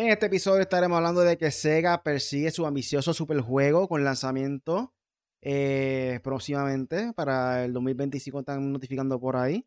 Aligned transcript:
En 0.00 0.08
este 0.08 0.24
episodio 0.24 0.62
estaremos 0.62 0.96
hablando 0.96 1.20
de 1.20 1.36
que 1.36 1.50
Sega 1.50 2.02
persigue 2.02 2.50
su 2.50 2.64
ambicioso 2.64 3.12
superjuego 3.12 3.86
con 3.86 4.02
lanzamiento 4.02 4.94
eh, 5.42 6.20
próximamente 6.22 7.12
para 7.12 7.66
el 7.66 7.74
2025, 7.74 8.40
están 8.40 8.72
notificando 8.72 9.20
por 9.20 9.36
ahí. 9.36 9.66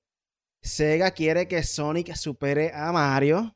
Sega 0.59 1.11
quiere 1.11 1.47
que 1.47 1.61
Sonic 1.61 2.15
supere 2.15 2.71
a 2.73 2.91
Mario. 2.91 3.55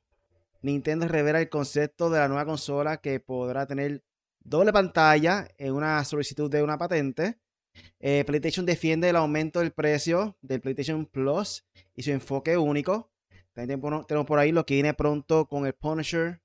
Nintendo 0.62 1.08
revela 1.08 1.42
el 1.42 1.50
concepto 1.50 2.12
de 2.12 2.20
la 2.20 2.28
nueva 2.28 2.46
consola 2.46 2.98
que 2.98 3.20
podrá 3.20 3.66
tener 3.66 4.04
doble 4.40 4.72
pantalla 4.72 5.48
en 5.58 5.74
una 5.74 6.06
solicitud 6.06 6.48
de 6.48 6.62
una 6.62 6.78
patente. 6.78 7.40
Eh, 8.00 8.24
PlayStation 8.28 8.68
defiende 8.68 9.10
el 9.10 9.16
aumento 9.16 9.62
del 9.62 9.72
precio 9.72 10.38
del 10.42 10.62
PlayStation 10.62 11.08
Plus 11.08 11.66
y 11.96 12.04
su 12.04 12.12
enfoque 12.12 12.56
único. 12.56 13.10
También 13.54 13.82
tenemos 14.08 14.28
por 14.28 14.38
ahí 14.38 14.52
lo 14.52 14.64
que 14.64 14.76
viene 14.76 14.94
pronto 14.94 15.48
con 15.48 15.66
el 15.66 15.74
Punisher. 15.74 16.40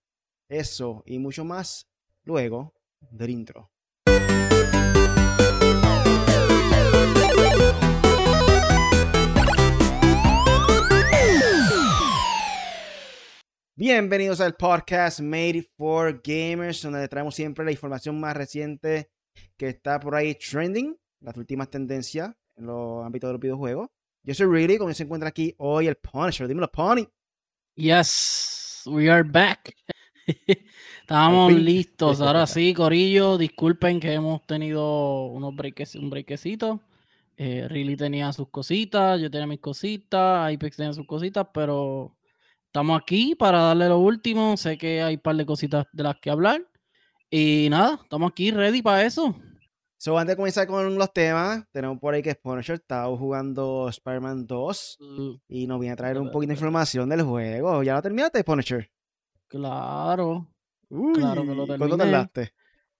Eso 0.53 1.03
y 1.07 1.19
mucho 1.19 1.46
más 1.46 1.89
luego 2.24 2.74
del 3.10 3.30
intro. 3.30 3.70
Bienvenidos 13.74 14.43
al 14.43 14.55
podcast 14.57 15.20
Made 15.20 15.70
for 15.79 16.20
Gamers, 16.23 16.82
donde 16.82 17.09
traemos 17.09 17.34
siempre 17.34 17.65
la 17.65 17.73
información 17.73 18.21
más 18.21 18.37
reciente 18.37 19.10
que 19.57 19.69
está 19.69 19.98
por 20.01 20.15
ahí 20.15 20.34
trending, 20.34 20.95
las 21.21 21.34
últimas 21.38 21.71
tendencias 21.71 22.30
en 22.57 22.66
los 22.66 23.07
ámbitos 23.07 23.29
de 23.29 23.32
los 23.32 23.41
videojuegos. 23.41 23.88
Yo 24.23 24.34
soy 24.34 24.48
Really, 24.48 24.77
como 24.77 24.93
se 24.93 25.05
encuentra 25.05 25.30
aquí 25.30 25.55
hoy 25.57 25.87
el 25.87 25.96
Punisher. 25.96 26.46
Dímelo, 26.46 26.71
Pony. 26.71 27.07
Yes, 27.74 28.82
we 28.84 29.10
are 29.10 29.23
back. 29.23 29.74
Estábamos 31.00 31.52
listos. 31.52 32.20
Ahora 32.20 32.46
sí, 32.46 32.74
Corillo, 32.74 33.38
disculpen 33.38 34.01
que 34.01 34.12
hemos 34.12 34.46
tenido 34.46 35.26
unos 35.26 35.54
breaks, 35.54 35.95
un 35.96 36.10
brequecito. 36.10 36.80
Eh, 37.37 37.66
really 37.68 37.96
tenía 37.96 38.32
sus 38.32 38.48
cositas, 38.48 39.20
yo 39.20 39.30
tenía 39.30 39.46
mis 39.46 39.60
cositas, 39.60 40.52
Apex 40.52 40.76
tenía 40.76 40.92
sus 40.92 41.06
cositas, 41.06 41.46
pero 41.52 42.14
estamos 42.66 43.01
aquí 43.01 43.34
para 43.34 43.59
darle 43.62 43.88
lo 43.88 43.98
último. 43.98 44.56
Sé 44.56 44.79
que 44.79 45.02
hay 45.02 45.14
un 45.14 45.20
par 45.20 45.37
de 45.37 45.46
cositas 45.46 45.87
de 45.92 46.02
las 46.02 46.16
que 46.20 46.30
hablar. 46.30 46.62
Y 47.30 47.68
nada, 47.70 47.98
estamos 48.02 48.30
aquí 48.30 48.51
ready 48.51 48.82
para 48.82 49.04
eso. 49.04 49.34
So, 49.96 50.18
antes 50.18 50.32
de 50.32 50.36
comenzar 50.36 50.66
con 50.66 50.96
los 50.96 51.12
temas, 51.12 51.64
tenemos 51.70 51.98
por 52.01 52.12
ahí 52.12 52.23
que 52.23 52.34
Punisher 52.34 52.74
está 52.74 53.07
jugando 53.07 53.88
Spider-Man 53.88 54.46
2 54.48 54.98
uh, 55.01 55.38
y 55.48 55.66
nos 55.68 55.79
viene 55.79 55.92
a 55.92 55.96
traer 55.96 56.18
un 56.18 56.30
poquito 56.30 56.48
de 56.48 56.54
información 56.54 57.09
del 57.09 57.23
juego. 57.23 57.82
¿Ya 57.84 57.95
lo 57.95 58.02
terminaste, 58.02 58.42
Punisher? 58.42 58.90
Claro. 59.52 60.48
claro 60.88 61.42
que 61.42 61.54
lo 61.54 61.66
terminé. 61.66 61.78
¿Cuánto 61.78 61.98
tardaste? 61.98 62.54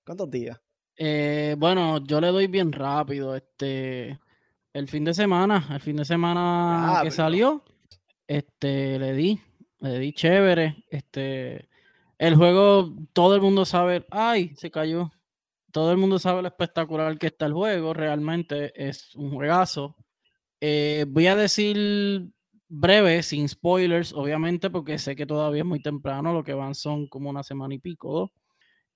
¿Cuántos 0.05 0.31
días? 0.31 0.61
Eh, 0.99 1.57
bueno, 1.59 2.05
yo 2.05 2.21
le 2.21 2.27
doy 2.27 2.47
bien 2.47 2.73
rápido. 2.73 3.35
Este, 3.35 4.21
el 4.75 4.87
fin 4.87 5.03
de 5.03 5.15
semana, 5.15 5.67
el 5.71 5.81
fin 5.81 5.97
de 5.97 6.05
semana 6.05 7.01
que 7.03 7.11
salió, 7.11 7.65
este, 8.27 8.99
le 8.99 9.15
di, 9.15 9.41
le 9.79 9.99
di 9.99 10.13
chévere. 10.13 10.85
Este, 10.91 11.71
el 12.19 12.37
juego, 12.37 12.93
todo 13.15 13.35
el 13.35 13.41
mundo 13.41 13.65
sabe, 13.65 14.05
ay, 14.11 14.55
se 14.55 14.71
cayó. 14.71 15.11
Todo 15.71 15.91
el 15.91 15.97
mundo 15.97 16.19
sabe 16.19 16.43
lo 16.43 16.49
espectacular 16.49 17.17
que 17.17 17.29
está 17.29 17.47
el 17.47 17.55
juego. 17.55 17.95
Realmente 17.95 18.73
es 18.77 19.15
un 19.15 19.31
juegazo. 19.31 19.97
Eh, 20.61 21.07
voy 21.09 21.29
a 21.29 21.35
decir 21.35 22.31
breve, 22.73 23.23
sin 23.23 23.49
spoilers, 23.49 24.13
obviamente, 24.15 24.71
porque 24.71 24.99
sé 24.99 25.15
que 25.15 25.27
todavía 25.27 25.61
es 25.63 25.67
muy 25.67 25.83
temprano, 25.83 26.33
lo 26.33 26.43
que 26.45 26.55
van 26.55 26.75
son 26.75 27.07
como 27.09 27.29
una 27.31 27.43
semana 27.43 27.75
y 27.75 27.79
pico, 27.79 28.33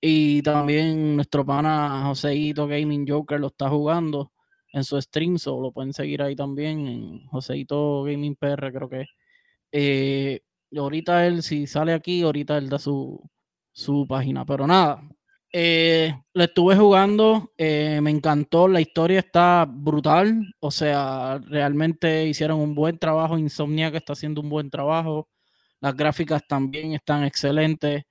Y 0.01 0.43
también 0.43 1.17
nuestro 1.17 1.45
pana 1.47 2.05
Joseito 2.07 2.67
Gaming 2.69 3.07
Joker 3.09 3.41
lo 3.41 3.49
está 3.49 3.71
jugando 3.71 4.33
en 4.73 4.85
su 4.85 5.01
stream, 5.01 5.37
o 5.47 5.63
lo 5.63 5.73
pueden 5.73 5.93
seguir 5.95 6.23
ahí 6.23 6.37
también 6.37 6.87
en 6.89 7.27
Joseito 7.29 8.05
Gaming 8.05 8.37
PR, 8.37 8.73
creo 8.73 8.89
que 8.91 9.07
eh, 9.73 10.41
ahorita 10.77 11.27
él, 11.27 11.43
si 11.43 11.67
sale 11.67 11.93
aquí, 11.95 12.23
ahorita 12.23 12.59
él 12.59 12.69
da 12.71 12.79
su, 12.79 13.21
su 13.73 14.07
página, 14.09 14.47
pero 14.47 14.67
nada, 14.67 15.03
eh, 15.53 16.15
lo 16.35 16.45
estuve 16.45 16.77
jugando, 16.77 17.53
eh, 17.57 18.01
me 18.03 18.11
encantó, 18.11 18.69
la 18.69 18.81
historia 18.81 19.21
está 19.21 19.67
brutal, 19.69 20.55
o 20.61 20.71
sea, 20.71 21.39
realmente 21.47 22.27
hicieron 22.27 22.61
un 22.61 22.75
buen 22.75 22.99
trabajo, 22.99 23.39
Insomnia 23.39 23.91
que 23.91 23.99
está 23.99 24.13
haciendo 24.13 24.41
un 24.41 24.49
buen 24.49 24.71
trabajo, 24.71 25.29
las 25.81 25.95
gráficas 25.95 26.43
también 26.47 26.93
están 26.93 27.25
excelentes, 27.25 28.03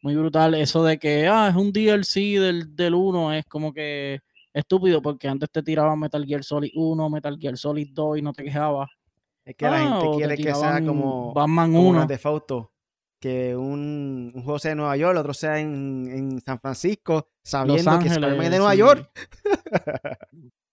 muy 0.00 0.14
brutal, 0.14 0.54
eso 0.54 0.84
de 0.84 0.98
que, 0.98 1.26
ah, 1.26 1.48
es 1.50 1.56
un 1.56 1.72
DLC 1.72 2.38
del, 2.40 2.74
del 2.76 2.94
1, 2.94 3.34
es 3.34 3.44
como 3.46 3.72
que 3.72 4.20
estúpido, 4.54 5.02
porque 5.02 5.28
antes 5.28 5.50
te 5.50 5.62
tiraban 5.62 5.98
Metal 5.98 6.24
Gear 6.24 6.44
Solid 6.44 6.70
1, 6.74 7.10
Metal 7.10 7.36
Gear 7.38 7.58
Solid 7.58 7.88
2 7.92 8.18
y 8.18 8.22
no 8.22 8.32
te 8.32 8.44
quejabas. 8.44 8.88
Es 9.44 9.56
que 9.56 9.66
la 9.66 9.78
gente 9.80 10.06
ah, 10.06 10.12
quiere 10.16 10.36
que 10.36 10.54
sea 10.54 10.80
como 10.84 11.34
Batman 11.34 11.74
1. 11.74 12.06
de 12.06 12.18
que 13.24 13.56
un, 13.56 14.32
un, 14.34 14.42
juego 14.42 14.58
sea 14.58 14.72
en 14.72 14.76
Nueva 14.76 14.98
York, 14.98 15.12
el 15.12 15.16
otro 15.16 15.32
sea 15.32 15.58
en, 15.58 16.10
en 16.12 16.40
San 16.42 16.60
Francisco, 16.60 17.30
sabiendo 17.42 17.98
que 17.98 18.08
Spider-Man 18.08 18.42
es 18.42 18.50
de 18.50 18.58
Nueva 18.58 18.74
York. 18.74 19.10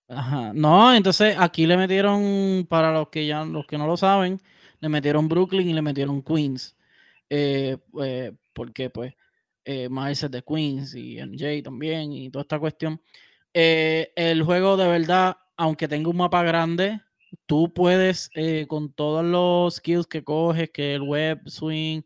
Ajá. 0.09 0.51
No, 0.53 0.93
entonces 0.93 1.37
aquí 1.39 1.65
le 1.65 1.77
metieron, 1.77 2.67
para 2.69 2.91
los 2.91 3.07
que 3.07 3.25
ya 3.25 3.45
los 3.45 3.65
que 3.65 3.77
no 3.77 3.87
lo 3.87 3.95
saben, 3.95 4.41
le 4.81 4.89
metieron 4.89 5.29
Brooklyn 5.29 5.69
y 5.69 5.71
le 5.71 5.81
metieron 5.81 6.21
Queens. 6.21 6.75
Eh, 7.29 7.77
pues, 7.89 8.33
porque 8.51 8.89
pues 8.89 9.13
eh, 9.63 9.87
Miles 9.89 10.21
es 10.21 10.31
de 10.31 10.43
Queens 10.43 10.93
y 10.93 11.21
MJ 11.21 11.63
también 11.63 12.11
y 12.11 12.29
toda 12.29 12.41
esta 12.41 12.59
cuestión. 12.59 13.01
Eh, 13.53 14.11
el 14.17 14.43
juego 14.43 14.75
de 14.75 14.89
verdad, 14.89 15.37
aunque 15.55 15.87
tenga 15.87 16.09
un 16.09 16.17
mapa 16.17 16.43
grande, 16.43 16.99
tú 17.45 17.73
puedes 17.73 18.29
eh, 18.35 18.65
con 18.67 18.91
todos 18.91 19.23
los 19.23 19.75
skills 19.75 20.05
que 20.05 20.25
coges, 20.25 20.69
que 20.71 20.95
el 20.95 21.03
web 21.03 21.39
swing, 21.45 22.01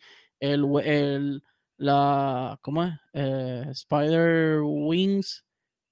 el, 0.54 0.66
el 0.84 1.44
la, 1.78 2.58
¿cómo 2.62 2.84
es? 2.84 2.94
Eh, 3.14 3.66
Spider 3.72 4.62
Wings, 4.64 5.46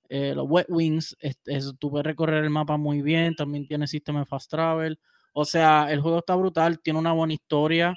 eh, 0.09 0.33
los 0.35 0.47
Wet 0.49 0.67
Wings, 0.69 1.15
es, 1.19 1.37
tú 1.79 1.89
puedes 1.91 2.05
recorrer 2.05 2.43
el 2.43 2.49
mapa 2.49 2.77
muy 2.77 3.01
bien, 3.01 3.35
también 3.35 3.67
tiene 3.67 3.87
sistema 3.87 4.19
de 4.19 4.25
fast 4.25 4.49
travel, 4.49 4.99
o 5.33 5.45
sea, 5.45 5.91
el 5.91 6.01
juego 6.01 6.19
está 6.19 6.35
brutal, 6.35 6.79
tiene 6.79 6.99
una 6.99 7.13
buena 7.13 7.33
historia, 7.33 7.95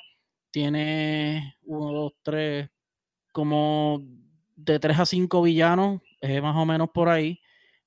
tiene 0.51 1.57
uno, 1.65 1.93
dos, 1.93 2.13
tres, 2.23 2.71
como 3.33 4.03
de 4.57 4.79
tres 4.79 4.99
a 4.99 5.07
cinco 5.07 5.43
villanos, 5.43 6.01
es 6.21 6.43
más 6.43 6.57
o 6.57 6.65
menos 6.65 6.89
por 6.95 7.09
ahí. 7.11 7.39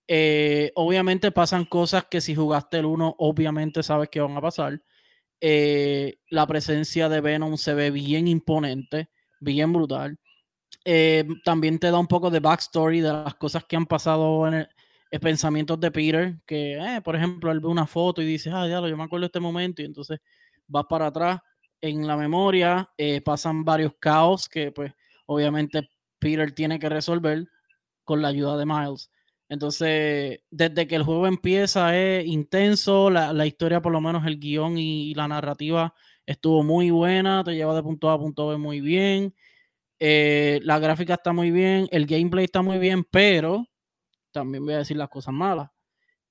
Eh, 0.07 0.71
obviamente 0.75 1.31
pasan 1.31 1.65
cosas 1.65 2.05
que 2.05 2.21
si 2.21 2.35
jugaste 2.35 2.79
el 2.79 2.85
uno, 2.85 3.15
obviamente 3.19 3.83
sabes 3.83 4.09
que 4.09 4.21
van 4.21 4.37
a 4.37 4.41
pasar. 4.41 4.81
Eh, 5.41 6.17
la 6.29 6.45
presencia 6.47 7.07
de 7.09 7.21
Venom 7.21 7.57
se 7.57 7.73
ve 7.73 7.91
bien 7.91 8.27
imponente, 8.27 9.09
bien 9.39 9.71
brutal. 9.73 10.17
Eh, 10.85 11.25
también 11.45 11.79
te 11.79 11.91
da 11.91 11.99
un 11.99 12.07
poco 12.07 12.29
de 12.31 12.39
backstory 12.41 13.01
de 13.01 13.13
las 13.13 13.35
cosas 13.35 13.65
que 13.65 13.75
han 13.77 13.85
pasado 13.87 14.47
en 14.47 14.55
el, 14.55 14.69
pensamientos 15.21 15.79
de 15.79 15.91
Peter, 15.91 16.35
que, 16.45 16.73
eh, 16.77 17.01
por 17.03 17.15
ejemplo, 17.15 17.51
él 17.51 17.59
ve 17.61 17.67
una 17.67 17.87
foto 17.87 18.21
y 18.21 18.25
dice, 18.25 18.51
ah, 18.53 18.67
ya, 18.67 18.81
yo 18.87 18.97
me 18.97 19.03
acuerdo 19.03 19.23
de 19.23 19.27
este 19.27 19.39
momento, 19.41 19.81
y 19.81 19.85
entonces 19.85 20.19
vas 20.67 20.85
para 20.89 21.07
atrás 21.07 21.39
en 21.81 22.07
la 22.07 22.17
memoria, 22.17 22.89
pasan 23.25 23.65
varios 23.65 23.93
caos 23.99 24.49
que, 24.49 24.71
pues, 24.71 24.93
obviamente 25.27 25.89
Peter 26.19 26.51
tiene 26.53 26.79
que 26.79 26.89
resolver 26.89 27.47
con 28.05 28.21
la 28.21 28.29
ayuda 28.29 28.57
de 28.57 28.65
Miles. 28.65 29.11
Entonces, 29.49 30.41
desde 30.51 30.87
que 30.87 30.95
el 30.95 31.03
juego 31.03 31.27
empieza 31.27 31.97
es 31.97 32.25
intenso, 32.27 33.09
la, 33.09 33.45
historia, 33.47 33.81
por 33.81 33.91
lo 33.91 33.99
menos 33.99 34.25
el 34.27 34.39
guion 34.39 34.77
y, 34.77 35.13
la 35.15 35.27
narrativa 35.27 35.93
estuvo 36.25 36.63
muy 36.63 36.91
buena, 36.91 37.43
te 37.43 37.55
lleva 37.55 37.75
de 37.75 37.81
punto 37.83 38.09
A 38.09 38.13
a 38.13 38.19
punto 38.19 38.47
B 38.49 38.57
muy 38.57 38.79
bien, 38.79 39.33
eh, 39.99 40.59
la 40.63 40.79
gráfica 40.79 41.15
está 41.15 41.33
muy 41.33 41.51
bien, 41.51 41.87
el 41.91 42.05
gameplay 42.05 42.45
está 42.45 42.61
muy 42.61 42.77
bien, 42.77 43.03
pero 43.03 43.65
también 44.31 44.65
voy 44.65 44.75
a 44.75 44.79
decir 44.79 44.97
las 44.97 45.09
cosas 45.09 45.33
malas. 45.33 45.69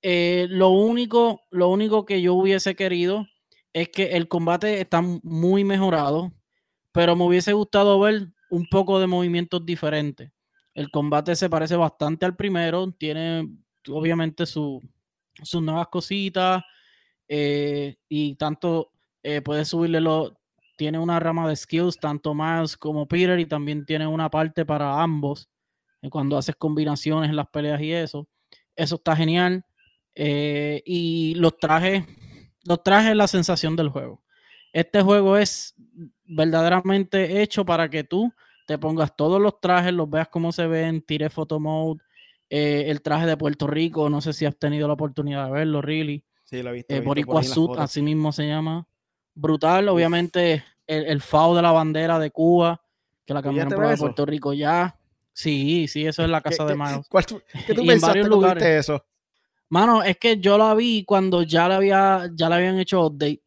Eh, 0.03 0.47
lo, 0.51 0.71
único, 0.71 1.43
lo 1.51 1.69
único 1.69 2.05
que 2.07 2.23
yo 2.23 2.35
hubiese 2.35 2.77
querido 2.77 3.27
es 3.73 3.89
que 3.89 4.17
el 4.17 4.29
combate 4.29 4.81
está 4.81 5.03
muy 5.03 5.65
mejorado, 5.65 6.33
pero 6.93 7.17
me 7.17 7.25
hubiese 7.25 7.53
gustado 7.53 7.99
ver 8.01 8.29
un 8.51 8.67
poco 8.69 9.01
de 9.01 9.09
movimientos 9.09 9.67
diferentes. 9.67 10.31
El 10.79 10.93
combate 10.93 11.35
se 11.35 11.51
parece 11.51 11.75
bastante 11.75 12.25
al 12.25 12.37
primero, 12.37 12.93
tiene 12.93 13.49
obviamente 13.89 14.47
sus 14.47 14.81
nuevas 15.61 15.89
cositas 15.89 16.63
eh, 17.27 17.97
y 18.09 18.37
tanto 18.37 18.93
eh, 19.25 19.41
puede 19.41 19.65
subirle 19.65 20.01
lo, 20.01 20.39
tiene 20.77 21.01
una 21.01 21.19
rama 21.19 21.49
de 21.49 21.57
skills, 21.57 21.99
tanto 21.99 22.33
más 22.33 22.77
como 22.77 23.09
Peter, 23.09 23.41
y 23.41 23.47
también 23.47 23.85
tiene 23.87 24.07
una 24.07 24.31
parte 24.31 24.65
para 24.65 25.03
ambos, 25.03 25.49
eh, 26.01 26.11
cuando 26.11 26.39
haces 26.39 26.55
combinaciones 26.55 27.29
en 27.29 27.35
las 27.35 27.49
peleas 27.49 27.81
y 27.81 27.93
eso. 27.93 28.29
Eso 28.77 28.95
está 28.95 29.17
genial. 29.17 29.65
y 30.15 31.35
los 31.35 31.59
trajes, 31.59 32.05
los 32.63 32.85
trajes 32.85 33.17
la 33.17 33.27
sensación 33.27 33.75
del 33.75 33.89
juego. 33.89 34.23
Este 34.73 35.03
juego 35.03 35.37
es 35.37 35.75
verdaderamente 36.25 37.43
hecho 37.43 37.65
para 37.65 37.91
que 37.91 38.05
tú 38.05 38.33
te 38.69 38.77
pongas 38.77 39.17
todos 39.17 39.41
los 39.41 39.63
trajes, 39.63 39.95
los 39.95 40.11
veas 40.11 40.29
cómo 40.29 40.53
se 40.53 40.67
ven, 40.67 41.01
tire 41.01 41.31
photo 41.31 41.59
mode, 41.59 42.03
eh, 42.51 42.85
el 42.89 43.01
traje 43.01 43.25
de 43.25 43.35
Puerto 43.39 43.67
Rico, 43.67 44.11
no 44.11 44.21
sé 44.21 44.35
si 44.35 44.45
has 44.45 44.59
tenido 44.59 44.87
la 44.87 44.93
oportunidad 44.93 45.47
de 45.47 45.53
verlo, 45.53 45.81
really. 45.81 46.23
Sí, 46.45 46.63
lo 46.63 46.69
he 46.69 46.75
visto. 46.75 46.95
Eh, 46.95 47.01
Boricua 47.01 47.41
en 47.41 47.49
fotos. 47.49 47.79
así 47.79 48.03
mismo 48.03 48.31
se 48.31 48.47
llama. 48.47 48.87
Brutal, 49.35 49.89
obviamente, 49.89 50.63
el, 50.87 51.07
el 51.07 51.21
FAO 51.23 51.57
de 51.57 51.63
la 51.63 51.73
bandera 51.73 52.19
de 52.19 52.31
Cuba, 52.31 52.83
que 53.25 53.33
la 53.33 53.41
¿Tú 53.41 53.45
cambiaron 53.45 53.73
para 53.73 53.95
eso? 53.95 54.03
Puerto 54.03 54.27
Rico 54.27 54.53
ya. 54.53 54.99
Sí, 55.33 55.89
sí, 55.89 56.07
eso 56.07 56.23
es 56.23 56.29
la 56.29 56.43
¿Qué- 56.43 56.51
casa 56.51 56.67
de 56.67 56.75
qué- 56.75 56.79
Miles. 56.79 57.09
¿Cuál 57.09 57.25
tú- 57.25 57.41
¿Qué 57.67 57.75
tú 57.75 57.81
en 57.83 57.87
pensaste 57.87 58.07
varios 58.09 58.25
cuando 58.25 58.37
lugares. 58.37 58.63
viste 58.63 58.79
eso? 58.79 59.05
Mano, 59.71 60.03
es 60.03 60.19
que 60.19 60.39
yo 60.39 60.59
la 60.59 60.75
vi 60.75 61.05
cuando 61.07 61.43
ya 61.43 61.69
le, 61.69 61.75
había, 61.75 62.29
ya 62.35 62.49
le 62.51 62.55
habían 62.55 62.79
hecho 62.79 63.07
update, 63.07 63.43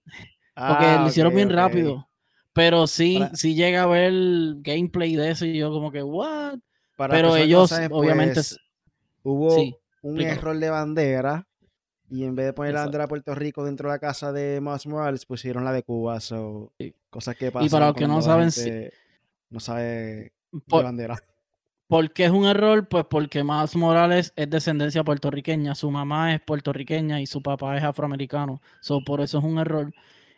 porque 0.67 0.85
Ah, 0.85 0.99
lo 1.03 1.07
hicieron 1.09 1.31
ok, 1.33 1.35
bien 1.35 1.49
rápido. 1.49 2.07
Pero 2.53 2.85
sí, 2.87 3.19
Para- 3.19 3.35
sí 3.35 3.55
llega 3.55 3.83
a 3.83 3.87
ver 3.87 4.13
gameplay 4.57 5.15
de 5.15 5.31
eso 5.31 5.45
y 5.45 5.57
yo 5.57 5.71
como 5.71 5.91
que, 5.91 6.03
what? 6.03 6.59
Para 6.97 7.13
Pero 7.13 7.29
no 7.29 7.35
ellos, 7.37 7.71
obviamente, 7.91 8.35
pues, 8.35 8.57
hubo 9.23 9.51
sí, 9.55 9.75
un 10.01 10.19
error 10.21 10.57
de 10.57 10.69
bandera 10.69 11.47
y 12.09 12.25
en 12.25 12.35
vez 12.35 12.47
de 12.47 12.53
poner 12.53 12.73
la 12.73 12.81
bandera 12.81 13.05
de 13.05 13.07
Puerto 13.07 13.33
Rico 13.35 13.63
dentro 13.63 13.87
de 13.89 13.95
la 13.95 13.99
casa 13.99 14.33
de 14.33 14.59
Miles 14.61 14.85
Morales, 14.85 15.25
pusieron 15.25 15.63
la 15.63 15.71
de 15.71 15.83
Cuba. 15.83 16.19
So, 16.19 16.73
Sí. 16.77 16.93
cosas 17.09 17.35
que 17.37 17.51
pasan 17.51 17.65
Y 17.67 17.69
para 17.69 17.87
los 17.87 17.95
que 17.95 18.07
no 18.07 18.21
saben, 18.21 18.51
gente 18.51 18.93
no 19.49 19.59
sabe 19.59 20.33
de 20.51 20.83
bandera. 20.83 21.17
¿Por 21.87 22.11
qué 22.13 22.25
es 22.25 22.31
un 22.31 22.45
error? 22.45 22.87
Pues 22.87 23.05
porque 23.09 23.43
Miles 23.43 23.75
Morales 23.75 24.33
es 24.35 24.49
descendencia 24.49 25.03
puertorriqueña, 25.03 25.75
su 25.75 25.89
mamá 25.91 26.33
es 26.33 26.41
puertorriqueña 26.41 27.19
y 27.21 27.25
su 27.27 27.41
papá 27.41 27.77
es 27.77 27.83
afroamericano. 27.83 28.61
So, 28.81 29.01
por 29.03 29.21
eso 29.21 29.39
es 29.39 29.43
un 29.43 29.57
error. 29.57 29.93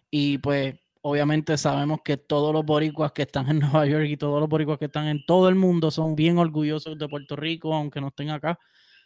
Y 0.09 0.37
pues 0.39 0.75
obviamente 1.03 1.57
sabemos 1.57 1.99
que 2.03 2.17
todos 2.17 2.53
los 2.53 2.65
boricuas 2.65 3.11
que 3.11 3.23
están 3.23 3.49
en 3.49 3.59
Nueva 3.59 3.85
York 3.85 4.05
y 4.07 4.17
todos 4.17 4.39
los 4.39 4.49
boricuas 4.49 4.79
que 4.79 4.85
están 4.85 5.07
en 5.07 5.25
todo 5.25 5.49
el 5.49 5.55
mundo 5.55 5.91
son 5.91 6.15
bien 6.15 6.37
orgullosos 6.37 6.97
de 6.97 7.07
Puerto 7.07 7.35
Rico, 7.35 7.73
aunque 7.73 8.01
no 8.01 8.07
estén 8.07 8.29
acá. 8.31 8.59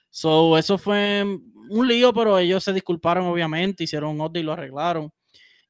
So, 0.09 0.57
eso 0.57 0.77
fue 0.77 1.23
un 1.69 1.87
lío, 1.87 2.13
pero 2.13 2.37
ellos 2.39 2.63
se 2.63 2.73
disculparon 2.73 3.25
obviamente, 3.27 3.83
hicieron 3.83 4.19
un 4.19 4.31
y 4.35 4.43
lo 4.43 4.53
arreglaron. 4.53 5.11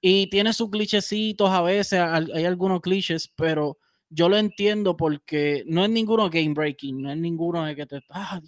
Y 0.02 0.30
tiene 0.30 0.54
sus 0.54 0.70
clichecitos 0.70 1.50
a 1.50 1.62
veces, 1.62 2.00
hay 2.00 2.46
algunos 2.46 2.82
clichés, 2.82 3.34
pero 3.36 3.78
yo 4.10 4.30
lo 4.30 4.38
entiendo 4.38 4.96
porque 4.96 5.64
no 5.68 5.84
es 5.84 5.90
ninguno 5.90 6.30
game 6.30 6.54
breaking, 6.54 7.02
no 7.02 7.12
es 7.12 7.18
ninguno 7.18 7.66
de 7.66 7.76
que 7.76 7.86
te, 7.88 8.02
ah, 8.12 8.40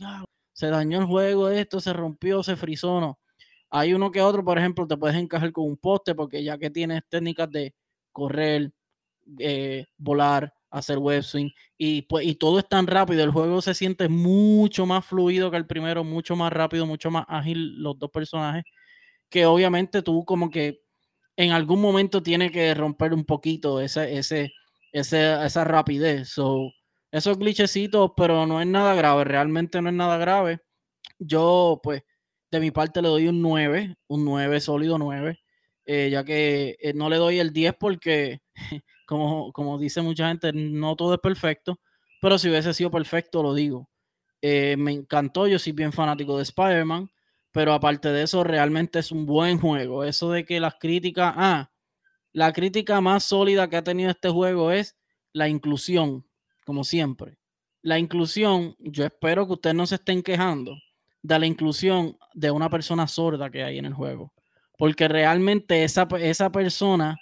se 0.54 0.68
dañó 0.68 1.00
el 1.00 1.06
juego, 1.06 1.50
esto 1.50 1.80
se 1.82 1.94
rompió, 1.94 2.44
se 2.44 2.56
frizó, 2.56 3.02
no. 3.02 3.20
Hay 3.72 3.94
uno 3.94 4.12
que 4.12 4.22
otro, 4.22 4.44
por 4.44 4.58
ejemplo, 4.58 4.88
te 4.88 4.98
puedes 4.98 5.18
encajar 5.18 5.52
con 5.52 5.66
un 5.66 5.78
poste 5.78 6.16
porque 6.16 6.44
ya 6.44 6.58
que 6.58 6.70
tienes 6.70 7.04
técnicas 7.10 7.50
de 7.52 7.74
correr, 8.12 8.72
eh, 9.40 9.86
volar, 9.98 10.54
hacer 10.72 10.98
web 11.00 11.24
swing 11.24 11.50
y, 11.78 12.04
pues, 12.04 12.26
y 12.28 12.36
todo 12.36 12.60
es 12.60 12.68
tan 12.70 12.88
rápido, 12.88 13.24
el 13.24 13.32
juego 13.32 13.62
se 13.62 13.74
siente 13.74 14.10
mucho 14.10 14.86
más 14.86 15.06
fluido 15.06 15.52
que 15.52 15.58
el 15.58 15.68
primero, 15.68 16.04
mucho 16.04 16.36
más 16.36 16.52
rápido, 16.54 16.86
mucho 16.86 17.12
más 17.12 17.26
ágil 17.28 17.82
los 17.82 17.98
dos 18.00 18.12
personajes, 18.12 18.64
que 19.30 19.46
obviamente 19.46 20.02
tú 20.02 20.26
como 20.26 20.50
que 20.52 20.82
en 21.38 21.52
algún 21.52 21.82
momento 21.82 22.24
tiene 22.24 22.52
que 22.52 22.74
romper 22.74 23.14
un 23.14 23.26
poquito 23.26 23.82
ese, 23.82 24.18
ese, 24.18 24.52
ese, 24.94 25.46
esa 25.46 25.64
rapidez. 25.66 26.30
So, 26.30 26.72
esos 27.12 27.38
glitchecitos, 27.40 28.12
pero 28.18 28.46
no 28.48 28.62
es 28.62 28.68
nada 28.68 28.96
grave, 28.96 29.24
realmente 29.26 29.82
no 29.82 29.90
es 29.90 29.96
nada 29.96 30.18
grave. 30.18 30.62
Yo, 31.20 31.80
pues, 31.84 32.04
de 32.52 32.60
mi 32.60 32.72
parte 32.72 33.02
le 33.02 33.10
doy 33.10 33.28
un 33.28 33.42
9, 33.42 33.96
un 34.08 34.26
9, 34.26 34.60
sólido 34.60 34.98
9, 34.98 35.40
eh, 35.86 36.10
ya 36.12 36.24
que 36.24 36.78
eh, 36.80 36.94
no 36.94 37.10
le 37.10 37.18
doy 37.18 37.40
el 37.40 37.54
10 37.54 37.76
porque, 37.80 38.42
como, 39.08 39.52
como 39.54 39.78
dice 39.78 40.02
mucha 40.02 40.28
gente, 40.28 40.52
no 40.54 40.96
todo 40.96 41.14
es 41.14 41.20
perfecto, 41.20 41.80
pero 42.22 42.38
si 42.38 42.50
hubiese 42.50 42.74
sido 42.74 42.92
perfecto, 42.92 43.44
lo 43.44 43.54
digo. 43.54 43.90
Eh, 44.42 44.76
me 44.78 44.92
encantó, 44.92 45.48
yo 45.48 45.60
soy 45.60 45.74
bien 45.74 45.92
fanático 45.92 46.38
de 46.38 46.44
Spider-Man, 46.44 47.10
pero 47.52 47.74
aparte 47.74 48.10
de 48.10 48.24
eso, 48.24 48.44
realmente 48.44 49.00
es 49.00 49.12
un 49.12 49.26
buen 49.26 49.60
juego. 49.60 50.04
Eso 50.04 50.32
de 50.32 50.46
que 50.46 50.60
las 50.60 50.76
críticas, 50.80 51.34
ah, 51.38 51.72
la 52.34 52.54
crítica 52.54 53.02
más 53.02 53.24
sólida 53.24 53.70
que 53.70 53.78
ha 53.78 53.84
tenido 53.84 54.12
este 54.12 54.30
juego 54.30 54.72
es 54.72 54.96
la 55.34 55.50
inclusión, 55.50 56.26
como 56.66 56.84
siempre. 56.84 57.38
La 57.82 57.98
inclusión, 58.00 58.76
yo 58.80 59.06
espero 59.06 59.48
que 59.48 59.54
ustedes 59.54 59.76
no 59.76 59.88
se 59.88 59.96
estén 59.96 60.22
quejando 60.22 60.76
de 61.22 61.40
la 61.40 61.46
inclusión 61.46 62.18
de 62.34 62.52
una 62.52 62.70
persona 62.70 63.08
sorda 63.08 63.50
que 63.50 63.64
hay 63.64 63.78
en 63.78 63.86
el 63.86 63.94
juego. 63.94 64.34
Porque 64.78 65.08
realmente 65.08 65.84
esa, 65.84 66.08
esa 66.20 66.52
persona, 66.52 67.18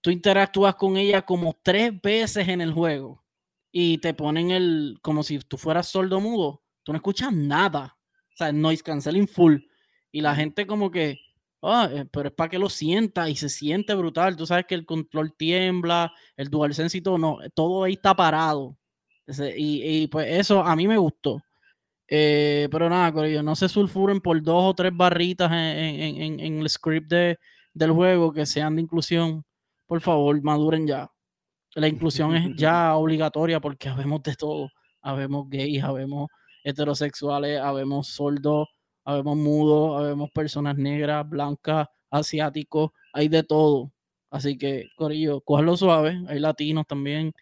tú 0.00 0.10
interactúas 0.10 0.74
con 0.76 0.96
ella 0.96 1.22
como 1.22 1.58
tres 1.62 1.92
veces 2.00 2.48
en 2.48 2.60
el 2.60 2.72
juego 2.72 3.24
y 3.72 3.98
te 3.98 4.14
ponen 4.14 4.52
el, 4.52 4.98
como 5.02 5.24
si 5.24 5.38
tú 5.40 5.56
fueras 5.56 5.88
sordo 5.88 6.20
mudo, 6.20 6.62
tú 6.84 6.92
no 6.92 6.96
escuchas 6.96 7.32
nada. 7.32 7.96
O 8.32 8.36
sea, 8.36 8.52
noise 8.52 8.82
canceling 8.82 9.26
full. 9.26 9.56
Y 10.12 10.20
la 10.20 10.34
gente 10.36 10.66
como 10.66 10.92
que, 10.92 11.18
ah, 11.62 11.88
eh, 11.90 12.04
pero 12.12 12.28
es 12.28 12.34
para 12.34 12.50
que 12.50 12.58
lo 12.58 12.68
sienta 12.68 13.28
y 13.28 13.34
se 13.34 13.48
siente 13.48 13.94
brutal. 13.94 14.36
Tú 14.36 14.46
sabes 14.46 14.66
que 14.66 14.76
el 14.76 14.86
control 14.86 15.34
tiembla, 15.36 16.12
el 16.36 16.50
DualSense 16.50 16.98
y 16.98 17.00
todo, 17.00 17.18
no, 17.18 17.38
todo 17.54 17.84
ahí 17.84 17.94
está 17.94 18.14
parado. 18.14 18.76
Y, 19.56 19.82
y, 19.82 20.06
pues 20.06 20.28
eso 20.30 20.60
a 20.62 20.76
mí 20.76 20.86
me 20.86 20.98
gustó. 20.98 21.42
Eh, 22.08 22.68
pero 22.70 22.88
nada, 22.90 23.12
Corillo, 23.12 23.42
no 23.42 23.56
se 23.56 23.68
sulfuren 23.68 24.20
por 24.20 24.42
dos 24.42 24.64
o 24.64 24.74
tres 24.74 24.92
barritas 24.94 25.50
en, 25.50 25.56
en- 25.56 26.22
en- 26.22 26.40
en 26.40 26.58
el 26.60 26.68
script 26.68 27.08
de, 27.10 27.38
del 27.72 27.92
juego 27.92 28.32
que 28.32 28.46
sean 28.46 28.76
de 28.76 28.82
inclusión. 28.82 29.44
Por 29.86 30.00
favor, 30.00 30.40
maduren 30.42 30.86
ya. 30.86 31.10
La 31.74 31.88
inclusión 31.88 32.36
es 32.36 32.50
ya 32.56 32.94
obligatoria 32.96 33.60
porque 33.60 33.88
habemos 33.88 34.22
de 34.22 34.34
todo. 34.36 34.68
Habemos 35.02 35.48
gays, 35.50 35.82
habemos 35.82 36.28
heterosexuales, 36.64 37.60
habemos 37.60 38.08
sordos, 38.08 38.68
habemos 39.04 39.36
mudos, 39.36 40.00
habemos 40.02 40.30
personas 40.30 40.76
negras, 40.76 41.28
blancas, 41.28 41.88
asiáticos, 42.10 42.90
hay 43.12 43.28
de 43.28 43.42
todo. 43.42 43.92
Así 44.30 44.56
que, 44.58 44.88
Corillo, 44.96 45.40
cójanlo 45.42 45.76
suave, 45.76 46.20
hay 46.28 46.38
latinos 46.40 46.86
también. 46.86 47.32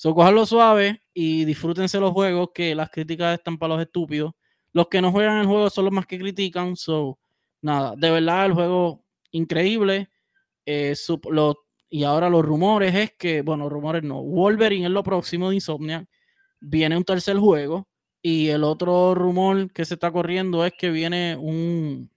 So, 0.00 0.14
cójanlo 0.14 0.46
suave 0.46 1.02
y 1.12 1.44
disfrútense 1.44 2.00
los 2.00 2.12
juegos, 2.12 2.50
que 2.54 2.74
las 2.74 2.88
críticas 2.88 3.34
están 3.38 3.58
para 3.58 3.74
los 3.74 3.82
estúpidos. 3.82 4.32
Los 4.72 4.88
que 4.88 5.02
no 5.02 5.12
juegan 5.12 5.36
el 5.36 5.46
juego 5.46 5.68
son 5.68 5.84
los 5.84 5.92
más 5.92 6.06
que 6.06 6.18
critican. 6.18 6.74
So, 6.74 7.18
nada, 7.60 7.94
de 7.98 8.10
verdad, 8.10 8.46
el 8.46 8.54
juego 8.54 9.04
increíble. 9.30 10.08
Eh, 10.66 10.94
lo- 11.30 11.56
y 11.90 12.04
ahora 12.04 12.30
los 12.30 12.42
rumores 12.46 12.94
es 12.94 13.12
que, 13.18 13.42
bueno, 13.42 13.68
rumores 13.68 14.02
no, 14.02 14.22
Wolverine 14.22 14.86
es 14.86 14.92
lo 14.92 15.02
próximo 15.02 15.50
de 15.50 15.56
Insomniac. 15.56 16.08
Viene 16.60 16.96
un 16.96 17.04
tercer 17.04 17.36
juego. 17.38 17.86
Y 18.22 18.48
el 18.48 18.64
otro 18.64 19.14
rumor 19.14 19.70
que 19.72 19.84
se 19.84 19.94
está 19.94 20.10
corriendo 20.12 20.64
es 20.64 20.72
que 20.78 20.90
viene 20.90 21.36
un 21.36 22.10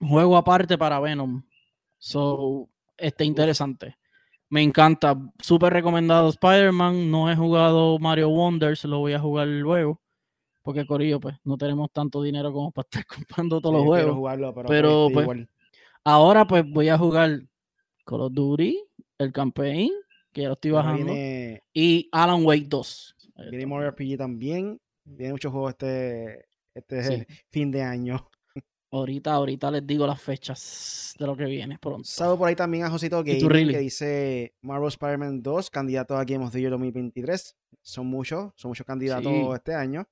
juego 0.00 0.36
aparte 0.36 0.78
para 0.78 1.00
Venom. 1.00 1.44
So, 1.98 2.70
está 2.98 3.24
interesante. 3.24 3.98
Me 4.50 4.62
encanta. 4.62 5.16
Súper 5.40 5.72
recomendado 5.72 6.28
Spider-Man. 6.28 7.10
No 7.10 7.30
he 7.30 7.36
jugado 7.36 7.98
Mario 7.98 8.28
Wonders, 8.30 8.84
lo 8.84 8.98
voy 8.98 9.12
a 9.14 9.20
jugar 9.20 9.46
luego. 9.48 10.00
Porque, 10.62 10.86
Corillo, 10.86 11.20
pues 11.20 11.36
no 11.44 11.56
tenemos 11.56 11.90
tanto 11.92 12.22
dinero 12.22 12.52
como 12.52 12.70
para 12.72 12.86
estar 12.86 13.06
comprando 13.46 13.60
todos 13.60 13.74
Sí, 13.76 13.78
los 13.78 13.86
juegos. 13.86 14.14
jugarlo, 14.16 14.54
pero, 14.54 14.68
pero, 14.68 15.08
pues, 15.12 15.24
igual. 15.24 15.48
Ahora, 16.04 16.46
pues 16.46 16.64
voy 16.68 16.88
a 16.88 16.98
jugar 16.98 17.40
Call 18.04 18.20
of 18.22 18.32
Duty, 18.32 18.78
el 19.18 19.32
campaign, 19.32 19.90
que 20.32 20.42
ya 20.42 20.48
lo 20.48 20.54
estoy 20.54 20.70
bajando, 20.72 21.06
Viene, 21.12 21.62
y 21.72 22.08
Alan 22.12 22.44
Wake 22.44 22.66
2. 22.68 23.16
Ahí 23.36 23.50
viene. 23.50 23.66
Mario 23.66 23.90
RPG 23.90 24.18
también. 24.18 24.80
Viene 25.04 25.32
muchos 25.32 25.50
juegos 25.52 25.70
este, 25.72 26.46
este 26.74 27.02
Sí. 27.04 27.26
fin 27.50 27.70
de 27.70 27.82
año. 27.82 28.28
Ahorita, 28.92 29.32
ahorita 29.34 29.70
les 29.70 29.86
digo 29.86 30.06
las 30.06 30.20
fechas 30.20 31.14
de 31.18 31.26
lo 31.26 31.36
que 31.36 31.44
viene 31.44 31.78
pronto. 31.78 32.04
Saludo 32.08 32.38
por 32.38 32.48
ahí 32.48 32.56
también 32.56 32.84
a 32.84 32.90
Josito 32.90 33.20
¿Y 33.24 33.38
tú, 33.38 33.46
Gaming 33.46 33.50
Riley? 33.50 33.74
que 33.74 33.80
dice 33.80 34.54
Marvel 34.62 34.88
Spider-Man 34.88 35.42
2, 35.42 35.70
candidato 35.70 36.16
a 36.16 36.24
Game 36.24 36.44
of 36.44 36.52
the 36.52 36.58
Year 36.60 36.70
2023. 36.72 37.56
Son 37.82 38.06
muchos, 38.06 38.52
son 38.56 38.70
muchos 38.70 38.84
candidatos 38.86 39.32
Sí. 39.32 39.48
este 39.54 39.74
año. 39.74 40.08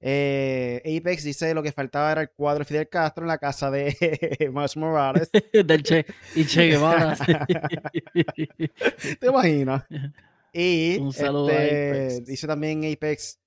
Eh, 0.00 0.80
Apex 1.00 1.24
dice 1.24 1.52
lo 1.54 1.62
que 1.62 1.72
faltaba 1.72 2.12
era 2.12 2.20
el 2.20 2.30
cuadro 2.30 2.60
de 2.60 2.64
Fidel 2.66 2.88
Castro 2.88 3.24
en 3.24 3.28
la 3.28 3.38
casa 3.38 3.70
de 3.70 3.96
Miles 4.52 4.76
Morales. 4.76 5.30
Del 5.52 5.82
Che 5.82 6.06
y 6.36 6.44
Che 6.44 6.66
Guevara. 6.68 7.16
¿Te 9.18 9.26
imaginas? 9.26 9.84
Y 10.52 10.98
Un 10.98 11.12
saludo 11.12 11.48
a 11.48 11.52
este, 11.64 11.90
Apex. 11.90 12.24
dice 12.26 12.46
también 12.46 12.84
Apex, 12.84 13.40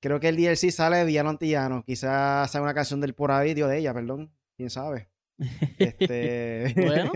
creo 0.00 0.20
que 0.20 0.28
el 0.28 0.36
DLC 0.36 0.70
sale 0.70 0.98
de 0.98 1.04
Villano 1.04 1.30
Antillano. 1.30 1.82
Quizás 1.84 2.50
sea 2.50 2.62
una 2.62 2.74
canción 2.74 3.00
del 3.00 3.14
por 3.14 3.30
ahí, 3.32 3.54
Dios 3.54 3.68
de 3.70 3.78
ella, 3.78 3.92
perdón. 3.94 4.30
Quién 4.56 4.70
sabe. 4.70 5.08
Este, 5.78 6.72
Bueno. 6.76 7.12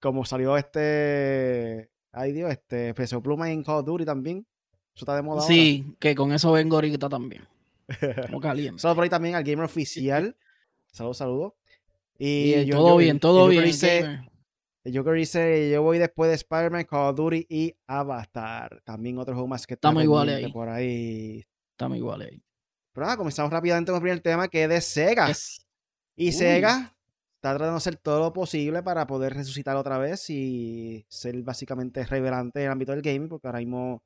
como 0.00 0.24
salió 0.24 0.56
este, 0.56 1.88
ay 2.12 2.32
Dios, 2.32 2.50
este, 2.50 2.94
Peso 2.94 3.22
Pluma 3.22 3.50
en 3.50 3.62
Call 3.62 3.76
of 3.80 3.86
Duty 3.86 4.04
también. 4.04 4.46
Eso 4.94 5.04
está 5.04 5.14
de 5.14 5.22
moda 5.22 5.42
sí, 5.42 5.94
que 6.00 6.14
con 6.14 6.32
eso 6.32 6.50
vengo 6.52 6.76
ahorita 6.76 7.08
también. 7.08 7.42
Como 8.26 8.40
caliente. 8.40 8.80
Saludos 8.80 8.96
por 8.96 9.04
ahí 9.04 9.10
también 9.10 9.34
al 9.36 9.44
gamer 9.44 9.64
oficial. 9.64 10.36
Saludos, 10.90 11.16
saludos. 11.18 11.52
Y, 12.18 12.54
Y 12.54 12.64
yo- 12.66 12.76
todo 12.76 12.88
yo- 12.90 12.96
bien, 12.96 13.20
todo 13.20 13.40
Joker 13.42 13.52
bien. 13.52 13.64
Dice, 13.64 14.00
gamer. 14.02 14.30
El 14.84 14.96
Joker 14.98 15.14
dice, 15.14 15.70
yo 15.70 15.82
voy 15.82 15.98
después 15.98 16.28
de 16.30 16.34
Spider-Man, 16.34 16.84
Call 16.84 17.10
of 17.10 17.16
Duty 17.16 17.46
y 17.48 17.74
Avatar. 17.86 18.82
También 18.84 19.18
otro 19.18 19.34
juego 19.34 19.46
más 19.46 19.66
que 19.66 19.74
está 19.74 19.88
Estamos 19.88 20.02
iguales 20.02 20.36
ahí. 20.44 20.52
por 20.52 20.68
ahí. 20.68 21.44
Estamos 21.78 21.96
iguales 21.96 22.28
ahí. 22.32 22.42
Pero 22.92 23.06
nada, 23.06 23.16
comenzamos 23.16 23.52
rápidamente 23.52 23.92
con 23.92 23.98
el 23.98 24.02
primer 24.02 24.20
tema 24.20 24.48
que 24.48 24.64
es 24.64 24.68
de 24.68 24.80
Sega. 24.80 25.28
Yes. 25.28 25.64
Y 26.16 26.26
Uy. 26.26 26.32
Sega 26.32 26.92
está 27.36 27.50
tratando 27.50 27.70
de 27.70 27.76
hacer 27.76 27.94
todo 27.94 28.18
lo 28.18 28.32
posible 28.32 28.82
para 28.82 29.06
poder 29.06 29.34
resucitar 29.34 29.76
otra 29.76 29.96
vez 29.96 30.28
y 30.28 31.06
ser 31.08 31.40
básicamente 31.44 32.04
revelante 32.04 32.58
en 32.58 32.66
el 32.66 32.72
ámbito 32.72 32.90
del 32.90 33.02
gaming, 33.02 33.28
porque 33.28 33.46
ahora 33.46 33.60
mismo 33.60 34.02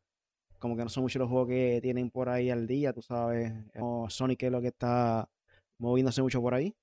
como 0.58 0.76
que 0.76 0.84
no 0.84 0.90
son 0.90 1.04
muchos 1.04 1.18
los 1.18 1.30
juegos 1.30 1.48
que 1.48 1.78
tienen 1.80 2.10
por 2.10 2.28
ahí 2.28 2.50
al 2.50 2.66
día, 2.66 2.92
tú 2.92 3.00
sabes, 3.00 3.54
como 3.74 4.10
Sonic 4.10 4.42
es 4.42 4.52
lo 4.52 4.60
que 4.60 4.68
está 4.68 5.26
moviéndose 5.78 6.20
mucho 6.20 6.42
por 6.42 6.52
ahí. 6.52 6.76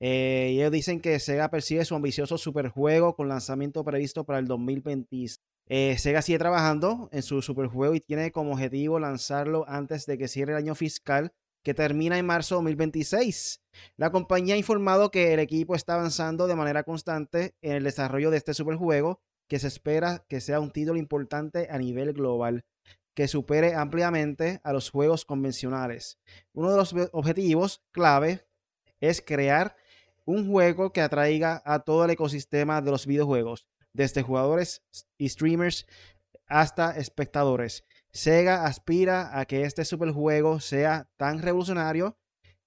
Eh, 0.00 0.50
y 0.52 0.58
ellos 0.58 0.70
dicen 0.70 1.00
que 1.00 1.18
Sega 1.18 1.48
persigue 1.48 1.86
su 1.86 1.94
ambicioso 1.94 2.36
superjuego 2.36 3.16
con 3.16 3.26
lanzamiento 3.26 3.82
previsto 3.82 4.24
para 4.24 4.38
el 4.38 4.46
2026. 4.46 5.40
Eh, 5.68 5.96
Sega 5.98 6.22
sigue 6.22 6.38
trabajando 6.38 7.08
en 7.10 7.22
su 7.22 7.42
superjuego 7.42 7.94
y 7.94 8.00
tiene 8.00 8.30
como 8.30 8.52
objetivo 8.52 9.00
lanzarlo 9.00 9.64
antes 9.68 10.06
de 10.06 10.16
que 10.16 10.28
cierre 10.28 10.52
el 10.52 10.58
año 10.58 10.74
fiscal 10.76 11.32
que 11.64 11.74
termina 11.74 12.16
en 12.16 12.26
marzo 12.26 12.54
de 12.54 12.58
2026. 12.58 13.60
La 13.96 14.12
compañía 14.12 14.54
ha 14.54 14.58
informado 14.58 15.10
que 15.10 15.34
el 15.34 15.40
equipo 15.40 15.74
está 15.74 15.94
avanzando 15.94 16.46
de 16.46 16.54
manera 16.54 16.84
constante 16.84 17.56
en 17.60 17.72
el 17.72 17.82
desarrollo 17.82 18.30
de 18.30 18.36
este 18.36 18.54
superjuego, 18.54 19.20
que 19.48 19.58
se 19.58 19.66
espera 19.66 20.24
que 20.28 20.40
sea 20.40 20.60
un 20.60 20.70
título 20.70 20.96
importante 20.96 21.66
a 21.68 21.78
nivel 21.78 22.12
global, 22.12 22.64
que 23.14 23.26
supere 23.26 23.74
ampliamente 23.74 24.60
a 24.62 24.72
los 24.72 24.90
juegos 24.90 25.24
convencionales. 25.24 26.20
Uno 26.52 26.70
de 26.70 26.76
los 26.76 26.94
objetivos 27.10 27.82
clave 27.90 28.46
es 29.00 29.20
crear 29.20 29.74
un 30.24 30.48
juego 30.48 30.92
que 30.92 31.00
atraiga 31.00 31.62
a 31.64 31.80
todo 31.80 32.04
el 32.04 32.10
ecosistema 32.10 32.80
de 32.80 32.92
los 32.92 33.06
videojuegos, 33.06 33.66
desde 33.96 34.22
jugadores 34.22 34.82
y 35.18 35.28
streamers 35.28 35.86
hasta 36.46 36.96
espectadores. 36.96 37.84
Sega 38.12 38.66
aspira 38.66 39.38
a 39.38 39.46
que 39.46 39.62
este 39.62 39.84
superjuego 39.84 40.60
sea 40.60 41.08
tan 41.16 41.42
revolucionario 41.42 42.16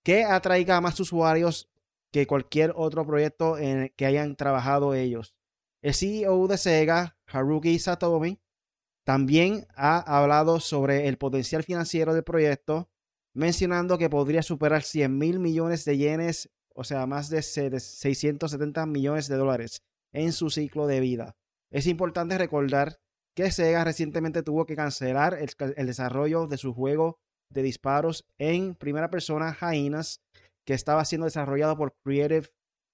que 0.03 0.23
atraiga 0.23 0.77
a 0.77 0.81
más 0.81 0.99
usuarios 0.99 1.69
que 2.11 2.27
cualquier 2.27 2.73
otro 2.75 3.05
proyecto 3.05 3.57
en 3.57 3.79
el 3.83 3.91
que 3.93 4.05
hayan 4.05 4.35
trabajado 4.35 4.95
ellos. 4.95 5.35
El 5.81 5.93
CEO 5.93 6.47
de 6.47 6.57
Sega, 6.57 7.17
Haruki 7.27 7.77
Satomi, 7.79 8.39
también 9.03 9.65
ha 9.75 9.99
hablado 9.99 10.59
sobre 10.59 11.07
el 11.07 11.17
potencial 11.17 11.63
financiero 11.63 12.13
del 12.13 12.23
proyecto, 12.23 12.89
mencionando 13.33 13.97
que 13.97 14.09
podría 14.09 14.43
superar 14.43 14.83
100 14.83 15.17
mil 15.17 15.39
millones 15.39 15.85
de 15.85 15.97
yenes, 15.97 16.49
o 16.73 16.83
sea, 16.83 17.05
más 17.05 17.29
de 17.29 17.41
670 17.41 18.85
millones 18.85 19.27
de 19.27 19.35
dólares 19.35 19.83
en 20.13 20.31
su 20.31 20.49
ciclo 20.49 20.87
de 20.87 20.99
vida. 20.99 21.35
Es 21.71 21.87
importante 21.87 22.37
recordar 22.37 22.99
que 23.35 23.51
Sega 23.51 23.83
recientemente 23.83 24.43
tuvo 24.43 24.65
que 24.65 24.75
cancelar 24.75 25.37
el, 25.39 25.87
desarrollo 25.87 26.47
de 26.47 26.57
su 26.57 26.73
juego 26.73 27.19
de 27.51 27.61
disparos 27.61 28.25
en 28.37 28.75
primera 28.75 29.09
persona 29.09 29.55
Hyenas, 29.59 30.21
que 30.65 30.73
estaba 30.73 31.05
siendo 31.05 31.25
desarrollado 31.25 31.77
por 31.77 31.95
Creative 32.03 32.47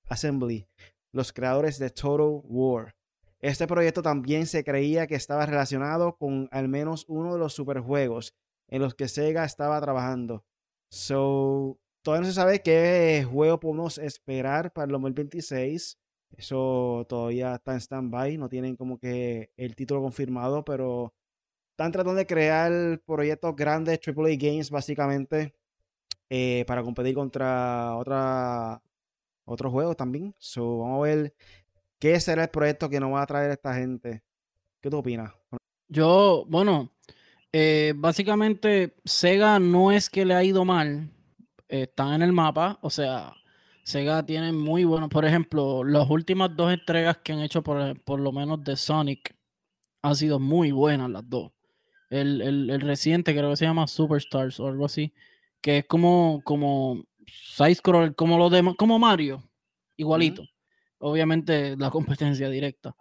Assembly, 0.07 0.67
los 1.13 1.33
creadores 1.33 1.79
de 1.79 1.89
Total 1.89 2.41
War. 2.43 2.95
Este 3.41 3.67
proyecto 3.67 4.01
también 4.01 4.47
se 4.47 4.63
creía 4.63 5.07
que 5.07 5.15
estaba 5.15 5.45
relacionado 5.45 6.15
con 6.17 6.47
al 6.51 6.67
menos 6.67 7.05
uno 7.07 7.33
de 7.33 7.39
los 7.39 7.53
superjuegos 7.53 8.33
en 8.69 8.81
los 8.81 8.95
que 8.95 9.07
Sega 9.07 9.45
estaba 9.45 9.79
trabajando. 9.81 10.43
So, 10.91 11.77
todavía 12.03 12.21
no 12.21 12.27
se 12.27 12.35
sabe 12.35 12.61
qué 12.61 13.25
juego 13.29 13.59
podemos 13.59 13.97
esperar 13.97 14.71
para 14.71 14.85
el 14.85 14.91
2026. 14.91 15.97
Eso 16.37 17.05
todavía 17.07 17.55
está 17.55 17.73
en 17.73 17.81
stand-by, 17.81 18.37
no 18.37 18.49
tienen 18.49 18.75
como 18.75 18.97
que 18.99 19.51
el 19.57 19.75
título 19.75 20.01
confirmado, 20.01 20.63
pero 20.65 21.13
están 21.71 21.91
tratando 21.91 22.15
de 22.15 22.25
crear 22.25 23.01
proyectos 23.05 23.55
grandes, 23.55 23.99
AAA 24.05 24.35
Games, 24.37 24.69
básicamente, 24.69 25.55
eh, 26.29 26.63
para 26.67 26.83
competir 26.83 27.15
contra 27.15 27.95
otra, 27.95 28.81
otros 29.45 29.71
juegos 29.71 29.95
también. 29.97 30.33
So, 30.37 30.79
vamos 30.79 30.99
a 30.99 31.07
ver 31.07 31.33
qué 31.99 32.19
será 32.19 32.43
el 32.43 32.49
proyecto 32.49 32.89
que 32.89 32.99
nos 32.99 33.13
va 33.13 33.21
a 33.21 33.27
traer 33.27 33.51
esta 33.51 33.73
gente. 33.75 34.23
¿Qué 34.81 34.89
tú 34.89 34.97
opinas? 34.97 35.33
Yo, 35.87 36.45
bueno, 36.47 36.91
eh, 37.51 37.93
básicamente 37.95 38.95
Sega 39.05 39.59
no 39.59 39.91
es 39.91 40.09
que 40.09 40.25
le 40.25 40.33
ha 40.33 40.43
ido 40.43 40.65
mal, 40.65 41.09
eh, 41.69 41.83
están 41.83 42.13
en 42.13 42.21
el 42.21 42.33
mapa, 42.33 42.79
o 42.81 42.89
sea, 42.89 43.33
Sega 43.85 44.25
tiene 44.25 44.51
muy 44.51 44.83
buenos, 44.83 45.09
por 45.09 45.25
ejemplo, 45.25 45.83
las 45.83 46.09
últimas 46.09 46.55
dos 46.55 46.73
entregas 46.73 47.19
que 47.23 47.33
han 47.33 47.41
hecho 47.41 47.61
por, 47.61 48.01
por 48.01 48.19
lo 48.19 48.31
menos 48.31 48.63
de 48.63 48.75
Sonic 48.75 49.35
han 50.01 50.15
sido 50.15 50.39
muy 50.39 50.71
buenas 50.71 51.07
las 51.11 51.29
dos. 51.29 51.51
El, 52.09 52.41
el, 52.41 52.69
el, 52.71 52.81
reciente 52.81 53.35
creo 53.35 53.51
que 53.51 53.57
se 53.57 53.65
llama 53.65 53.87
Superstars 53.87 54.59
o 54.59 54.67
algo 54.67 54.85
así, 54.85 55.13
que 55.61 55.79
es 55.79 55.85
como, 55.85 56.41
como 56.43 57.03
side 57.27 57.75
scroll, 57.75 58.15
como 58.15 58.39
lo 58.39 58.49
de 58.49 58.75
como 58.75 58.97
Mario, 58.97 59.47
igualito. 59.97 60.41
Uh 60.41 60.45
-huh. 60.45 60.49
Obviamente 61.11 61.77
la 61.77 61.91
competencia 61.91 62.49
directa. 62.49 62.95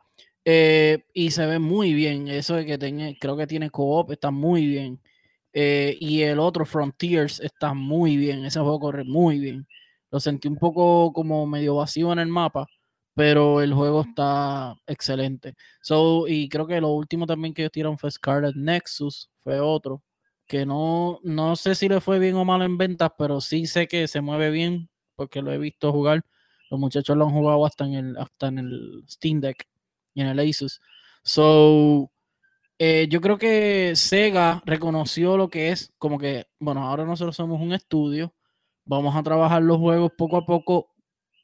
Eh, 0.44 1.04
y 1.14 1.30
se 1.30 1.46
ve 1.46 1.58
muy 1.58 1.94
bien. 1.94 2.28
Eso 2.28 2.56
de 2.56 2.66
que 2.66 2.76
tenga, 2.76 3.08
creo 3.18 3.38
que 3.38 3.46
tiene 3.46 3.70
co-op, 3.70 4.12
está 4.12 4.30
muy 4.30 4.66
bien. 4.66 5.00
Eh, 5.54 5.96
y 5.98 6.22
el 6.22 6.38
otro, 6.38 6.66
Frontiers, 6.66 7.40
está 7.40 7.72
muy 7.72 8.18
bien. 8.18 8.44
Ese 8.44 8.60
juego 8.60 8.80
corre 8.80 9.04
muy 9.04 9.38
bien. 9.38 9.66
Lo 10.14 10.20
sentí 10.20 10.46
un 10.46 10.54
poco 10.54 11.12
como 11.12 11.44
medio 11.44 11.74
vacío 11.74 12.12
en 12.12 12.20
el 12.20 12.28
mapa, 12.28 12.68
pero 13.14 13.60
el 13.60 13.74
juego 13.74 14.02
está 14.02 14.76
excelente. 14.86 15.56
So, 15.82 16.28
y 16.28 16.48
creo 16.48 16.68
que 16.68 16.80
lo 16.80 16.90
último 16.90 17.26
también 17.26 17.52
que 17.52 17.62
ellos 17.62 17.72
tiraron 17.72 17.98
fue 17.98 18.12
Scarlet 18.12 18.54
Nexus, 18.54 19.28
fue 19.42 19.58
otro, 19.58 20.04
que 20.46 20.64
no, 20.66 21.18
no 21.24 21.56
sé 21.56 21.74
si 21.74 21.88
le 21.88 22.00
fue 22.00 22.20
bien 22.20 22.36
o 22.36 22.44
mal 22.44 22.62
en 22.62 22.78
ventas, 22.78 23.10
pero 23.18 23.40
sí 23.40 23.66
sé 23.66 23.88
que 23.88 24.06
se 24.06 24.20
mueve 24.20 24.50
bien, 24.50 24.88
porque 25.16 25.42
lo 25.42 25.52
he 25.52 25.58
visto 25.58 25.90
jugar. 25.90 26.22
Los 26.70 26.78
muchachos 26.78 27.16
lo 27.16 27.26
han 27.26 27.32
jugado 27.32 27.66
hasta 27.66 27.84
en 27.84 27.94
el, 27.94 28.16
hasta 28.16 28.46
en 28.46 28.58
el 28.58 29.04
Steam 29.08 29.40
Deck 29.40 29.66
y 30.14 30.20
en 30.20 30.28
el 30.28 30.38
Asus. 30.48 30.80
So, 31.24 32.08
eh, 32.78 33.08
yo 33.10 33.20
creo 33.20 33.36
que 33.36 33.96
Sega 33.96 34.62
reconoció 34.64 35.36
lo 35.36 35.48
que 35.50 35.70
es, 35.70 35.92
como 35.98 36.20
que, 36.20 36.46
bueno, 36.60 36.84
ahora 36.86 37.04
nosotros 37.04 37.34
somos 37.34 37.60
un 37.60 37.72
estudio, 37.72 38.32
vamos 38.84 39.16
a 39.16 39.22
trabajar 39.22 39.62
los 39.62 39.78
juegos 39.78 40.12
poco 40.16 40.36
a 40.36 40.46
poco 40.46 40.94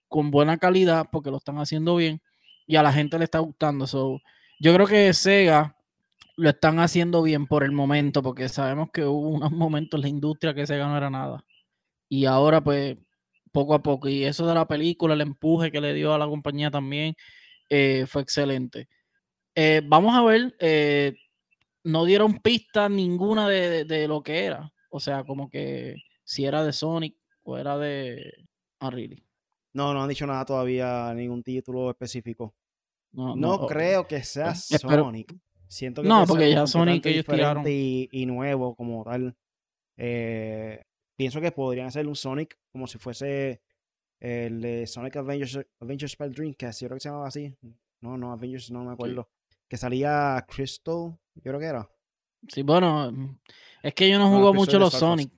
con 0.09 0.31
buena 0.31 0.59
calidad, 0.59 1.07
porque 1.11 1.31
lo 1.31 1.39
están 1.39 1.59
haciendo 1.59 1.97
bien, 1.97 2.21
y 2.67 2.77
a 2.77 2.83
la 2.83 2.93
gente 2.93 3.19
le 3.19 3.25
está 3.25 3.39
gustando. 3.39 3.87
So, 3.87 4.21
yo 4.59 4.75
creo 4.75 4.87
que 4.87 5.13
Sega 5.13 5.77
lo 6.37 6.51
están 6.51 6.81
haciendo 6.81 7.23
bien 7.23 7.47
por 7.47 7.65
el 7.65 7.73
momento, 7.73 8.23
porque 8.23 8.49
sabemos 8.49 8.91
que 8.93 9.05
hubo 9.05 9.29
unos 9.31 9.53
momentos 9.53 9.99
en 9.99 10.03
la 10.03 10.09
industria 10.09 10.55
que 10.55 10.67
Sega 10.67 10.89
no 10.89 10.97
era 10.97 11.11
nada. 11.11 11.45
Y 12.09 12.27
ahora, 12.27 12.63
pues, 12.63 12.97
poco 13.53 13.75
a 13.75 13.83
poco. 13.83 14.09
Y 14.09 14.25
eso 14.25 14.47
de 14.47 14.55
la 14.55 14.67
película, 14.67 15.15
el 15.15 15.21
empuje 15.21 15.71
que 15.71 15.81
le 15.81 15.95
dio 15.95 16.15
a 16.15 16.19
la 16.19 16.27
compañía 16.27 16.71
también, 16.71 17.15
eh, 17.69 18.07
fue 18.07 18.23
excelente. 18.23 18.89
Eh, 19.55 19.83
vamos 19.85 20.15
a 20.17 20.23
ver, 20.23 20.57
eh, 20.61 21.15
no 21.85 22.05
dieron 22.05 22.39
pista 22.41 22.89
ninguna 22.89 23.49
de, 23.49 24.09
lo 24.09 24.23
que 24.23 24.45
era. 24.45 24.73
O 24.91 25.01
sea, 25.01 25.25
como 25.25 25.49
que 25.51 25.97
si 26.25 26.45
era 26.45 26.65
de 26.65 26.73
Sonic 26.73 27.17
o 27.43 27.59
era 27.59 27.79
de 27.79 28.47
Unreal. 28.81 29.23
No, 29.73 29.95
no 29.95 30.03
han 30.03 30.09
dicho 30.09 30.27
nada 30.27 30.45
todavía, 30.45 31.13
ningún 31.15 31.43
título 31.43 31.91
específico. 31.91 32.55
No, 33.13 33.37
no, 33.37 33.59
no 33.59 33.67
creo 33.67 34.07
que 34.07 34.23
sea 34.23 34.55
Sonic. 34.55 35.37
Siento 35.69 36.03
que 36.03 36.09
no, 36.09 36.27
porque 36.27 36.51
ya 36.51 36.67
Sonic 36.67 37.07
ellos 37.07 37.25
tiraron. 37.27 37.65
Y, 37.67 38.09
y, 38.11 38.27
nuevo 38.27 38.75
como 38.75 39.05
tal. 39.05 39.37
Eh, 39.97 40.83
pienso 41.17 41.41
que 41.41 41.53
podrían 41.53 41.87
hacer 41.87 42.07
un 42.09 42.17
Sonic 42.17 42.59
como 42.73 42.87
si 42.87 42.99
fuese 42.99 43.63
el 44.19 44.61
de 44.61 44.87
Sonic 44.87 45.17
Adventures, 45.17 45.67
Adventures 45.81 46.17
el 46.19 46.33
Dreamcast, 46.33 46.83
yo 46.83 46.89
creo 46.89 46.97
que 46.97 47.01
se 47.01 47.09
llamaba 47.09 47.29
así. 47.29 47.55
No, 48.01 48.17
no, 48.17 48.33
Avengers 48.33 48.71
no 48.71 48.85
me 48.85 48.93
acuerdo. 48.93 49.29
Sí. 49.49 49.57
Que 49.69 49.77
salía 49.77 50.45
Crystal, 50.49 51.17
yo 51.35 51.43
creo 51.43 51.59
que 51.59 51.67
era. 51.67 51.89
Sí, 52.49 52.63
bueno, 52.63 53.39
es 53.83 53.95
que 53.95 54.09
yo 54.09 54.19
no 54.19 54.29
juego 54.29 54.55
mucho 54.55 54.79
los 54.79 54.93
Sonic. 54.95 55.33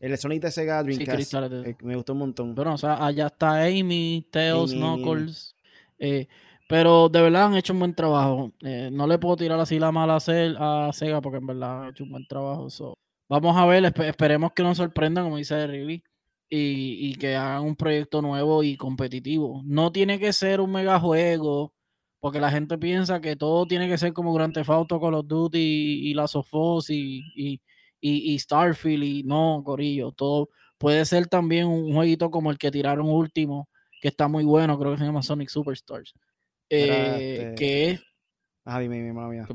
El 0.00 0.16
Sonic 0.16 0.42
de 0.42 0.50
Sega 0.50 0.82
Dreamcast 0.82 1.22
sí, 1.22 1.36
eh, 1.36 1.76
me 1.82 1.96
gustó 1.96 2.12
un 2.12 2.20
montón. 2.20 2.54
Bueno, 2.54 2.74
o 2.74 2.78
sea, 2.78 3.04
allá 3.04 3.26
está 3.26 3.64
Amy, 3.64 4.26
Tails, 4.30 4.72
Amy, 4.72 4.80
Knuckles. 4.80 5.56
Eh, 5.98 6.28
pero 6.68 7.08
de 7.08 7.22
verdad 7.22 7.46
han 7.46 7.56
hecho 7.56 7.72
un 7.72 7.80
buen 7.80 7.94
trabajo. 7.94 8.52
Eh, 8.60 8.90
no 8.92 9.06
le 9.06 9.18
puedo 9.18 9.36
tirar 9.36 9.58
así 9.58 9.78
la 9.78 9.90
mala 9.90 10.16
a, 10.16 10.90
Sega 10.92 11.20
porque 11.20 11.38
en 11.38 11.46
verdad 11.46 11.82
han 11.82 11.88
hecho 11.90 12.04
un 12.04 12.10
buen 12.10 12.26
trabajo. 12.26 12.70
So. 12.70 12.98
Vamos 13.28 13.56
a 13.56 13.66
ver, 13.66 13.84
esp 13.84 14.00
esperemos 14.00 14.52
que 14.52 14.62
nos 14.62 14.76
sorprendan, 14.76 15.24
como 15.24 15.38
dice 15.38 15.66
Riley, 15.66 16.02
y, 16.48 17.10
y, 17.10 17.14
que 17.16 17.36
hagan 17.36 17.64
un 17.64 17.76
proyecto 17.76 18.22
nuevo 18.22 18.62
y 18.62 18.76
competitivo. 18.76 19.62
No 19.64 19.92
tiene 19.92 20.18
que 20.18 20.32
ser 20.32 20.60
un 20.60 20.72
mega 20.72 21.00
juego, 21.00 21.72
porque 22.20 22.40
la 22.40 22.50
gente 22.50 22.78
piensa 22.78 23.20
que 23.20 23.36
todo 23.36 23.66
tiene 23.66 23.88
que 23.88 23.98
ser 23.98 24.12
como 24.12 24.32
Grand 24.32 24.54
Theft 24.54 24.70
Auto, 24.70 25.00
Call 25.00 25.14
of 25.14 25.26
Duty 25.26 25.58
y, 25.58 26.10
y 26.10 26.14
Last 26.14 26.36
of 26.36 26.48
Us 26.52 26.90
y, 26.90 27.60
y, 28.00 28.32
y, 28.34 28.38
Starfield 28.38 29.04
y 29.04 29.22
no, 29.24 29.62
Corillo, 29.64 30.12
todo 30.12 30.50
puede 30.78 31.04
ser 31.04 31.26
también 31.26 31.66
un 31.66 31.92
jueguito 31.92 32.30
como 32.30 32.50
el 32.50 32.58
que 32.58 32.70
tiraron 32.70 33.08
último, 33.08 33.68
que 34.00 34.08
está 34.08 34.28
muy 34.28 34.44
bueno, 34.44 34.78
creo 34.78 34.92
que 34.92 34.98
se 34.98 35.04
llama 35.04 35.22
Sonic 35.22 35.48
Superstars. 35.48 36.14
eh, 36.70 37.54
que 37.56 37.90
es... 37.90 38.00
Ah, 38.64 38.78
dime, 38.80 39.00
mía. 39.00 39.46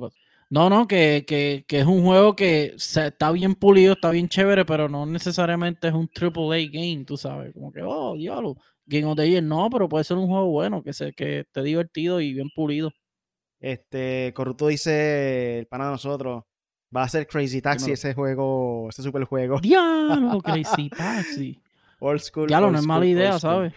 No, 0.49 0.69
no, 0.69 0.87
que, 0.87 1.23
que, 1.27 1.65
que, 1.67 1.79
es 1.79 1.85
un 1.85 2.03
juego 2.03 2.35
que 2.35 2.75
está 2.75 3.31
bien 3.31 3.55
pulido, 3.55 3.93
está 3.93 4.11
bien 4.11 4.27
chévere, 4.27 4.65
pero 4.65 4.87
no 4.89 5.05
necesariamente 5.05 5.87
es 5.87 5.93
un 5.93 6.09
AAA 6.13 6.69
game, 6.71 7.05
tú 7.05 7.17
sabes. 7.17 7.53
Como 7.53 7.71
que, 7.71 7.81
oh, 7.83 8.15
diablo, 8.15 8.55
Game 8.85 9.05
of 9.05 9.15
the 9.15 9.27
Year. 9.27 9.43
No, 9.43 9.69
pero 9.69 9.89
puede 9.89 10.03
ser 10.03 10.17
un 10.17 10.27
juego 10.27 10.47
bueno, 10.47 10.83
que, 10.83 10.93
se, 10.93 11.13
que 11.13 11.39
esté 11.39 11.63
divertido 11.63 12.21
y 12.21 12.33
bien 12.33 12.49
pulido. 12.55 12.91
Este, 13.59 14.31
Corrupto 14.35 14.67
dice, 14.67 15.59
el 15.59 15.67
pana 15.67 15.85
de 15.85 15.91
nosotros, 15.91 16.43
va 16.95 17.03
a 17.03 17.09
ser 17.09 17.27
Crazy 17.27 17.61
Taxi 17.61 17.91
ese 17.91 18.13
juego, 18.13 18.87
ese 18.89 19.03
super 19.03 19.23
juego. 19.23 19.59
Diablo, 19.59 20.41
Crazy 20.43 20.89
Taxi. 20.89 21.59
Old 21.99 22.19
school. 22.19 22.47
Diablo, 22.47 22.71
no 22.71 22.79
es 22.79 22.85
mala 22.85 23.05
idea, 23.05 23.39
¿sabes? 23.39 23.73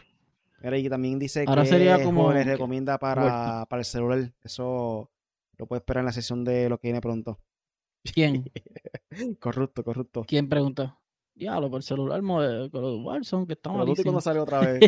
Mira, 0.62 0.78
y 0.78 0.88
también 0.88 1.18
dice 1.18 1.44
Ahora 1.46 1.62
que 1.62 1.68
sería 1.68 2.02
como 2.02 2.32
les 2.32 2.46
recomienda 2.46 2.98
para, 2.98 3.66
para 3.66 3.80
el 3.80 3.84
celular. 3.84 4.32
Eso 4.42 5.10
lo 5.58 5.66
puedes 5.66 5.82
esperar 5.82 6.02
en 6.02 6.06
la 6.06 6.12
sesión 6.12 6.44
de 6.44 6.68
lo 6.68 6.78
que 6.78 6.88
viene 6.88 7.00
pronto. 7.00 7.38
¿Quién? 8.02 8.50
corrupto, 9.40 9.84
corrupto. 9.84 10.24
¿Quién 10.26 10.48
pregunta? 10.48 10.98
Diablo, 11.34 11.68
por 11.68 11.78
el 11.78 11.82
celular 11.82 12.22
modelo, 12.22 12.70
con 12.70 12.82
los 12.82 13.04
Warzone, 13.04 13.46
que 13.46 13.56
Pero 13.56 13.74
malísimo. 13.76 14.04
cuando 14.04 14.20
sale 14.22 14.40
otra 14.40 14.60
vez. 14.60 14.80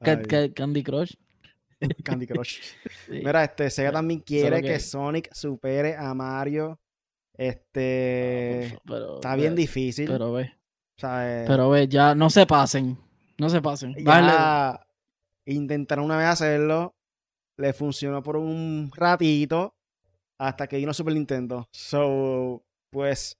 Candy 0.54 0.82
Crush. 0.82 1.14
Candy 2.04 2.26
Crush. 2.26 2.60
Sí. 3.06 3.20
Mira, 3.24 3.44
este, 3.44 3.70
Sega 3.70 3.92
también 3.92 4.20
quiere 4.20 4.60
que, 4.62 4.68
que- 4.68 4.80
Sonic 4.80 5.32
supere 5.32 5.96
a 5.96 6.12
Mario. 6.14 6.80
Este, 7.34 8.76
Pero, 8.84 9.14
está 9.16 9.36
bien 9.36 9.54
ve, 9.54 9.60
difícil. 9.62 10.08
Pero 10.08 10.32
ve, 10.32 10.52
o 10.96 11.00
sea, 11.00 11.42
eh, 11.42 11.44
pero 11.46 11.70
ve, 11.70 11.86
ya 11.86 12.14
no 12.14 12.30
se 12.30 12.46
pasen. 12.46 12.98
No 13.38 13.48
se 13.48 13.62
pasen. 13.62 13.94
Ya 14.04 14.84
intentaron 15.46 16.04
una 16.04 16.16
vez 16.16 16.26
hacerlo. 16.26 16.96
Le 17.56 17.72
funcionó 17.72 18.22
por 18.22 18.36
un 18.36 18.90
ratito. 18.94 19.74
Hasta 20.40 20.66
que 20.66 20.76
vino 20.76 20.92
Super 20.92 21.14
Nintendo. 21.14 21.68
So, 21.72 22.64
pues, 22.90 23.38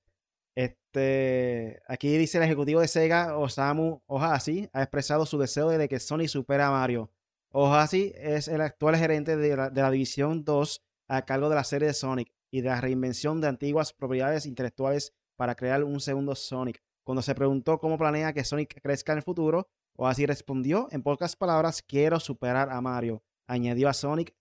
este, 0.57 1.80
aquí 1.87 2.16
dice 2.16 2.38
el 2.38 2.45
ejecutivo 2.45 2.80
de 2.80 2.88
Sega, 2.88 3.37
Osamu 3.37 4.00
Ohashi, 4.07 4.68
ha 4.73 4.83
expresado 4.83 5.26
su 5.26 5.38
deseo 5.38 5.68
de 5.68 5.88
que 5.88 6.00
Sonic 6.00 6.28
supere 6.28 6.62
a 6.62 6.71
Mario. 6.71 7.11
Ohashi 7.52 8.12
es 8.16 8.48
el 8.48 8.60
actual 8.60 8.96
gerente 8.96 9.36
de 9.36 9.56
la, 9.56 9.90
División 9.90 10.44
2 10.44 10.82
a 11.08 11.24
cargo 11.24 11.48
de 11.48 11.54
la 11.54 11.64
serie 11.64 11.88
de 11.88 11.94
Sonic 11.94 12.32
y 12.50 12.60
de 12.60 12.68
la 12.68 12.80
reinvención 12.80 13.40
de 13.40 13.48
antiguas 13.48 13.92
propiedades 13.92 14.44
intelectuales 14.44 15.14
para 15.36 15.54
crear 15.54 15.82
un 15.84 16.00
segundo 16.00 16.34
Sonic. 16.34 16.82
Cuando 17.04 17.22
se 17.22 17.34
preguntó 17.34 17.78
cómo 17.78 17.96
planea 17.96 18.32
que 18.34 18.44
Sonic 18.44 18.80
crezca 18.82 19.12
en 19.12 19.18
el 19.18 19.24
futuro, 19.24 19.68
Ohashi 19.96 20.26
respondió, 20.26 20.88
en 20.90 21.02
pocas 21.02 21.36
palabras, 21.36 21.82
quiero 21.82 22.20
superar 22.20 22.70
a 22.70 22.80
Mario. 22.80 23.22
Añadió 23.46 23.88
a 23.88 23.94
Sonic 23.94 24.34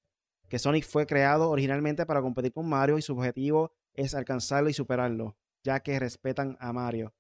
que 0.49 0.59
Sonic 0.59 0.85
fue 0.85 1.05
creado 1.05 1.49
originalmente 1.49 2.05
para 2.05 2.21
competir 2.21 2.53
con 2.53 2.67
Mario 2.67 2.97
y 2.97 3.01
su 3.01 3.13
objetivo 3.13 3.71
es 3.93 4.15
alcanzarlo 4.15 4.69
y 4.69 4.73
superarlo, 4.73 5.35
ya 5.63 5.79
que 5.81 5.99
respetan 5.99 6.57
a 6.59 6.71
Mario. 6.71 7.13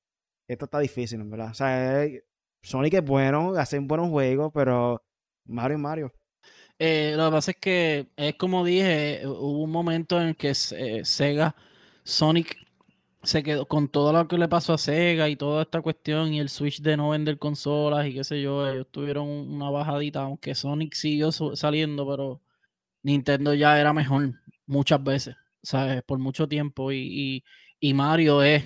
Esto 0.47 0.65
está 0.65 0.79
difícil, 0.79 1.23
verdad. 1.23 1.53
Eh, 1.59 2.23
Sonic 2.61 2.95
es 2.95 3.05
bueno, 3.05 3.53
hace 3.55 3.79
un 3.79 3.87
buen 3.87 4.09
juego, 4.09 4.51
pero 4.51 5.03
Mario 5.47 5.77
Mario. 5.77 6.13
Eh, 6.79 7.13
lo 7.17 7.25
que 7.27 7.31
pasa 7.31 7.51
es 7.51 7.57
que 7.59 8.07
es 8.17 8.35
como 8.35 8.65
dije, 8.65 9.23
eh, 9.23 9.27
hubo 9.27 9.63
un 9.63 9.71
momento 9.71 10.21
en 10.21 10.35
que 10.35 10.49
eh, 10.51 11.05
Sega, 11.05 11.55
Sonic 12.03 12.57
se 13.23 13.43
quedó 13.43 13.67
con 13.67 13.89
todo 13.89 14.13
lo 14.13 14.27
que 14.27 14.37
le 14.37 14.47
pasó 14.49 14.73
a 14.73 14.77
Sega 14.79 15.29
y 15.29 15.35
toda 15.37 15.63
esta 15.63 15.81
cuestión 15.81 16.33
y 16.33 16.39
el 16.41 16.49
switch 16.49 16.81
de 16.81 16.97
no 16.97 17.09
vender 17.11 17.39
consolas 17.39 18.07
y 18.07 18.13
qué 18.15 18.23
sé 18.23 18.41
yo, 18.41 18.67
ellos 18.67 18.87
tuvieron 18.91 19.27
una 19.29 19.69
bajadita, 19.71 20.21
aunque 20.23 20.55
Sonic 20.55 20.95
siguió 20.95 21.31
saliendo, 21.33 22.07
pero 22.09 22.41
Nintendo 23.03 23.53
ya 23.53 23.79
era 23.79 23.93
mejor 23.93 24.33
muchas 24.65 25.03
veces, 25.03 25.35
¿sabes? 25.63 26.03
Por 26.03 26.19
mucho 26.19 26.47
tiempo 26.47 26.91
y, 26.91 26.97
y- 26.99 27.43
y 27.79 27.93
Mario 27.93 28.43
es 28.43 28.63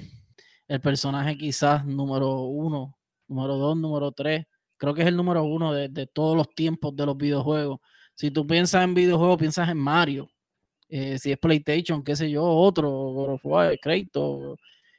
el 0.68 0.82
personaje 0.82 1.38
quizás 1.38 1.86
número 1.86 2.42
uno, 2.44 2.98
número 3.28 3.58
dos, 3.58 3.78
número 3.78 4.12
tres, 4.12 4.46
creo 4.82 4.96
que 4.96 5.02
es 5.04 5.08
el 5.08 5.16
número 5.16 5.44
uno 5.44 5.74
de, 5.74 5.90
de 5.90 6.08
todos 6.08 6.36
los 6.36 6.50
tiempos 6.56 6.96
de 6.96 7.06
los 7.06 7.16
videojuegos. 7.16 7.80
Si 8.16 8.32
tú 8.32 8.48
piensas 8.48 8.84
en 8.84 8.96
videojuegos, 8.96 9.38
piensas 9.38 9.70
en 9.70 9.78
Mario. 9.78 10.28
Eh, 10.90 11.20
si 11.20 11.32
es 11.32 11.38
PlayStation, 11.38 12.04
qué 12.04 12.16
sé 12.16 12.32
yo, 12.32 12.44
otro, 12.44 12.90
God 12.90 13.34
of 13.34 13.46
War, 13.46 13.78
Kratos, 13.80 14.58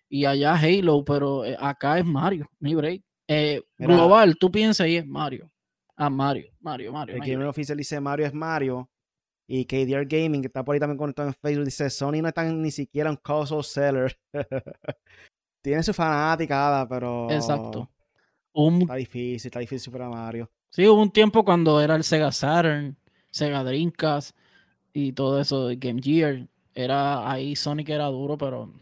y 0.09 0.25
allá 0.25 0.55
Halo, 0.55 1.05
pero 1.05 1.45
eh, 1.45 1.57
acá 1.59 1.99
es 1.99 2.05
Mario, 2.05 2.49
ni 2.61 2.77
break. 2.77 3.03
Eh, 3.27 3.61
global, 3.77 4.37
tú 4.39 4.53
piensas 4.53 4.87
y 4.87 4.99
es 4.99 5.07
Mario. 5.07 5.51
Ah, 5.97 6.09
Mario, 6.09 6.53
Mario, 6.61 6.93
Mario. 6.93 7.17
El 7.17 7.23
hay 7.23 7.31
gamer 7.31 7.47
break. 7.47 7.51
oficial 7.51 7.77
dice 7.77 8.01
Mario 8.01 8.27
es 8.27 8.33
Mario. 8.33 8.89
Y 9.49 9.65
KDR 9.65 10.07
Gaming, 10.07 10.43
que 10.43 10.47
está 10.47 10.65
por 10.65 10.75
ahí 10.75 10.81
también 10.81 10.97
conectado 10.97 11.27
en 11.27 11.35
Facebook, 11.35 11.65
dice 11.65 11.91
Sony 11.91 12.23
no 12.23 12.29
es 12.29 12.35
tan 12.35 12.63
ni 12.63 12.71
siquiera 12.71 13.11
un 13.11 13.17
console 13.17 13.65
seller. 13.65 14.17
Tiene 15.61 15.83
su 15.83 15.93
fanaticada, 15.93 16.89
pero 16.89 17.29
Exacto. 17.29 17.92
Un, 18.53 18.83
está 18.83 18.95
difícil, 18.97 19.49
está 19.49 19.61
difícil 19.61 19.81
superar 19.81 20.09
a 20.09 20.11
Mario. 20.11 20.51
sí, 20.71 20.87
hubo 20.87 21.01
un 21.01 21.11
tiempo 21.11 21.45
cuando 21.45 21.81
era 21.81 21.97
el 21.97 22.05
Sega 22.05 22.33
Saturn, 22.33 22.97
Sega 23.31 23.65
Dreamcast 23.65 24.37
y 24.93 25.13
todo 25.13 25.41
eso 25.41 25.69
de 25.69 25.77
Game 25.77 26.03
Gear. 26.03 26.49
Era 26.75 27.31
ahí 27.31 27.57
Sonic 27.57 27.89
era 27.91 28.07
duro, 28.07 28.39
pero 28.39 28.73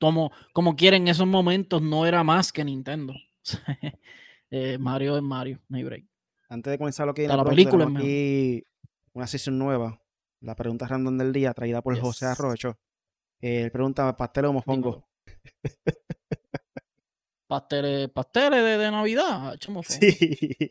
como, 0.00 0.32
como 0.52 0.76
quieren 0.76 1.02
en 1.02 1.08
esos 1.08 1.26
momentos 1.26 1.82
no 1.82 2.06
era 2.06 2.22
más 2.24 2.52
que 2.52 2.64
Nintendo. 2.64 3.14
Eh, 4.50 4.78
Mario 4.78 5.14
es 5.14 5.22
Mario, 5.22 5.60
no 5.68 5.76
hay 5.76 5.84
break. 5.84 6.06
Antes 6.48 6.70
de 6.70 6.78
comenzar 6.78 7.06
lo 7.06 7.12
que 7.12 7.20
viene 7.20 7.36
la 7.36 7.44
película 7.44 7.84
aquí 7.84 8.64
una 9.18 9.26
sesión 9.26 9.58
nueva. 9.58 10.00
La 10.40 10.54
pregunta 10.54 10.86
random 10.86 11.18
del 11.18 11.32
día, 11.32 11.52
traída 11.52 11.82
por 11.82 11.98
José. 11.98 12.26
Arrocho. 12.26 12.78
Eh, 13.40 13.62
él 13.62 13.72
pregunta, 13.72 14.16
¿pastel 14.16 14.46
o 14.46 14.52
mofongo? 14.52 15.08
Pasteles, 17.48 18.10
pasteles 18.10 18.62
de, 18.62 18.78
de 18.78 18.90
Navidad. 18.90 19.54
Echa 19.54 19.72
mofongo. 19.72 20.00
Sí. 20.00 20.68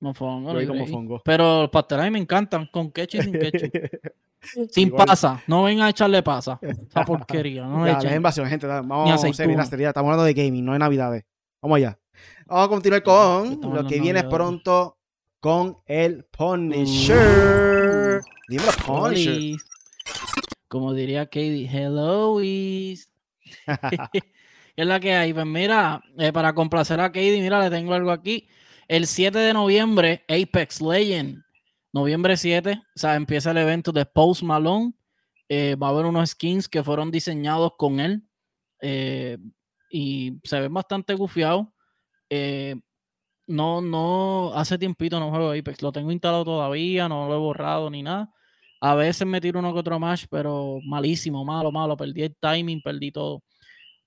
Mofongo, 0.00 0.48
Yo 0.60 0.72
break. 0.72 0.80
mofongo. 0.80 1.22
Pero 1.24 1.62
los 1.62 1.70
pasteles 1.70 2.02
a 2.02 2.06
mí 2.06 2.10
me 2.10 2.18
encantan, 2.18 2.66
con 2.72 2.90
ketchup 2.90 3.20
y 3.20 3.22
sin 3.22 3.32
ketchup. 3.32 3.72
Sin 4.72 4.88
Igual. 4.88 5.06
pasa, 5.06 5.40
no 5.46 5.62
vengan 5.62 5.86
a 5.86 5.90
echarle 5.90 6.20
pasa. 6.20 6.58
Esa 6.60 7.04
porquería, 7.06 7.64
no 7.64 7.86
Ya, 7.86 8.00
dejen 8.00 8.16
invasión, 8.16 8.48
gente. 8.48 8.66
Vamos 8.66 9.08
a 9.24 9.32
seriedad, 9.32 9.64
seriedad. 9.66 9.90
Estamos 9.90 10.08
hablando 10.10 10.24
de 10.24 10.34
gaming, 10.34 10.64
no 10.64 10.72
de 10.72 10.80
navidades. 10.80 11.24
Vamos 11.62 11.76
allá. 11.76 11.96
Vamos 12.46 12.66
a 12.66 12.68
continuar 12.68 13.02
con 13.04 13.60
lo 13.72 13.86
que 13.86 14.00
viene 14.00 14.24
pronto 14.24 14.98
con 15.38 15.78
el 15.86 16.24
Punisher. 16.24 18.20
Dímelo, 18.48 18.72
Punisher. 18.84 19.56
Como 20.66 20.92
diría 20.92 21.26
Katie, 21.26 21.68
hello, 21.72 22.40
is. 22.42 23.08
¿Qué 24.74 24.82
es 24.82 24.88
la 24.88 25.00
que 25.00 25.14
hay? 25.14 25.32
Pues 25.34 25.46
mira, 25.46 26.02
eh, 26.18 26.32
para 26.32 26.54
complacer 26.54 26.98
a 27.00 27.08
Katie, 27.12 27.40
mira, 27.40 27.60
le 27.62 27.70
tengo 27.70 27.92
algo 27.94 28.10
aquí. 28.10 28.48
El 28.88 29.06
7 29.06 29.38
de 29.38 29.52
noviembre, 29.52 30.24
Apex 30.28 30.80
Legend. 30.80 31.42
Noviembre 31.92 32.36
7, 32.38 32.80
o 32.96 32.98
sea, 32.98 33.16
empieza 33.16 33.50
el 33.50 33.58
evento 33.58 33.92
de 33.92 34.06
Post 34.06 34.42
Malone. 34.42 34.94
Eh, 35.48 35.76
va 35.76 35.88
a 35.88 35.90
haber 35.90 36.06
unos 36.06 36.30
skins 36.30 36.68
que 36.68 36.82
fueron 36.82 37.10
diseñados 37.10 37.72
con 37.76 38.00
él. 38.00 38.22
eh, 38.80 39.38
y 39.90 40.40
se 40.44 40.58
ven 40.60 40.72
bastante 40.72 41.14
gufiados. 41.14 41.66
No, 43.46 43.80
no, 43.82 44.52
hace 44.54 44.78
tiempito 44.78 45.18
no 45.20 45.30
juego 45.30 45.50
Apex. 45.52 45.82
Lo 45.82 45.92
tengo 45.92 46.12
instalado 46.12 46.44
todavía, 46.44 47.08
no 47.08 47.28
lo 47.28 47.34
he 47.34 47.38
borrado 47.38 47.90
ni 47.90 48.02
nada. 48.02 48.32
A 48.80 48.94
veces 48.94 49.26
me 49.26 49.40
tiro 49.40 49.58
uno 49.60 49.72
que 49.72 49.80
otro 49.80 49.98
match, 49.98 50.24
pero 50.30 50.78
malísimo, 50.84 51.44
malo, 51.44 51.70
malo. 51.72 51.96
Perdí 51.96 52.22
el 52.22 52.36
timing, 52.36 52.80
perdí 52.82 53.12
todo. 53.12 53.42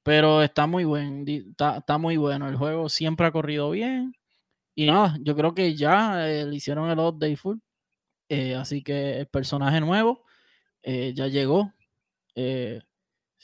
Pero 0.06 0.44
está 0.44 0.68
muy 0.68 0.84
buen, 0.86 1.26
está, 1.28 1.78
está 1.78 1.98
muy 1.98 2.15
bueno. 2.18 2.48
El 2.48 2.58
juego 2.58 2.89
siempre 2.89 3.26
ha 3.26 3.32
corrido 3.32 3.72
bien. 3.72 4.13
Y 4.76 4.86
nada, 4.86 5.18
yo 5.22 5.36
creo 5.36 5.56
que 5.56 5.76
ya 5.76 6.30
eh, 6.30 6.46
le 6.46 6.56
hicieron 6.58 6.91
el 6.91 7.00
update 7.00 7.38
full. 7.38 7.58
Eh, 8.30 8.54
así 8.56 8.84
que 8.84 9.20
el 9.22 9.28
personaje 9.28 9.82
nuevo 9.82 10.24
eh, 10.84 11.13
ya 11.15 11.28
llegó. 11.28 11.74
Se 12.36 12.82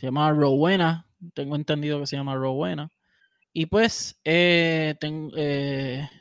llama 0.01 0.31
Rowena. 0.31 1.07
Tengo 1.33 1.55
entendido 1.55 1.99
que 1.99 2.05
se 2.05 2.17
llama 2.17 2.35
Rowena. 2.35 2.91
Y 3.53 3.65
pues, 3.65 4.19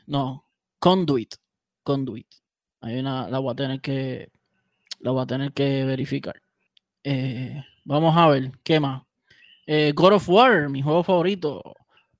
no, 0.07 0.45
Conduit. 0.79 1.35
Conduit. 1.83 2.27
Hay 2.81 2.99
una, 2.99 3.29
la 3.29 3.37
voy 3.37 3.51
a 3.53 3.55
tener 3.55 3.79
que, 3.79 4.31
la 5.01 5.11
voy 5.11 5.21
a 5.21 5.27
tener 5.27 5.53
que 5.53 5.85
verificar. 5.85 6.41
Vamos 7.85 8.17
a 8.17 8.27
ver, 8.27 8.51
¿qué 8.63 8.79
más? 8.79 9.03
Eh, 9.73 9.93
God 9.95 10.15
of 10.15 10.27
War, 10.27 10.67
mi 10.67 10.81
juego 10.81 11.01
favorito. 11.01 11.63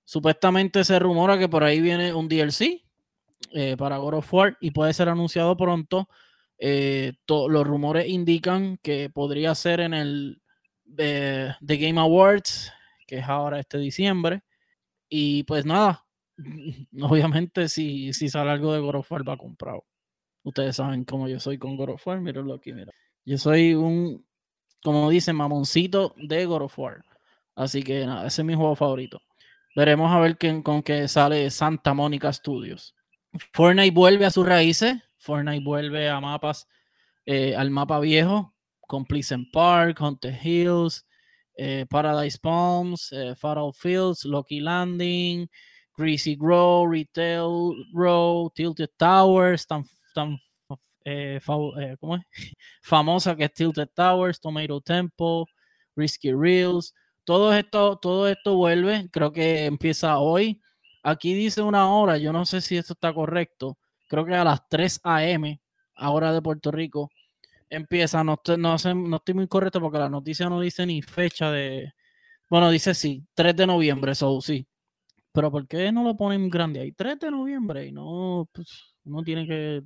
Supuestamente 0.05 0.85
se 0.85 0.97
rumora 0.99 1.37
que 1.37 1.49
por 1.49 1.65
ahí 1.65 1.81
viene 1.81 2.13
un 2.13 2.29
DLC 2.29 2.81
eh, 3.51 3.75
para 3.75 3.97
God 3.97 4.13
of 4.13 4.33
War 4.33 4.57
y 4.61 4.71
puede 4.71 4.93
ser 4.93 5.09
anunciado 5.09 5.57
pronto. 5.57 6.07
Eh, 6.57 7.11
los 7.27 7.67
rumores 7.67 8.07
indican 8.07 8.77
que 8.81 9.09
podría 9.09 9.53
ser 9.53 9.81
en 9.81 9.93
el 9.93 10.41
The 10.95 11.57
Game 11.59 11.99
Awards, 11.99 12.71
que 13.05 13.17
es 13.17 13.25
ahora 13.25 13.59
este 13.59 13.79
diciembre. 13.79 14.43
Y 15.09 15.43
pues 15.43 15.65
nada, 15.65 16.05
obviamente 17.01 17.67
si, 17.67 18.13
si 18.13 18.29
sale 18.29 18.51
algo 18.51 18.71
de 18.71 18.79
God 18.79 18.95
of 18.95 19.11
War 19.11 19.27
va 19.27 19.35
comprado. 19.35 19.83
Ustedes 20.43 20.77
saben 20.77 21.03
cómo 21.03 21.27
yo 21.27 21.37
soy 21.41 21.57
con 21.57 21.75
God 21.75 21.89
of 21.89 22.07
War. 22.07 22.21
Mírenlo 22.21 22.53
aquí, 22.53 22.71
mira. 22.71 22.93
Yo 23.25 23.37
soy 23.37 23.73
un, 23.73 24.25
como 24.81 25.09
dicen, 25.09 25.35
mamoncito 25.35 26.15
de 26.15 26.45
God 26.45 26.61
of 26.61 26.79
War. 26.79 27.03
Así 27.55 27.83
que 27.83 28.05
nada, 28.05 28.27
ese 28.27 28.41
es 28.41 28.45
mi 28.45 28.55
juego 28.55 28.75
favorito. 28.75 29.21
Veremos 29.75 30.11
a 30.11 30.19
ver 30.19 30.37
con 30.63 30.83
qué 30.83 31.07
sale 31.07 31.49
Santa 31.49 31.93
Mónica 31.93 32.31
Studios. 32.33 32.95
Fortnite 33.53 33.91
vuelve 33.91 34.25
a 34.25 34.31
sus 34.31 34.45
raíces. 34.45 34.95
Fortnite 35.17 35.63
vuelve 35.63 36.09
a 36.09 36.19
mapas, 36.19 36.67
eh, 37.25 37.55
al 37.55 37.69
mapa 37.69 37.99
viejo, 37.99 38.53
con 38.87 39.05
Pleasant 39.05 39.47
Park, 39.51 40.01
Haunted 40.01 40.35
Hills, 40.43 41.05
eh, 41.55 41.85
Paradise 41.89 42.39
Palms, 42.39 43.11
eh, 43.11 43.35
Fatal 43.35 43.71
Fields, 43.73 44.25
Lucky 44.25 44.59
Landing, 44.59 45.47
Greasy 45.95 46.35
Grow, 46.35 46.87
Retail 46.87 47.75
Row, 47.93 48.51
Tilted 48.53 48.89
Towers, 48.97 49.67
tan, 49.67 49.85
tan 50.13 50.39
¿cómo 51.99 52.15
es? 52.15 52.23
famosa 52.81 53.35
que 53.35 53.45
es 53.45 53.53
Tilted 53.53 53.89
Towers, 53.93 54.39
Tomato 54.39 54.81
Temple, 54.81 55.45
Risky 55.95 56.33
Reels. 56.33 56.93
Todo 57.23 57.53
esto, 57.53 57.97
todo 57.97 58.27
esto 58.27 58.55
vuelve, 58.55 59.09
creo 59.11 59.31
que 59.31 59.65
empieza 59.65 60.19
hoy. 60.19 60.61
Aquí 61.03 61.33
dice 61.33 61.61
una 61.61 61.93
hora, 61.93 62.17
yo 62.17 62.33
no 62.33 62.45
sé 62.45 62.61
si 62.61 62.77
esto 62.77 62.93
está 62.93 63.13
correcto. 63.13 63.77
Creo 64.07 64.25
que 64.25 64.35
a 64.35 64.43
las 64.43 64.67
3 64.69 64.99
a.m., 65.03 65.61
ahora 65.95 66.33
de 66.33 66.41
Puerto 66.41 66.71
Rico, 66.71 67.09
empieza. 67.69 68.23
No, 68.23 68.39
no, 68.57 68.77
no 68.77 69.17
estoy 69.17 69.33
muy 69.35 69.47
correcto 69.47 69.81
porque 69.81 69.99
la 69.99 70.09
noticia 70.09 70.49
no 70.49 70.59
dice 70.61 70.85
ni 70.85 71.01
fecha 71.01 71.51
de. 71.51 71.93
Bueno, 72.49 72.71
dice 72.71 72.93
sí, 72.95 73.25
3 73.35 73.55
de 73.55 73.67
noviembre, 73.67 74.13
eso 74.13 74.41
sí. 74.41 74.67
Pero 75.33 75.51
¿por 75.51 75.67
qué 75.67 75.91
no 75.91 76.03
lo 76.03 76.17
ponen 76.17 76.49
grande 76.49 76.81
ahí? 76.81 76.91
3 76.93 77.19
de 77.19 77.31
noviembre 77.31 77.87
y 77.87 77.91
no, 77.93 78.49
pues, 78.53 78.95
uno 79.05 79.23
tiene 79.23 79.47
que 79.47 79.83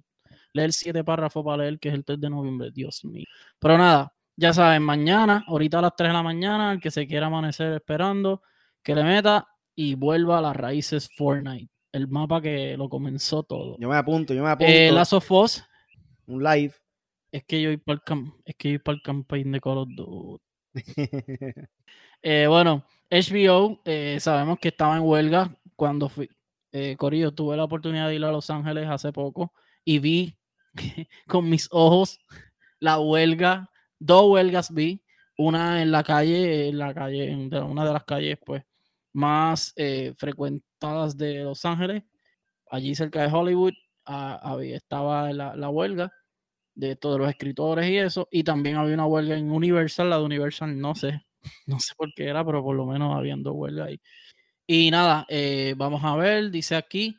leer 0.53 0.73
siete 0.73 1.03
párrafos 1.03 1.45
para 1.45 1.63
leer 1.63 1.79
que 1.79 1.89
es 1.89 1.95
el 1.95 2.05
3 2.05 2.19
de 2.21 2.29
noviembre, 2.31 2.71
Dios 2.73 3.05
mío. 3.05 3.25
Pero 3.59 3.77
nada, 3.77 4.14
ya 4.37 4.53
saben, 4.53 4.83
mañana, 4.83 5.43
ahorita 5.47 5.79
a 5.79 5.83
las 5.83 5.95
3 5.95 6.09
de 6.09 6.13
la 6.13 6.23
mañana, 6.23 6.73
el 6.73 6.79
que 6.79 6.91
se 6.91 7.07
quiera 7.07 7.27
amanecer 7.27 7.73
esperando, 7.73 8.41
que 8.83 8.95
le 8.95 9.03
meta 9.03 9.47
y 9.75 9.95
vuelva 9.95 10.39
a 10.39 10.41
las 10.41 10.55
raíces 10.55 11.09
Fortnite, 11.15 11.69
el 11.91 12.07
mapa 12.07 12.41
que 12.41 12.75
lo 12.77 12.89
comenzó 12.89 13.43
todo. 13.43 13.77
Yo 13.79 13.89
me 13.89 13.95
apunto, 13.95 14.33
yo 14.33 14.43
me 14.43 14.49
eh, 14.49 14.51
apunto. 14.51 14.95
Last 14.95 15.13
of 15.13 15.31
Us. 15.31 15.63
Un 16.27 16.43
live. 16.43 16.73
Es 17.31 17.43
que 17.45 17.61
yo 17.61 17.69
voy 17.69 17.77
para 17.77 18.01
el, 18.07 18.31
es 18.45 18.55
que 18.55 18.79
para 18.79 18.95
el 18.95 19.01
campaign 19.01 19.51
de 19.51 19.61
Call 19.61 19.77
of 19.77 19.89
Duty. 19.95 20.43
Eh, 22.27 22.47
bueno, 22.47 22.83
HBO, 23.11 23.81
eh, 23.85 24.17
sabemos 24.19 24.57
que 24.57 24.69
estaba 24.69 24.97
en 24.97 25.03
huelga 25.03 25.55
cuando 25.75 26.09
fui. 26.09 26.27
Corillo, 26.97 27.31
tuve 27.31 27.55
la 27.55 27.65
oportunidad 27.65 28.07
de 28.07 28.15
ir 28.15 28.25
a 28.25 28.31
Los 28.31 28.49
Ángeles 28.49 28.87
hace 28.89 29.13
poco 29.13 29.53
y 29.83 29.99
vi 29.99 30.35
con 31.27 31.47
mis 31.47 31.67
ojos 31.71 32.19
la 32.79 32.99
huelga, 32.99 33.69
dos 33.99 34.29
huelgas 34.29 34.73
vi, 34.73 35.01
una 35.37 35.81
en 35.81 35.91
la 35.91 36.03
calle, 36.03 36.69
en 36.69 36.77
la 36.77 36.93
calle, 36.93 37.33
una 37.35 37.85
de 37.85 37.93
las 37.93 38.03
calles, 38.03 38.37
pues, 38.45 38.63
más 39.13 39.73
eh, 39.75 40.13
frecuentadas 40.17 41.17
de 41.17 41.43
Los 41.43 41.65
Ángeles, 41.65 42.03
allí 42.69 42.95
cerca 42.95 43.21
de 43.21 43.33
Hollywood, 43.33 43.73
estaba 44.61 45.31
la, 45.33 45.55
la, 45.55 45.69
huelga 45.69 46.11
de 46.75 46.95
todos 46.95 47.19
los 47.19 47.29
escritores 47.29 47.89
y 47.89 47.97
eso, 47.97 48.27
y 48.31 48.43
también 48.43 48.75
había 48.77 48.93
una 48.93 49.07
huelga 49.07 49.37
en 49.37 49.51
Universal, 49.51 50.09
la 50.09 50.17
de 50.19 50.25
Universal 50.25 50.79
no 50.79 50.95
sé, 50.95 51.25
no 51.65 51.79
sé 51.79 51.93
por 51.95 52.13
qué 52.13 52.25
era, 52.27 52.45
pero 52.45 52.63
por 52.63 52.75
lo 52.75 52.85
menos 52.85 53.15
habían 53.15 53.43
dos 53.43 53.53
huelgas 53.55 53.87
ahí. 53.87 54.01
Y 54.67 54.91
nada, 54.91 55.25
eh, 55.29 55.75
vamos 55.77 56.03
a 56.03 56.15
ver, 56.15 56.51
dice 56.51 56.75
aquí 56.75 57.17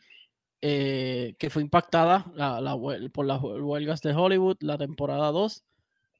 eh, 0.62 1.36
que 1.38 1.50
fue 1.50 1.62
impactada 1.62 2.26
la, 2.34 2.76
por 3.12 3.26
las 3.26 3.40
huelgas 3.40 4.00
de 4.02 4.14
Hollywood, 4.14 4.56
la 4.60 4.78
temporada 4.78 5.30
2, 5.30 5.64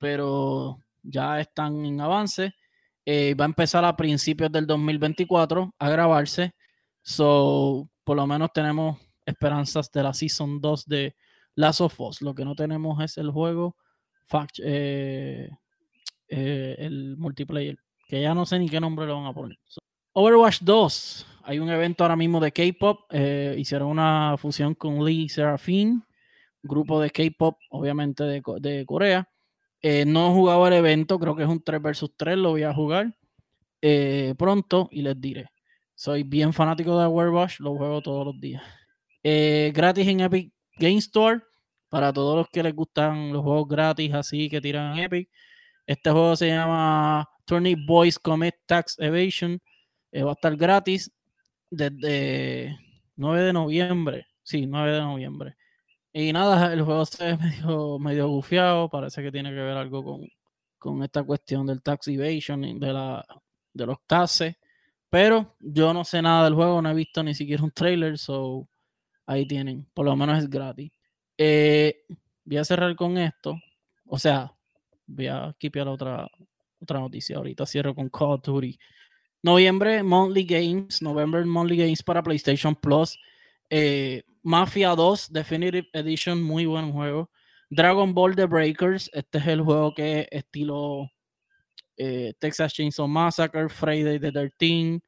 pero 0.07 0.79
ya 1.03 1.41
están 1.41 1.85
en 1.85 2.01
avance. 2.01 2.55
Eh, 3.05 3.35
va 3.35 3.45
a 3.45 3.49
empezar 3.49 3.85
a 3.85 3.97
principios 3.97 4.53
del 4.53 4.65
2024 4.65 5.75
a 5.77 5.91
grabarse. 5.91 6.55
So, 7.03 7.91
por 8.05 8.17
lo 8.17 8.25
menos 8.25 8.53
tenemos 8.55 8.99
esperanzas 9.25 9.91
de 9.91 10.05
la 10.05 10.15
Season 10.15 10.61
2 10.61 10.87
de 10.87 11.17
Last 11.57 11.81
of 11.81 12.01
Us. 12.01 12.23
Lo 12.23 12.37
que 12.37 12.45
no 12.45 12.55
tenemos 12.55 13.03
es 13.03 13.19
el 13.19 13.33
juego, 13.33 13.75
fact, 14.27 14.61
eh, 14.63 15.51
eh, 16.29 16.77
el 16.79 17.17
multiplayer, 17.17 17.77
que 18.07 18.23
ya 18.23 18.33
no 18.33 18.47
sé 18.47 18.61
ni 18.61 18.69
qué 18.69 18.79
nombre 18.79 19.07
le 19.07 19.13
van 19.13 19.27
a 19.27 19.33
poner. 19.33 19.59
Overwatch 20.13 20.61
2. 20.61 21.27
Hay 21.43 21.59
un 21.59 21.69
evento 21.69 22.05
ahora 22.05 22.15
mismo 22.15 22.39
de 22.39 22.53
K-pop. 22.53 23.13
hicieron 23.57 23.89
una 23.89 24.37
fusión 24.39 24.77
con 24.77 25.05
Lee 25.05 25.29
Serafin, 25.29 26.05
grupo 26.63 27.01
de 27.01 27.11
K-pop, 27.11 27.59
obviamente 27.71 28.23
de, 28.23 28.41
de 28.61 28.87
Corea. 28.87 29.29
Eh, 29.83 30.05
no 30.07 30.29
he 30.31 30.35
jugado 30.35 30.67
el 30.67 30.73
evento, 30.75 31.19
creo 31.19 31.37
que 31.37 31.43
es 31.43 31.49
un 31.49 31.63
3 31.63 31.81
versus 31.83 32.11
3, 32.17 32.37
lo 32.39 32.51
voy 32.51 32.63
a 32.63 32.75
jugar 32.75 33.15
eh, 33.83 34.35
pronto 34.39 34.89
y 34.91 35.03
les 35.03 35.21
diré. 35.21 35.49
Soy 35.95 36.23
bien 36.23 36.53
fanático 36.53 36.99
de 36.99 37.07
Overwatch, 37.07 37.61
lo 37.61 37.77
juego 37.77 38.03
todos 38.03 38.27
los 38.27 38.41
días. 38.41 38.63
Eh, 39.23 39.73
gratis 39.75 40.07
en 40.09 40.21
Epic 40.21 40.53
Game 40.79 40.99
Store, 40.99 41.41
para 41.89 42.13
todos 42.13 42.37
los 42.37 42.49
que 42.51 42.63
les 42.63 42.75
gustan 42.75 43.33
los 43.33 43.43
juegos 43.43 43.69
gratis 43.69 44.13
así 44.15 44.49
que 44.49 44.61
tiran 44.61 44.99
Epic. 44.99 45.29
Este 45.87 46.11
juego 46.11 46.37
se 46.37 46.49
llama 46.49 47.29
Turnip 47.45 47.79
Boys 47.87 48.19
Commit 48.19 48.55
Tax 48.67 48.97
Evasion. 48.99 49.61
va 50.13 50.31
a 50.31 50.33
estar 50.33 50.57
gratis 50.57 51.11
desde 51.71 52.77
9 53.17 53.43
de 53.43 53.53
noviembre. 53.53 54.27
Sí, 54.43 54.67
9 54.67 54.93
de 54.93 55.01
noviembre. 55.01 55.57
Y 56.19 56.33
nada, 56.33 56.73
el 56.73 56.81
juego 56.81 57.05
se 57.05 57.23
ve 57.25 57.37
medio, 57.45 57.99
medio 57.99 58.29
gufiado, 58.29 58.89
parece 58.89 59.23
que 59.23 59.31
tiene 59.31 59.51
que 59.51 59.57
ver 59.57 59.77
algo 59.77 60.03
con, 60.03 60.27
con 60.79 61.03
esta 61.03 61.23
cuestión 61.23 61.67
del 61.67 61.83
tax 61.83 62.09
evasion, 62.09 62.63
de, 62.81 62.91
la, 62.91 63.23
de 63.75 63.85
los 63.85 63.99
taxes, 64.07 64.57
pero 65.11 65.57
yo 65.61 65.93
no 65.93 66.05
sé 66.05 66.23
nada 66.23 66.45
del 66.45 66.55
juego, 66.55 66.81
no 66.81 66.89
he 66.89 66.95
visto 66.95 67.23
ni 67.23 67.35
siquiera 67.35 67.63
un 67.63 67.71
trailer, 67.71 68.17
so 68.17 68.67
ahí 69.27 69.47
tienen, 69.47 69.87
por 69.93 70.07
lo 70.07 70.17
menos 70.17 70.39
es 70.39 70.49
gratis. 70.49 70.91
Eh, 71.37 72.07
voy 72.47 72.57
a 72.57 72.65
cerrar 72.65 72.97
con 72.97 73.19
esto, 73.19 73.61
o 74.07 74.19
sea, 74.19 74.51
voy 75.07 75.27
a 75.27 75.55
quitar 75.59 75.87
otra, 75.87 76.27
otra 76.81 76.99
noticia 76.99 77.37
ahorita, 77.37 77.67
cierro 77.67 77.95
con 77.95 78.09
Call 78.09 78.31
of 78.31 78.43
Duty. 78.43 78.79
Noviembre, 79.43 80.03
Monthly 80.03 80.45
Games, 80.47 81.03
November 81.03 81.45
Monthly 81.45 81.77
Games 81.77 82.03
para 82.03 82.23
PlayStation 82.23 82.75
Plus. 82.75 83.19
Eh, 83.71 84.23
Mafia 84.43 84.95
2 84.95 85.33
Definitive 85.33 85.89
Edition, 85.93 86.43
muy 86.43 86.67
buen 86.67 86.93
juego. 86.93 87.31
Dragon 87.69 88.15
Ball 88.15 88.37
The 88.37 88.47
Breakers, 88.47 89.11
este 89.13 89.39
es 89.39 89.47
el 89.49 89.61
juego 89.63 89.93
que 89.93 90.21
es 90.21 90.29
estilo 90.31 91.11
eh, 91.97 92.35
Texas 92.39 92.75
Chainsaw 92.75 93.09
Massacre, 93.09 93.69
Friday 93.69 94.21
the 94.21 94.31
13, 94.31 95.01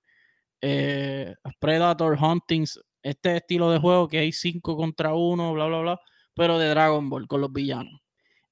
eh, 0.60 1.34
Predator 1.60 2.18
Huntings, 2.20 2.80
este 3.02 3.36
estilo 3.36 3.70
de 3.70 3.78
juego 3.78 4.08
que 4.08 4.18
hay 4.18 4.32
5 4.32 4.76
contra 4.76 5.14
1, 5.14 5.52
bla, 5.52 5.66
bla, 5.66 5.80
bla, 5.80 6.00
pero 6.34 6.58
de 6.58 6.68
Dragon 6.68 7.08
Ball 7.08 7.28
con 7.28 7.40
los 7.40 7.52
villanos. 7.52 8.00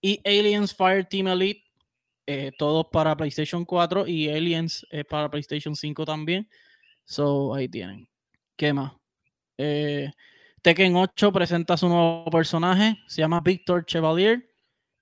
Y 0.00 0.20
Aliens 0.24 0.74
Fire 0.74 1.04
Team 1.04 1.28
Elite, 1.28 1.64
eh, 2.26 2.52
todos 2.58 2.86
para 2.92 3.16
PlayStation 3.16 3.64
4 3.64 4.06
y 4.06 4.28
Aliens 4.28 4.86
para 5.08 5.30
PlayStation 5.30 5.74
5 5.74 6.04
también. 6.04 6.48
So 7.04 7.54
ahí 7.54 7.68
tienen. 7.68 8.08
¿Qué 8.56 8.72
más? 8.72 8.92
Eh, 9.58 10.10
Tekken 10.62 10.96
8 10.96 11.32
presenta 11.32 11.76
su 11.76 11.88
nuevo 11.88 12.24
personaje, 12.30 12.98
se 13.06 13.22
llama 13.22 13.40
Victor 13.40 13.84
Chevalier. 13.84 14.48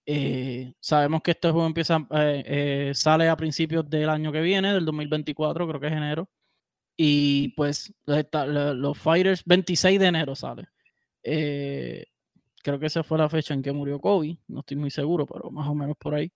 Eh, 0.07 0.75
sabemos 0.81 1.23
que 1.23 1.31
este 1.33 1.51
juego 1.51 1.67
empieza, 1.67 2.07
eh, 2.11 2.93
sale 2.95 3.29
a 3.29 3.37
principios 3.37 3.89
del 3.89 4.11
año 4.11 4.31
que 4.33 4.41
viene, 4.43 4.75
del 4.75 4.85
2024, 4.85 5.67
creo 5.67 5.81
que 5.81 5.87
es 5.87 5.93
enero. 5.93 6.29
Y 6.97 7.49
pues 7.57 7.93
los 8.05 8.99
Fighters, 8.99 9.43
26 9.45 9.99
de 10.01 10.07
enero 10.07 10.35
sale. 10.35 10.69
creo 11.23 12.79
que 12.79 12.87
esa 12.87 13.03
fue 13.03 13.19
la 13.19 13.29
fecha 13.29 13.55
en 13.55 13.63
que 13.63 13.73
murió 13.73 14.01
Kobe, 14.01 14.39
no 14.49 14.61
estoy 14.61 14.77
muy 14.77 14.91
seguro, 14.91 15.27
pero 15.27 15.51
más 15.51 15.69
o 15.69 15.75
menos 15.75 15.97
por 15.99 16.15
ahí. 16.15 16.33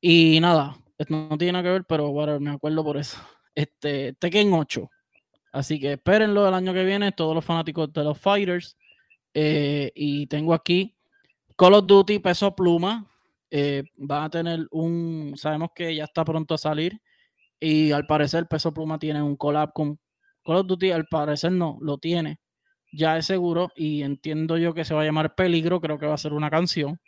Y 0.00 0.40
nada, 0.40 0.76
esto 0.98 1.14
no 1.14 1.38
tiene 1.38 1.52
nada 1.54 1.64
que 1.64 1.70
ver, 1.70 1.84
pero 1.84 2.10
bueno, 2.12 2.38
me 2.40 2.50
acuerdo 2.50 2.84
por 2.84 2.96
eso. 2.98 3.18
Este, 3.54 4.14
Tekken 4.14 4.52
8 4.52 4.90
Así 5.56 5.80
que 5.80 5.94
espérenlo 5.94 6.46
el 6.46 6.52
año 6.52 6.74
que 6.74 6.84
viene, 6.84 7.12
todos 7.12 7.34
los 7.34 7.42
fanáticos 7.42 7.90
de 7.90 8.04
los 8.04 8.18
Fighters. 8.18 8.76
Eh, 9.32 9.90
y 9.94 10.26
tengo 10.26 10.52
aquí 10.52 10.94
Call 11.56 11.72
of 11.72 11.86
Duty 11.86 12.18
Peso 12.18 12.54
Pluma. 12.54 13.06
Eh, 13.50 13.84
van 13.96 14.24
a 14.24 14.30
tener 14.30 14.68
un. 14.70 15.32
Sabemos 15.34 15.70
que 15.74 15.96
ya 15.96 16.04
está 16.04 16.26
pronto 16.26 16.52
a 16.54 16.58
salir. 16.58 17.00
Y 17.58 17.90
al 17.92 18.06
parecer, 18.06 18.46
Peso 18.48 18.74
Pluma 18.74 18.98
tiene 18.98 19.22
un 19.22 19.34
collab 19.34 19.72
con 19.72 19.98
Call 20.44 20.56
of 20.56 20.66
Duty. 20.66 20.90
Al 20.90 21.06
parecer, 21.06 21.52
no, 21.52 21.78
lo 21.80 21.96
tiene. 21.96 22.38
Ya 22.92 23.16
es 23.16 23.24
seguro. 23.24 23.70
Y 23.76 24.02
entiendo 24.02 24.58
yo 24.58 24.74
que 24.74 24.84
se 24.84 24.92
va 24.92 25.00
a 25.02 25.04
llamar 25.06 25.34
Peligro. 25.34 25.80
Creo 25.80 25.98
que 25.98 26.04
va 26.04 26.14
a 26.14 26.18
ser 26.18 26.34
una 26.34 26.50
canción. 26.50 27.00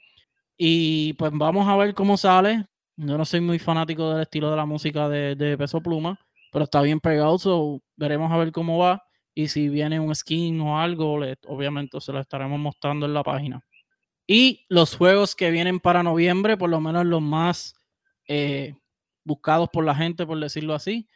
Y 0.56 1.12
pues 1.14 1.32
vamos 1.34 1.68
a 1.68 1.76
ver 1.76 1.92
cómo 1.94 2.16
sale. 2.16 2.66
Yo 2.96 3.18
no 3.18 3.26
soy 3.26 3.42
muy 3.42 3.58
fanático 3.58 4.10
del 4.10 4.22
estilo 4.22 4.50
de 4.50 4.56
la 4.56 4.64
música 4.64 5.06
de, 5.10 5.36
de 5.36 5.58
Peso 5.58 5.82
Pluma 5.82 6.18
pero 6.52 6.64
está 6.64 6.82
bien 6.82 7.00
pegado, 7.00 7.38
so 7.38 7.80
veremos 7.96 8.32
a 8.32 8.36
ver 8.36 8.52
cómo 8.52 8.78
va. 8.78 9.02
Y 9.34 9.48
si 9.48 9.68
viene 9.68 10.00
un 10.00 10.14
skin 10.14 10.60
o 10.60 10.80
algo, 10.80 11.20
obviamente 11.46 12.00
se 12.00 12.12
lo 12.12 12.20
estaremos 12.20 12.58
mostrando 12.58 13.06
en 13.06 13.14
la 13.14 13.22
página. 13.22 13.62
Y 14.26 14.66
los 14.68 14.96
juegos 14.96 15.34
que 15.34 15.50
vienen 15.50 15.80
para 15.80 16.02
noviembre, 16.02 16.56
por 16.56 16.68
lo 16.68 16.80
menos 16.80 17.06
los 17.06 17.22
más 17.22 17.74
eh, 18.26 18.74
buscados 19.24 19.68
por 19.72 19.84
la 19.84 19.94
gente, 19.94 20.26
por 20.26 20.38
decirlo 20.38 20.74
así. 20.74 21.08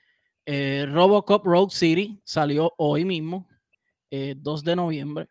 Eh, 0.46 0.86
Robocop 0.88 1.44
Road 1.44 1.68
City 1.70 2.20
salió 2.24 2.72
hoy 2.78 3.04
mismo, 3.04 3.48
2 4.10 4.10
eh, 4.10 4.64
de 4.64 4.76
noviembre. 4.76 5.28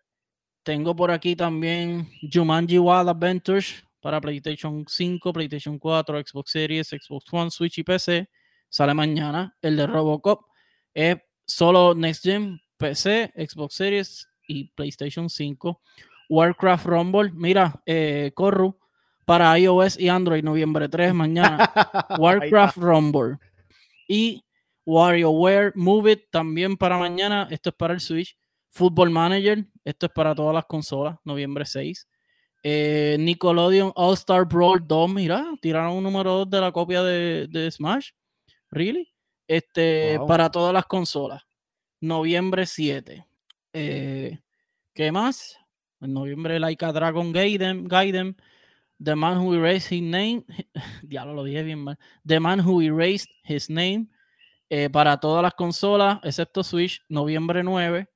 Tengo 0.64 0.96
por 0.96 1.12
aquí 1.12 1.36
también 1.36 2.08
Jumanji 2.32 2.78
Wild 2.78 3.10
Adventures 3.10 3.84
para 4.00 4.22
PlayStation 4.22 4.86
5, 4.88 5.34
PlayStation 5.34 5.80
4, 5.80 6.22
Xbox 6.26 6.52
Series, 6.52 6.90
Xbox 6.90 7.34
One, 7.34 7.50
Switch 7.50 7.80
y 7.80 7.84
PC. 7.84 8.30
Sale 8.72 8.96
mañana. 8.96 9.56
El 9.62 9.78
de 9.78 9.86
Robocop 9.86 10.48
es 10.94 11.18
solo 11.46 11.94
Next 11.94 12.24
Gen, 12.24 12.60
PC, 12.78 13.32
Xbox 13.36 13.76
Series 13.76 14.28
y 14.48 14.72
PlayStation 14.74 15.30
5. 15.30 15.80
Warcraft 16.30 16.86
Rumble, 16.86 17.32
mira, 17.34 17.84
eh, 17.86 18.32
Corru, 18.34 18.80
para 19.26 19.60
iOS 19.60 20.00
y 20.00 20.10
Android, 20.10 20.44
noviembre 20.44 20.90
3, 20.90 21.14
mañana. 21.14 21.72
Warcraft 22.18 22.78
Rumble. 22.78 23.38
Y 24.08 24.44
WarioWare 24.86 25.74
Move 25.76 26.14
It 26.14 26.22
también 26.32 26.78
para 26.78 26.98
mañana. 26.98 27.48
Esto 27.52 27.70
es 27.70 27.76
para 27.76 27.94
el 27.94 28.00
Switch. 28.00 28.36
Football 28.70 29.10
Manager, 29.10 29.66
esto 29.84 30.06
es 30.06 30.12
para 30.14 30.34
todas 30.34 30.56
las 30.56 30.66
consolas, 30.66 31.18
noviembre 31.26 31.66
6. 31.66 32.08
Eh, 32.64 33.18
Nickelodeon 33.20 33.92
All 33.96 34.14
Star 34.14 34.46
Brawl 34.46 34.88
2, 34.88 35.14
mira, 35.14 35.46
tiraron 35.62 35.98
un 35.98 36.04
número 36.04 36.32
2 36.46 36.50
de 36.50 36.62
la 36.62 36.72
copia 36.72 37.04
de, 37.04 37.70
Smash. 37.70 38.12
¿Really? 38.72 39.14
Este, 39.48 40.18
para 40.28 40.50
todas 40.50 40.74
las 40.74 40.86
consolas. 40.86 41.44
Noviembre 42.00 42.66
7. 42.66 43.28
Eh, 43.74 44.40
¿Qué 44.94 45.12
más? 45.12 45.58
En 46.00 46.14
noviembre, 46.14 46.60
Like 46.60 46.84
a 46.84 46.92
Dragon 46.92 47.32
Gaiden, 47.32 47.88
Gaiden 47.88 48.36
The 49.04 49.16
Man 49.16 49.38
Who 49.40 49.56
Erased 49.56 49.92
His 49.92 50.02
Name. 50.02 50.46
Diablo, 51.04 51.34
lo 51.34 51.44
dije 51.44 51.64
bien 51.64 51.84
mal. 51.84 51.98
The 52.26 52.40
Man 52.40 52.60
Who 52.60 52.82
Erased 52.82 53.30
His 53.44 53.70
Name. 53.70 54.08
Eh, 54.70 54.90
para 54.90 55.20
todas 55.20 55.44
las 55.44 55.54
consolas, 55.54 56.20
excepto 56.24 56.64
Switch, 56.64 57.02
noviembre 57.10 57.62
9. 57.64 58.08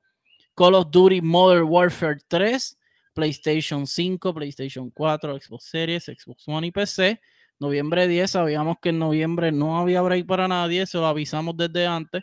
Call 0.56 0.76
of 0.76 0.90
Duty 0.90 1.20
Modern 1.22 1.68
Warfare 1.68 2.18
3, 2.30 2.78
PlayStation 3.14 3.86
5, 3.86 4.34
PlayStation 4.34 4.90
4, 4.94 5.36
Xbox 5.36 5.64
Series, 5.64 6.06
Xbox 6.06 6.48
One 6.48 6.68
y 6.68 6.72
PC. 6.72 7.20
Noviembre 7.60 8.08
10, 8.08 8.32
sabíamos 8.32 8.78
que 8.82 8.90
en 8.90 9.00
noviembre 9.00 9.52
no 9.52 9.80
había 9.80 10.02
break 10.02 10.26
para 10.26 10.48
nadie, 10.48 10.86
se 10.86 10.98
lo 10.98 11.06
avisamos 11.06 11.56
desde 11.56 11.88
antes. 11.88 12.22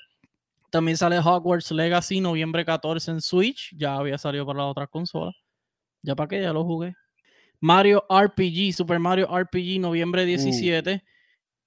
También 0.70 0.96
sale 0.96 1.18
Hogwarts 1.18 1.70
Legacy, 1.70 2.20
noviembre 2.20 2.64
14 2.64 3.10
en 3.10 3.20
Switch, 3.20 3.74
ya 3.76 3.96
había 3.96 4.18
salido 4.18 4.46
para 4.46 4.60
la 4.60 4.66
otra 4.66 4.86
consola. 4.86 5.32
Ya 6.02 6.14
para 6.14 6.28
qué, 6.28 6.40
ya 6.40 6.52
lo 6.52 6.64
jugué. 6.64 6.94
Mario 7.60 8.04
RPG, 8.08 8.74
Super 8.74 8.98
Mario 8.98 9.28
RPG, 9.28 9.80
noviembre 9.80 10.24
17. 10.24 10.94
Uh. 10.94 10.98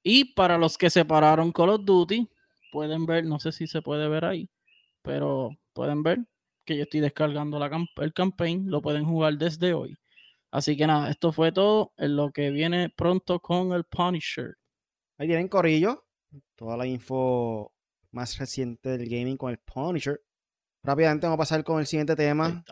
Y 0.04 0.34
para 0.34 0.58
los 0.58 0.78
que 0.78 0.90
separaron 0.90 1.52
Call 1.52 1.70
of 1.70 1.86
Duty, 1.86 2.28
pueden 2.72 3.06
ver, 3.06 3.26
no 3.26 3.40
sé 3.40 3.52
si 3.52 3.66
se 3.66 3.82
puede 3.82 4.08
ver 4.08 4.26
ahí, 4.26 4.50
pero 5.02 5.52
pueden 5.74 6.04
ver 6.04 6.20
que 6.66 6.76
yo 6.76 6.84
estoy 6.84 7.00
descargando 7.00 7.58
la 7.58 7.70
el 7.98 8.14
campaign, 8.14 8.70
lo 8.70 8.82
pueden 8.82 9.06
jugar 9.06 9.38
desde 9.38 9.74
hoy. 9.74 9.96
Así 10.56 10.78
que 10.78 10.88
nada, 10.88 11.10
esto 11.10 11.34
fue 11.34 11.52
todo 11.52 11.92
en 11.98 12.16
lo 12.16 12.32
que 12.32 12.50
viene 12.50 12.90
pronto 12.90 13.42
con 13.42 13.74
el 13.74 13.84
Punisher. 13.84 14.56
Ahí 15.18 15.28
tienen 15.28 15.50
Corillo, 15.50 16.06
toda 16.56 16.78
la 16.78 16.88
info 16.88 17.74
más 18.12 18.38
reciente 18.38 18.98
del 18.98 19.10
gaming 19.10 19.36
con 19.36 19.52
el 19.52 19.58
Punisher. 19.58 20.22
Rápidamente 20.82 21.26
vamos 21.26 21.36
a 21.36 21.40
pasar 21.40 21.64
con 21.66 21.82
el 21.82 21.86
siguiente 21.86 22.16
tema 22.16 22.64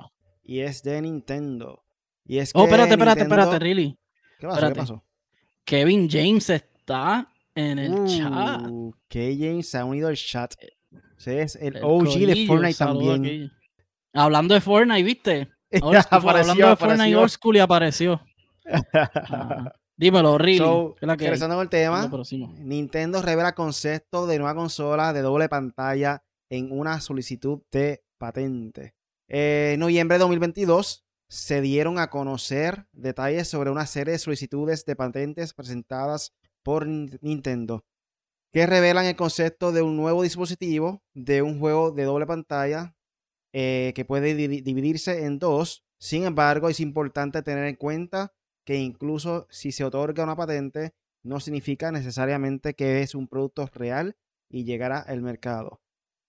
y 0.43 0.61
es 0.61 0.81
de 0.81 1.01
Nintendo. 1.01 1.83
Y 2.23 2.37
es 2.37 2.51
oh, 2.55 2.63
espérate, 2.63 2.93
espérate, 2.93 3.21
espérate, 3.23 3.59
really. 3.59 3.99
¿Qué 4.39 4.47
pasó? 4.47 4.67
¿Qué 4.69 4.75
pasó? 4.75 5.03
Kevin 5.65 6.09
James 6.09 6.49
está 6.49 7.29
en 7.53 7.79
el 7.79 8.07
chat. 8.07 8.65
Uh, 8.65 8.93
Kevin 9.09 9.39
James 9.39 9.67
se 9.67 9.77
ha 9.77 9.83
unido 9.83 10.07
al 10.07 10.15
chat. 10.15 10.53
Sí, 11.17 11.31
es 11.31 11.57
el, 11.57 11.83
OG 11.83 12.17
de 12.17 12.45
Fortnite 12.47 12.77
también. 12.77 13.51
Hablando 14.13 14.53
de 14.53 14.61
Fortnite, 14.61 15.03
¿viste? 15.03 15.49
hablando 16.09 16.53
de 16.53 16.75
Fortnite 16.75 17.15
Old 17.15 17.29
School 17.29 17.57
y 17.57 17.59
apareció. 17.59 18.21
dímelo. 19.97 20.37
So, 20.57 20.95
regresando 21.01 21.55
con 21.55 21.63
el 21.63 21.69
tema, 21.69 22.09
Nintendo 22.59 23.21
revela 23.21 23.55
concepto 23.55 24.27
de 24.27 24.37
nueva 24.37 24.55
consola 24.55 25.13
de 25.13 25.21
doble 25.21 25.49
pantalla 25.49 26.23
en 26.49 26.71
una 26.71 27.01
solicitud 27.01 27.61
de 27.71 28.03
patente. 28.17 28.93
En 29.27 29.79
noviembre 29.79 30.15
de 30.15 30.19
2022 30.19 31.05
se 31.27 31.61
dieron 31.61 31.97
a 31.97 32.09
conocer 32.09 32.85
detalles 32.91 33.47
sobre 33.47 33.71
una 33.71 33.85
serie 33.85 34.13
de 34.13 34.19
solicitudes 34.19 34.85
de 34.85 34.95
patentes 34.95 35.53
presentadas 35.53 36.33
por 36.61 36.85
Nintendo 36.87 37.83
que 38.53 38.67
revelan 38.67 39.05
el 39.05 39.15
concepto 39.15 39.71
de 39.71 39.81
un 39.81 39.97
nuevo 39.97 40.21
dispositivo 40.21 41.01
de 41.15 41.41
un 41.41 41.59
juego 41.59 41.91
de 41.91 42.03
doble 42.03 42.27
pantalla 42.27 42.95
eh, 43.53 43.93
que 43.95 44.05
puede 44.05 44.35
dividirse 44.35 45.25
en 45.25 45.39
dos. 45.39 45.85
Sin 45.99 46.25
embargo, 46.25 46.69
es 46.69 46.79
importante 46.79 47.41
tener 47.43 47.65
en 47.65 47.75
cuenta 47.75 48.33
que 48.65 48.77
incluso 48.77 49.47
si 49.49 49.71
se 49.71 49.83
otorga 49.83 50.23
una 50.23 50.35
patente, 50.35 50.93
no 51.23 51.39
significa 51.39 51.91
necesariamente 51.91 52.73
que 52.73 53.01
es 53.01 53.15
un 53.15 53.27
producto 53.27 53.69
real 53.73 54.17
y 54.49 54.65
llegará 54.65 54.99
al 54.99 55.21
mercado. 55.21 55.81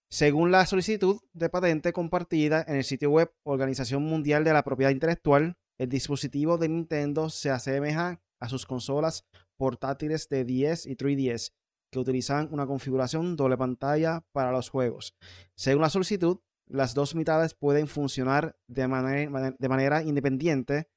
Según 0.09 0.51
la 0.51 0.65
solicitud 0.65 1.19
de 1.33 1.49
patente 1.49 1.91
compartida 1.91 2.63
en 2.67 2.75
el 2.75 2.83
sitio 2.83 3.09
web 3.09 3.33
Organización 3.43 4.03
Mundial 4.03 4.43
de 4.43 4.53
la 4.53 4.63
Propiedad 4.63 4.91
Intelectual, 4.91 5.57
el 5.77 5.89
dispositivo 5.89 6.57
de 6.57 6.69
Nintendo 6.69 7.29
se 7.29 7.49
asemeja 7.49 8.21
a 8.39 8.49
sus 8.49 8.65
consolas 8.65 9.25
portátiles 9.57 10.29
de 10.29 10.45
10 10.45 10.85
y 10.85 10.95
3DS, 10.95 11.53
que 11.91 11.99
utilizan 11.99 12.47
una 12.51 12.65
configuración 12.65 13.35
doble 13.35 13.57
pantalla 13.57 14.23
para 14.31 14.51
los 14.51 14.69
juegos. 14.69 15.15
Según 15.55 15.81
la 15.81 15.89
solicitud, 15.89 16.39
las 16.67 16.93
dos 16.93 17.15
mitades 17.15 17.53
pueden 17.53 17.87
funcionar 17.87 18.57
de 18.67 18.87
manera, 18.87 19.55
de 19.57 19.69
manera 19.69 20.03
independiente, 20.03 20.89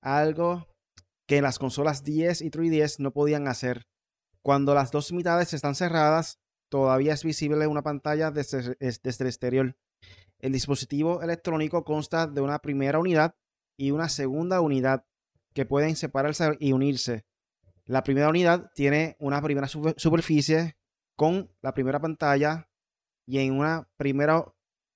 algo 0.00 0.66
que 1.26 1.42
las 1.42 1.58
consolas 1.58 2.04
10 2.04 2.42
y 2.42 2.50
3DS 2.50 2.98
no 2.98 3.12
podían 3.12 3.48
hacer. 3.48 3.86
Cuando 4.42 4.74
las 4.74 4.90
dos 4.90 5.12
mitades 5.12 5.52
están 5.52 5.74
cerradas, 5.74 6.38
todavía 6.68 7.12
es 7.12 7.24
visible 7.24 7.66
una 7.66 7.82
pantalla 7.82 8.30
desde, 8.30 8.76
desde 8.78 9.24
el 9.24 9.26
exterior. 9.26 9.76
El 10.38 10.52
dispositivo 10.52 11.20
electrónico 11.22 11.84
consta 11.84 12.26
de 12.26 12.40
una 12.40 12.60
primera 12.60 12.98
unidad 12.98 13.34
y 13.76 13.90
una 13.90 14.08
segunda 14.08 14.60
unidad 14.60 15.04
que 15.52 15.66
pueden 15.66 15.96
separarse 15.96 16.56
y 16.60 16.72
unirse. 16.72 17.26
La 17.84 18.02
primera 18.02 18.28
unidad 18.28 18.70
tiene 18.74 19.16
una 19.18 19.42
primera 19.42 19.66
superficie 19.66 20.76
con 21.16 21.50
la 21.62 21.74
primera 21.74 22.00
pantalla 22.00 22.70
y 23.26 23.38
en 23.38 23.54
una 23.58 23.88
primera 23.96 24.44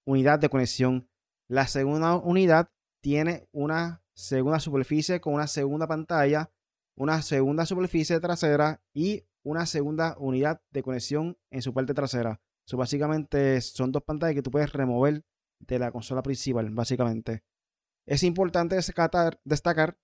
unidad 0.05 0.39
de 0.39 0.49
conexión. 0.49 1.09
La 1.49 1.67
segunda 1.67 2.17
unidad 2.17 2.71
tiene 3.01 3.49
una 3.53 4.03
segunda 4.15 4.61
superficie 4.61 5.21
con 5.21 5.35
una 5.35 5.47
segunda 5.47 5.87
pantalla, 5.87 6.51
una 6.97 7.23
segunda 7.23 7.67
superficie 7.67 8.21
trasera 8.21 8.83
y 8.93 9.25
una 9.43 9.67
segunda 9.67 10.17
unidad 10.19 10.63
de 10.71 10.83
conexión 10.83 11.39
en 11.51 11.63
su 11.63 11.75
parte 11.75 11.95
trasera. 11.95 12.41
So, 12.65 12.77
básicamente 12.77 13.61
son 13.61 13.91
dos 13.91 14.03
pantallas 14.05 14.37
que 14.37 14.43
tú 14.43 14.51
puedes 14.51 14.73
remover 14.73 15.25
de 15.59 15.79
la 15.79 15.91
consola 15.91 16.23
principal, 16.23 16.71
básicamente. 16.71 17.43
Es 18.07 18.23
importante 18.23 18.77
destacar, 18.77 19.99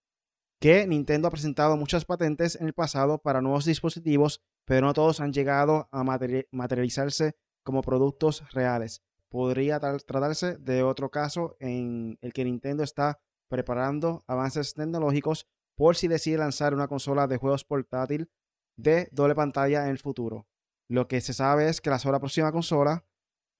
que 0.60 0.86
Nintendo 0.88 1.28
ha 1.28 1.30
presentado 1.30 1.76
muchas 1.76 2.04
patentes 2.04 2.56
en 2.56 2.66
el 2.66 2.72
pasado 2.72 3.18
para 3.18 3.40
nuevos 3.40 3.64
dispositivos, 3.64 4.42
pero 4.64 4.86
no 4.86 4.92
todos 4.92 5.20
han 5.20 5.32
llegado 5.32 5.88
a 5.92 6.02
materializarse 6.02 7.36
como 7.62 7.82
productos 7.82 8.42
reales. 8.52 9.04
Podría 9.30 9.78
tratarse 9.78 10.56
de 10.56 10.82
otro 10.82 11.10
caso 11.10 11.56
en 11.60 12.18
el 12.22 12.32
que 12.32 12.44
Nintendo 12.44 12.82
está 12.82 13.20
preparando 13.48 14.24
avances 14.26 14.74
tecnológicos 14.74 15.46
por 15.76 15.96
si 15.96 16.08
decide 16.08 16.38
lanzar 16.38 16.74
una 16.74 16.88
consola 16.88 17.26
de 17.26 17.36
juegos 17.36 17.64
portátil 17.64 18.30
de 18.76 19.08
doble 19.12 19.34
pantalla 19.34 19.84
en 19.84 19.90
el 19.90 19.98
futuro. 19.98 20.46
Lo 20.88 21.08
que 21.08 21.20
se 21.20 21.34
sabe 21.34 21.68
es 21.68 21.80
que 21.80 21.90
la 21.90 21.98
sola 21.98 22.20
próxima 22.20 22.52
consola 22.52 23.04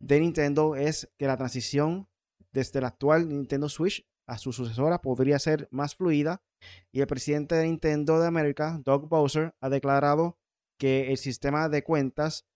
de 0.01 0.21
Nintendo 0.21 0.75
es 0.75 1.11
que 1.19 1.27
la 1.27 1.37
transición 1.37 2.09
desde 2.53 2.81
la 2.81 2.89
actual 2.89 3.29
Nintendo 3.29 3.69
Switch 3.69 4.07
a 4.27 4.39
su 4.39 4.53
sucesora 4.53 5.01
podría 5.01 5.39
ser 5.39 5.69
más 5.71 5.95
fluida 5.95 6.43
y 6.93 7.01
el 7.01 7.07
presidente 7.07 7.55
de 7.55 7.65
Nintendo 7.65 8.21
de 8.21 8.27
América, 8.27 8.81
Doug 8.85 9.09
Bowser, 9.09 9.55
ha 9.61 9.69
declarado 9.69 10.39
que 10.79 11.11
el 11.11 11.19
sistema 11.19 11.69
de 11.69 11.83
cuentas 11.83 12.47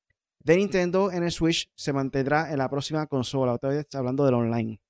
de 0.45 0.57
Nintendo 0.57 1.13
en 1.13 1.23
el 1.23 1.31
Switch 1.31 1.71
se 1.75 1.93
mantendrá 1.93 2.51
en 2.53 2.59
la 2.59 2.69
próxima 2.69 3.07
consola. 3.07 3.55
Otra 3.55 3.71
vez 3.71 3.87
hablando 3.95 4.25
del 4.25 4.35
online. 4.35 4.81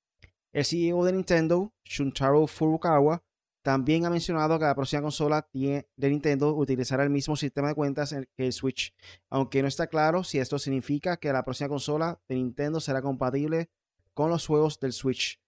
El 0.51 0.65
CEO 0.65 1.03
de 1.03 1.13
Nintendo, 1.13 1.73
Shuntaro 1.83 2.47
Furukawa, 2.47 3.23
también 3.63 4.05
ha 4.05 4.09
mencionado 4.09 4.59
que 4.59 4.65
la 4.65 4.75
próxima 4.75 5.01
consola 5.01 5.47
de 5.53 5.85
Nintendo 5.97 6.53
utilizará 6.53 7.03
el 7.03 7.09
mismo 7.09 7.35
sistema 7.35 7.69
de 7.69 7.75
cuentas 7.75 8.13
que 8.35 8.45
el 8.45 8.51
Switch, 8.51 8.93
aunque 9.29 9.61
no 9.61 9.67
está 9.67 9.87
claro 9.87 10.23
si 10.23 10.37
esto 10.37 10.59
significa 10.59 11.17
que 11.17 11.31
la 11.31 11.45
próxima 11.45 11.69
consola 11.69 12.19
de 12.27 12.35
Nintendo 12.35 12.81
será 12.81 13.01
compatible 13.01 13.69
con 14.13 14.29
los 14.29 14.45
juegos 14.45 14.79
del 14.79 14.91
Switch. 14.91 15.39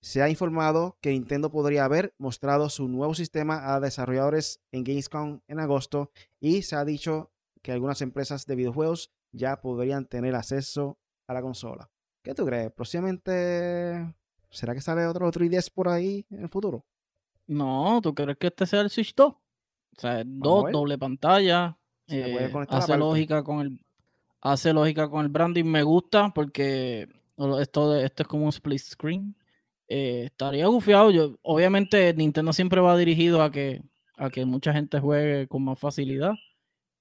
se 0.00 0.20
ha 0.22 0.28
informado 0.28 0.98
que 1.00 1.10
Nintendo 1.10 1.50
podría 1.50 1.86
haber 1.86 2.14
mostrado 2.18 2.68
su 2.68 2.88
nuevo 2.88 3.14
sistema 3.14 3.74
a 3.74 3.80
desarrolladores 3.80 4.60
en 4.70 4.84
Gamescom 4.84 5.40
en 5.48 5.58
agosto 5.58 6.10
y 6.40 6.60
se 6.60 6.76
ha 6.76 6.84
dicho 6.84 7.32
que 7.62 7.72
algunas 7.72 8.02
empresas 8.02 8.44
de 8.44 8.54
videojuegos 8.54 9.10
ya 9.34 9.60
podrían 9.60 10.06
tener 10.06 10.34
acceso 10.34 10.98
a 11.26 11.34
la 11.34 11.42
consola. 11.42 11.90
¿Qué 12.22 12.34
tú 12.34 12.46
crees? 12.46 12.72
¿Próximamente 12.72 14.14
será 14.50 14.74
que 14.74 14.80
sale 14.80 15.06
otro 15.06 15.30
3DS 15.30 15.70
por 15.72 15.88
ahí 15.88 16.24
en 16.30 16.42
el 16.42 16.48
futuro? 16.48 16.84
No, 17.46 18.00
¿tú 18.02 18.14
crees 18.14 18.38
que 18.38 18.46
este 18.46 18.66
sea 18.66 18.80
el 18.80 18.90
Switch 18.90 19.14
2? 19.14 19.26
O 19.26 19.40
sea, 19.98 20.22
dos, 20.24 20.72
doble 20.72 20.96
pantalla. 20.96 21.76
Eh, 22.06 22.50
hace 22.68 22.96
lógica 22.96 23.42
con 23.42 23.60
el 23.60 23.80
hace 24.40 24.72
lógica 24.72 25.08
con 25.08 25.24
el 25.24 25.30
branding. 25.30 25.64
Me 25.64 25.82
gusta 25.82 26.32
porque 26.34 27.08
esto, 27.60 27.96
esto 27.96 28.22
es 28.22 28.28
como 28.28 28.44
un 28.44 28.50
split 28.50 28.80
screen. 28.80 29.36
Eh, 29.88 30.24
estaría 30.26 30.66
gufiado. 30.66 31.10
Yo, 31.10 31.36
obviamente, 31.42 32.14
Nintendo 32.14 32.52
siempre 32.52 32.80
va 32.80 32.96
dirigido 32.96 33.42
a 33.42 33.50
que, 33.50 33.82
a 34.16 34.30
que 34.30 34.44
mucha 34.44 34.72
gente 34.72 35.00
juegue 35.00 35.48
con 35.48 35.64
más 35.64 35.78
facilidad. 35.78 36.34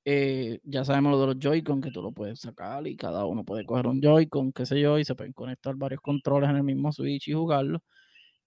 Eh, 0.06 0.60
ya 0.64 0.84
sabemos 0.84 1.14
lo 1.14 1.22
de 1.22 1.28
los 1.28 1.40
Joy-Con, 1.40 1.82
que 1.82 1.92
tú 1.92 2.02
lo 2.02 2.12
puedes 2.12 2.40
sacar 2.42 2.86
y 2.88 2.98
cada 2.98 3.26
uno 3.26 3.46
puede 3.46 3.66
coger 3.66 3.88
un 3.88 4.02
Joy-Con, 4.02 4.52
qué 4.52 4.66
sé 4.66 4.80
yo, 4.80 5.00
y 5.00 5.06
se 5.06 5.16
pueden 5.16 5.34
conectar 5.34 5.76
varios 5.76 6.02
controles 6.02 6.50
en 6.50 6.58
el 6.58 6.64
mismo 6.64 6.92
Switch 6.92 7.28
y 7.30 7.34
jugarlo. 7.34 7.82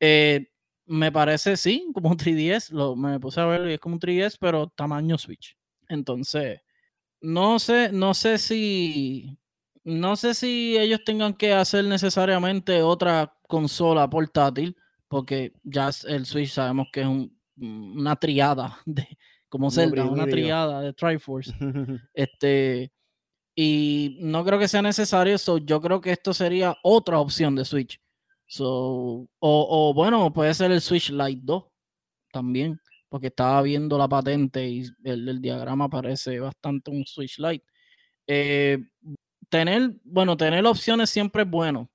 Eh, 0.00 0.48
me 0.86 1.12
parece, 1.12 1.56
sí, 1.56 1.86
como 1.94 2.10
un 2.10 2.16
3DS. 2.16 2.70
Lo, 2.72 2.96
me 2.96 3.18
puse 3.20 3.40
a 3.40 3.46
ver 3.46 3.68
y 3.70 3.74
es 3.74 3.80
como 3.80 3.96
un 3.96 4.00
3DS, 4.00 4.38
pero 4.40 4.68
tamaño 4.68 5.18
Switch. 5.18 5.56
Entonces, 5.88 6.60
no 7.20 7.58
sé, 7.58 7.90
no 7.92 8.14
sé 8.14 8.38
si. 8.38 9.38
No 9.84 10.16
sé 10.16 10.34
si 10.34 10.76
ellos 10.76 11.00
tengan 11.04 11.34
que 11.34 11.52
hacer 11.52 11.84
necesariamente 11.84 12.82
otra 12.82 13.36
consola 13.48 14.10
portátil, 14.10 14.76
porque 15.08 15.52
ya 15.62 15.90
el 16.08 16.26
Switch 16.26 16.50
sabemos 16.50 16.88
que 16.92 17.02
es 17.02 17.08
una 17.56 18.16
triada 18.16 18.78
de, 18.86 19.06
como 19.48 19.70
Zelda, 19.70 20.04
una 20.04 20.26
triada 20.26 20.80
de 20.80 20.92
Triforce. 20.92 21.52
este, 22.14 22.92
y 23.54 24.18
no 24.20 24.44
creo 24.44 24.59
que 24.59 24.68
sea 24.68 24.82
necesario, 24.82 25.38
so, 25.38 25.59
yo 25.59 25.80
creo 25.80 26.00
que 26.00 26.12
esto 26.12 26.35
sería 26.35 26.76
otra 26.82 27.18
opción 27.18 27.54
de 27.54 27.64
Switch. 27.64 28.00
So, 28.46 29.28
o, 29.38 29.92
bueno, 29.94 30.32
puede 30.32 30.54
ser 30.54 30.70
el 30.70 30.80
Switch 30.80 31.11
Lite 31.11 31.40
2 31.42 31.64
también, 32.32 32.78
porque 33.09 33.28
estaba 33.28 33.62
viendo 33.62 33.96
la 33.98 34.09
patente 34.09 34.68
y 34.68 34.85
el, 35.04 35.40
diagrama 35.40 35.88
parece 35.88 36.38
bastante 36.38 36.90
un 36.90 37.04
Switch 37.06 37.38
Lite. 37.38 37.64
Eh, 38.26 38.78
tener, 39.48 39.94
bueno, 40.04 40.37
tener 40.37 40.64
opciones 40.66 41.11
siempre 41.11 41.42
es 41.42 41.50
bueno, 41.50 41.90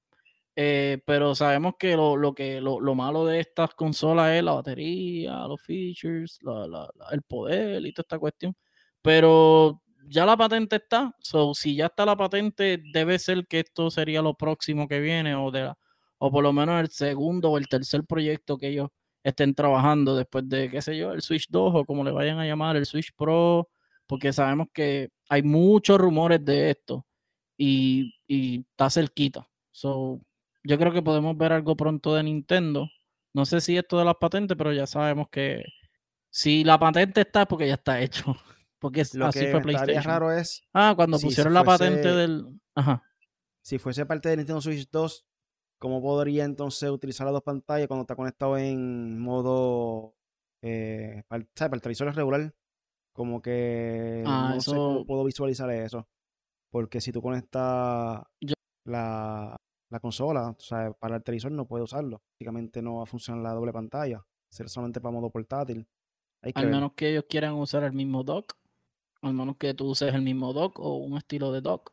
eh, 0.56 1.02
pero 1.06 1.34
sabemos 1.36 1.76
que 1.80 1.96
lo, 1.96 2.34
que 2.34 2.62
lo, 2.62 2.96
malo 2.96 3.26
de 3.26 3.40
estas 3.40 3.74
consolas 3.74 4.32
es 4.32 4.44
la 4.44 4.54
batería, 4.54 5.48
los 5.48 5.62
features, 5.62 6.40
el 7.12 7.22
poder 7.24 7.86
y 7.86 7.94
toda 7.94 8.04
esta 8.04 8.20
cuestión. 8.20 8.56
Pero 9.02 9.82
ya 10.08 10.26
la 10.26 10.38
patente 10.38 10.78
está. 10.78 11.16
So, 11.20 11.54
si 11.54 11.76
ya 11.76 11.88
está 11.88 12.06
la 12.06 12.18
patente, 12.18 12.82
debe 12.94 13.20
ser 13.20 13.48
que 13.48 13.62
esto 13.62 13.90
sería 13.92 14.22
lo 14.22 14.36
próximo 14.36 14.88
que 14.88 15.00
viene, 15.00 15.36
o 15.36 15.52
de 15.52 15.72
o 16.24 16.32
por 16.32 16.44
lo 16.44 16.54
menos 16.54 16.80
el 16.82 16.90
segundo 16.90 17.52
o 17.52 17.58
el 17.58 17.68
tercer 17.68 18.04
proyecto 18.06 18.58
que 18.58 18.68
ellos 18.68 18.90
estén 19.24 19.56
trabajando 19.56 20.16
después 20.16 20.48
de, 20.48 20.70
qué 20.70 20.82
sé 20.82 20.98
yo, 20.98 21.14
el 21.14 21.22
Switch 21.22 21.48
2 21.50 21.74
o 21.76 21.86
como 21.86 22.04
le 22.04 22.12
vayan 22.12 22.40
a 22.40 22.46
llamar, 22.46 22.76
el 22.76 22.86
Switch 22.86 23.12
Pro, 23.16 23.70
porque 24.06 24.34
sabemos 24.34 24.68
que 24.74 25.10
hay 25.30 25.42
muchos 25.44 26.00
rumores 26.00 26.44
de 26.46 26.72
esto 26.72 27.06
y, 27.58 28.14
y 28.28 28.60
está 28.62 28.90
cerquita. 28.90 29.48
So, 29.72 30.22
yo 30.64 30.78
creo 30.78 30.92
que 30.92 31.02
podemos 31.02 31.38
ver 31.38 31.54
algo 31.54 31.76
pronto 31.76 32.16
de 32.16 32.24
Nintendo. 32.24 32.90
No 33.34 33.46
sé 33.46 33.62
si 33.62 33.78
esto 33.78 33.98
de 33.98 34.06
las 34.06 34.16
patentes, 34.16 34.58
pero 34.58 34.74
ya 34.74 34.88
sabemos 34.88 35.28
que 35.30 35.64
si 36.30 36.64
la 36.64 36.80
patente 36.80 37.22
está, 37.22 37.42
es 37.42 37.48
porque 37.48 37.68
ya 37.68 37.76
está 37.76 38.02
hecho. 38.02 38.26
Porque 38.80 39.04
Lo 39.14 39.28
así 39.28 39.42
que 39.42 39.52
fue 39.52 39.62
PlayStation. 39.62 40.04
raro 40.04 40.32
es. 40.32 40.64
Ah, 40.74 40.94
cuando 40.96 41.20
pusieron 41.20 41.54
la 41.54 41.64
patente 41.64 42.16
del. 42.16 42.60
Ajá. 42.74 43.04
Si 43.62 43.78
fuese 43.78 44.08
parte 44.08 44.30
de 44.30 44.38
Nintendo 44.38 44.60
Switch 44.60 44.90
2, 44.90 45.28
¿cómo 45.78 46.02
podría 46.02 46.46
entonces 46.46 46.90
utilizar 46.90 47.26
las 47.26 47.34
dos 47.34 47.44
pantallas 47.44 47.88
cuando 47.88 48.02
está 48.02 48.16
conectado 48.16 48.58
en 48.58 49.20
modo. 49.20 50.16
Eh, 50.64 51.22
para, 51.28 51.46
para, 51.54 51.76
el 51.76 51.82
televisor 51.82 52.16
regular? 52.16 52.56
Como 53.14 53.40
que. 53.40 54.24
Ah, 54.26 54.54
no 54.56 54.62
sé 54.62 54.72
cómo 54.72 55.06
puedo 55.06 55.24
visualizar 55.26 55.70
eso. 55.70 56.08
Porque 56.72 57.02
si 57.02 57.12
tú 57.12 57.22
conectas 57.22 58.24
la, 58.86 59.62
la 59.92 60.00
consola, 60.00 60.50
o 60.50 60.60
sea, 60.60 60.94
para 60.94 61.18
el 61.18 61.24
televisor 61.24 61.52
no 61.52 61.68
puede 61.68 61.84
usarlo. 61.84 62.20
Prácticamente 62.20 62.82
no 62.82 62.98
va 62.98 63.04
a 63.04 63.06
funcionar 63.06 63.44
la 63.44 63.52
doble 63.52 63.74
pantalla, 63.74 64.24
ser 64.50 64.70
solamente 64.70 65.02
para 65.02 65.12
modo 65.12 65.30
portátil. 65.30 65.86
al 66.56 66.68
menos 66.68 66.94
que 66.94 67.12
ellos 67.12 67.26
quieran 67.30 67.54
usar 67.54 67.84
el 67.84 67.92
mismo 67.92 68.24
dock, 68.24 68.54
al 69.22 69.34
menos 69.34 69.58
que 69.58 69.74
tú 69.74 69.90
uses 69.90 70.14
el 70.16 70.22
mismo 70.22 70.54
dock 70.54 70.80
o 70.80 70.96
un 70.96 71.18
estilo 71.18 71.52
de 71.52 71.62
dock 71.62 71.92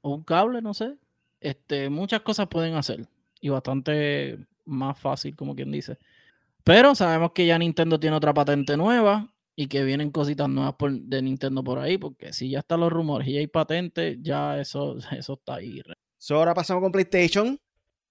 o 0.00 0.14
un 0.14 0.24
cable, 0.24 0.62
no 0.62 0.72
sé. 0.72 0.96
Este, 1.38 1.90
muchas 1.90 2.22
cosas 2.22 2.48
pueden 2.48 2.74
hacer 2.74 3.06
y 3.40 3.50
bastante 3.50 4.38
más 4.64 4.98
fácil, 4.98 5.36
como 5.36 5.54
quien 5.54 5.70
dice. 5.70 5.98
Pero 6.64 6.94
sabemos 6.94 7.32
que 7.32 7.46
ya 7.46 7.58
Nintendo 7.58 8.00
tiene 8.00 8.16
otra 8.16 8.32
patente 8.32 8.74
nueva 8.78 9.34
y 9.54 9.66
que 9.66 9.84
vienen 9.84 10.10
cositas 10.10 10.48
nuevas 10.48 10.74
de 10.80 11.20
Nintendo 11.20 11.62
por 11.62 11.78
ahí, 11.78 11.98
porque 11.98 12.32
si 12.32 12.48
ya 12.48 12.60
están 12.60 12.80
los 12.80 12.90
rumores 12.90 13.28
y 13.28 13.36
hay 13.36 13.46
patentes, 13.48 14.16
ya 14.22 14.58
eso, 14.58 14.96
eso 15.12 15.34
está 15.34 15.56
ahí 15.56 15.82
ahora 16.30 16.54
pasamos 16.54 16.82
con 16.82 16.92
PlayStation. 16.92 17.60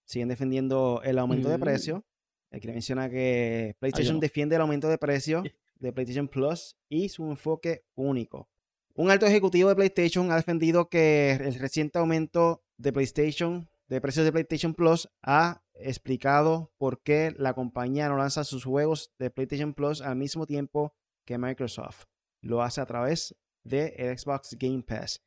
Siguen 0.05 0.27
defendiendo 0.27 1.01
el 1.03 1.17
aumento 1.17 1.49
de 1.49 1.57
mm. 1.57 1.61
precio. 1.61 2.05
Aquí 2.51 2.67
menciona 2.67 3.09
que 3.09 3.75
PlayStation 3.79 4.19
defiende 4.19 4.55
el 4.55 4.61
aumento 4.61 4.87
de 4.87 4.97
precio 4.97 5.43
de 5.79 5.91
PlayStation 5.91 6.27
Plus 6.27 6.77
y 6.87 7.09
su 7.09 7.29
enfoque 7.29 7.85
único. 7.95 8.49
Un 8.95 9.09
alto 9.09 9.25
ejecutivo 9.25 9.69
de 9.69 9.75
PlayStation 9.75 10.31
ha 10.31 10.35
defendido 10.35 10.87
que 10.87 11.31
el 11.31 11.55
reciente 11.55 11.97
aumento 11.97 12.63
de 12.77 12.93
PlayStation, 12.93 13.67
de 13.87 13.99
precios 13.99 14.23
de 14.23 14.31
PlayStation 14.31 14.75
Plus, 14.75 15.09
ha 15.23 15.63
explicado 15.73 16.71
por 16.77 17.01
qué 17.01 17.33
la 17.37 17.55
compañía 17.55 18.07
no 18.07 18.17
lanza 18.17 18.43
sus 18.43 18.63
juegos 18.63 19.11
de 19.17 19.31
PlayStation 19.31 19.73
Plus 19.73 20.01
al 20.01 20.15
mismo 20.15 20.45
tiempo 20.45 20.93
que 21.25 21.39
Microsoft. 21.39 22.03
Lo 22.41 22.61
hace 22.61 22.81
a 22.81 22.85
través 22.85 23.35
de 23.63 24.15
Xbox 24.15 24.55
Game 24.59 24.83
Pass. 24.83 25.23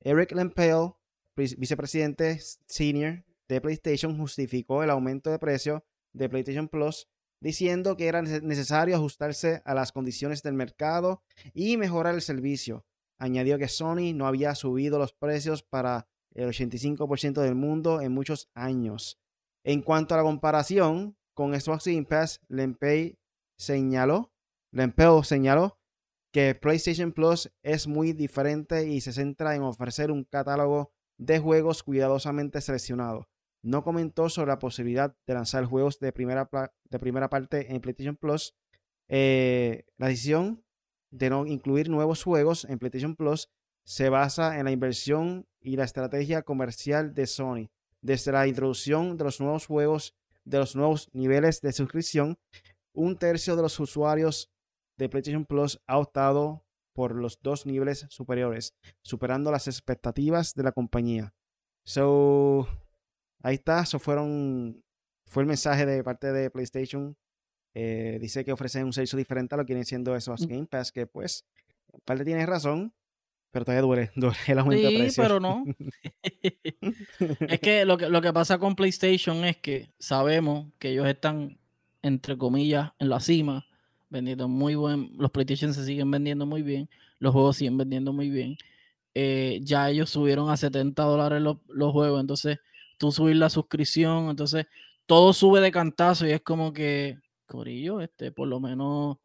Eric 0.00 0.32
Lempel, 0.32 0.92
vicepresidente 1.36 2.38
senior 2.66 3.24
de 3.48 3.60
PlayStation, 3.60 4.16
justificó 4.16 4.82
el 4.82 4.90
aumento 4.90 5.30
de 5.30 5.38
precio 5.38 5.84
de 6.12 6.28
PlayStation 6.28 6.68
Plus 6.68 7.08
diciendo 7.40 7.96
que 7.96 8.06
era 8.06 8.22
necesario 8.22 8.94
ajustarse 8.94 9.62
a 9.64 9.74
las 9.74 9.90
condiciones 9.90 10.42
del 10.42 10.54
mercado 10.54 11.22
y 11.52 11.76
mejorar 11.76 12.14
el 12.14 12.22
servicio. 12.22 12.86
Añadió 13.18 13.58
que 13.58 13.68
Sony 13.68 14.14
no 14.14 14.26
había 14.26 14.54
subido 14.54 14.98
los 14.98 15.12
precios 15.12 15.62
para 15.62 16.08
el 16.34 16.48
85% 16.48 17.40
del 17.40 17.54
mundo 17.54 18.00
en 18.00 18.12
muchos 18.12 18.48
años. 18.54 19.20
En 19.64 19.82
cuanto 19.82 20.14
a 20.14 20.18
la 20.18 20.22
comparación 20.22 21.16
con 21.34 21.58
Xbox 21.58 21.86
Game 21.86 22.04
Pass, 22.04 22.40
Lempey 22.48 23.18
señaló, 23.56 24.32
Lempeo 24.70 25.22
señaló 25.24 25.78
que 26.32 26.54
PlayStation 26.54 27.12
Plus 27.12 27.52
es 27.62 27.86
muy 27.86 28.12
diferente 28.12 28.88
y 28.88 29.00
se 29.00 29.12
centra 29.12 29.54
en 29.54 29.62
ofrecer 29.62 30.10
un 30.10 30.24
catálogo 30.24 30.92
de 31.24 31.38
juegos 31.38 31.82
cuidadosamente 31.82 32.60
seleccionados. 32.60 33.26
No 33.62 33.84
comentó 33.84 34.28
sobre 34.28 34.48
la 34.48 34.58
posibilidad 34.58 35.14
de 35.26 35.34
lanzar 35.34 35.64
juegos 35.64 36.00
de 36.00 36.12
primera, 36.12 36.50
de 36.84 36.98
primera 36.98 37.30
parte 37.30 37.72
en 37.72 37.80
PlayStation 37.80 38.16
Plus. 38.16 38.54
Eh, 39.08 39.84
la 39.98 40.08
decisión 40.08 40.64
de 41.10 41.30
no 41.30 41.46
incluir 41.46 41.88
nuevos 41.88 42.24
juegos 42.24 42.64
en 42.64 42.78
PlayStation 42.78 43.14
Plus 43.14 43.50
se 43.84 44.08
basa 44.08 44.58
en 44.58 44.64
la 44.64 44.72
inversión 44.72 45.46
y 45.60 45.76
la 45.76 45.84
estrategia 45.84 46.42
comercial 46.42 47.14
de 47.14 47.26
Sony. 47.26 47.70
Desde 48.00 48.32
la 48.32 48.48
introducción 48.48 49.16
de 49.16 49.24
los 49.24 49.40
nuevos 49.40 49.66
juegos, 49.66 50.16
de 50.44 50.58
los 50.58 50.74
nuevos 50.74 51.08
niveles 51.12 51.60
de 51.60 51.72
suscripción, 51.72 52.38
un 52.92 53.16
tercio 53.16 53.54
de 53.54 53.62
los 53.62 53.78
usuarios 53.78 54.50
de 54.96 55.08
PlayStation 55.08 55.44
Plus 55.44 55.80
ha 55.86 55.98
optado 55.98 56.64
por 56.92 57.14
los 57.14 57.40
dos 57.42 57.66
niveles 57.66 58.06
superiores, 58.10 58.74
superando 59.02 59.50
las 59.50 59.68
expectativas 59.68 60.54
de 60.54 60.62
la 60.62 60.72
compañía. 60.72 61.34
So, 61.84 62.68
ahí 63.42 63.56
está, 63.56 63.82
eso 63.82 63.98
fueron, 63.98 64.82
fue 65.26 65.42
el 65.42 65.48
mensaje 65.48 65.86
de 65.86 66.04
parte 66.04 66.32
de 66.32 66.50
PlayStation. 66.50 67.16
Eh, 67.74 68.18
dice 68.20 68.44
que 68.44 68.52
ofrecen 68.52 68.84
un 68.84 68.92
servicio 68.92 69.16
diferente 69.16 69.54
a 69.54 69.58
lo 69.58 69.64
que 69.64 69.72
viene 69.72 69.86
siendo 69.86 70.14
esos 70.14 70.42
mm. 70.42 70.46
Game 70.46 70.66
Pass, 70.66 70.92
que 70.92 71.06
pues, 71.06 71.46
en 71.92 72.00
parte 72.04 72.24
tienes 72.24 72.46
razón, 72.46 72.94
pero 73.50 73.64
todavía 73.64 73.82
duele, 73.82 74.10
duele 74.16 74.36
el 74.46 74.58
aumento 74.58 74.88
de 74.88 74.98
precio. 74.98 75.22
pero 75.22 75.40
no. 75.40 75.64
es 77.48 77.60
que 77.60 77.84
lo, 77.84 77.96
que 77.96 78.08
lo 78.08 78.20
que 78.20 78.32
pasa 78.32 78.58
con 78.58 78.76
PlayStation 78.76 79.44
es 79.44 79.56
que 79.56 79.90
sabemos 79.98 80.72
que 80.78 80.90
ellos 80.90 81.06
están, 81.06 81.58
entre 82.02 82.36
comillas, 82.36 82.92
en 82.98 83.08
la 83.08 83.20
cima 83.20 83.66
vendiendo 84.12 84.46
muy 84.46 84.74
buen, 84.76 85.10
los 85.18 85.30
PlayStation 85.30 85.74
se 85.74 85.84
siguen 85.84 86.10
vendiendo 86.10 86.46
muy 86.46 86.62
bien, 86.62 86.88
los 87.18 87.32
juegos 87.32 87.56
siguen 87.56 87.78
vendiendo 87.78 88.12
muy 88.12 88.30
bien. 88.30 88.56
Eh, 89.14 89.60
ya 89.62 89.90
ellos 89.90 90.10
subieron 90.10 90.50
a 90.50 90.56
70 90.56 91.02
dólares 91.02 91.42
los, 91.42 91.58
juegos, 91.92 92.20
entonces 92.20 92.58
tú 92.98 93.10
subir 93.12 93.36
la 93.36 93.50
suscripción, 93.50 94.30
entonces 94.30 94.66
todo 95.06 95.32
sube 95.32 95.60
de 95.60 95.72
cantazo 95.72 96.26
y 96.26 96.32
es 96.32 96.42
como 96.42 96.72
que, 96.72 97.18
Corillo, 97.46 98.00
este, 98.00 98.32
por 98.32 98.48
lo 98.48 98.60
menos, 98.60 99.16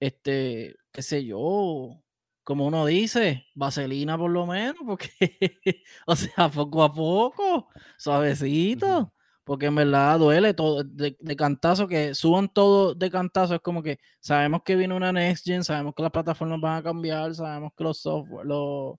este, 0.00 0.76
qué 0.92 1.02
sé 1.02 1.24
yo, 1.24 2.02
como 2.44 2.66
uno 2.66 2.86
dice, 2.86 3.46
vaselina 3.54 4.18
por 4.18 4.30
lo 4.30 4.46
menos, 4.46 4.76
porque, 4.86 5.10
o 6.06 6.16
sea, 6.16 6.50
poco 6.50 6.82
a 6.82 6.92
poco, 6.92 7.68
suavecito, 7.98 9.12
porque 9.44 9.66
en 9.66 9.74
verdad 9.74 10.18
duele 10.18 10.54
todo, 10.54 10.82
de, 10.82 11.16
cantazo, 11.36 11.86
que 11.86 12.14
suban 12.14 12.48
todo 12.48 12.94
de 12.94 13.10
cantazo, 13.10 13.54
es 13.54 13.60
como 13.60 13.82
que 13.82 13.98
sabemos 14.20 14.62
que 14.64 14.74
viene 14.74 14.94
una 14.94 15.12
next 15.12 15.44
gen, 15.44 15.62
sabemos 15.62 15.94
que 15.94 16.02
las 16.02 16.12
plataformas 16.12 16.60
van 16.60 16.78
a 16.78 16.82
cambiar, 16.82 17.34
sabemos 17.34 17.72
que 17.76 17.84
los 17.84 17.98
software, 17.98 18.46
los, 18.46 18.96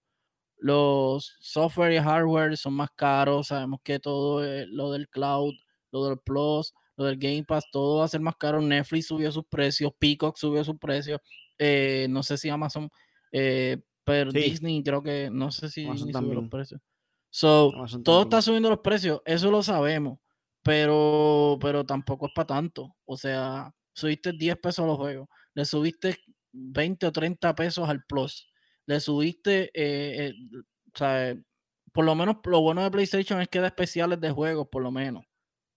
los 0.57 1.35
software 1.39 1.93
y 1.93 1.97
hardware 1.97 2.55
son 2.57 2.73
más 2.73 2.91
caros, 2.95 3.47
sabemos 3.47 3.79
que 3.83 3.99
todo 3.99 4.43
lo 4.67 4.91
del 4.91 5.09
cloud, 5.09 5.53
lo 5.91 6.07
del 6.07 6.19
Plus, 6.19 6.73
lo 6.97 7.05
del 7.05 7.17
Game 7.17 7.43
Pass, 7.43 7.65
todo 7.71 7.99
va 7.99 8.05
a 8.05 8.09
ser 8.09 8.21
más 8.21 8.35
caro. 8.35 8.61
Netflix 8.61 9.07
subió 9.07 9.31
sus 9.31 9.45
precios, 9.45 9.91
Peacock 9.97 10.37
subió 10.37 10.63
sus 10.63 10.77
precios, 10.77 11.19
eh, 11.57 12.07
no 12.09 12.23
sé 12.23 12.37
si 12.37 12.49
Amazon, 12.49 12.89
eh, 13.31 13.77
pero 14.03 14.31
Disney 14.31 14.83
creo 14.83 15.01
que, 15.01 15.29
no 15.31 15.51
sé 15.51 15.69
si 15.69 15.85
subió 15.97 16.41
los 16.41 16.49
precios. 16.49 16.81
So, 17.29 17.73
todo 18.03 18.23
está 18.23 18.41
subiendo 18.41 18.69
los 18.69 18.79
precios, 18.79 19.21
eso 19.25 19.51
lo 19.51 19.61
sabemos, 19.61 20.19
pero, 20.65 21.57
pero 21.61 21.85
tampoco 21.85 22.25
es 22.27 22.33
para 22.35 22.47
tanto. 22.47 22.97
O 23.05 23.15
sea, 23.15 23.71
subiste 23.93 24.33
10 24.33 24.57
pesos 24.57 24.83
a 24.83 24.87
los 24.87 24.97
juegos, 24.97 25.29
le 25.53 25.63
subiste 25.63 26.17
20 26.51 27.07
o 27.07 27.11
30 27.11 27.55
pesos 27.55 27.87
al 27.87 28.03
Plus 28.05 28.49
le 28.85 28.99
subiste, 28.99 29.71
eh, 29.73 30.27
eh, 30.27 30.33
o 30.93 30.97
sea, 30.97 31.35
por 31.91 32.05
lo 32.05 32.15
menos 32.15 32.37
lo 32.45 32.61
bueno 32.61 32.83
de 32.83 32.91
PlayStation 32.91 33.41
es 33.41 33.47
que 33.47 33.59
da 33.59 33.67
especiales 33.67 34.19
de 34.21 34.31
juegos, 34.31 34.67
por 34.71 34.83
lo 34.83 34.91
menos. 34.91 35.25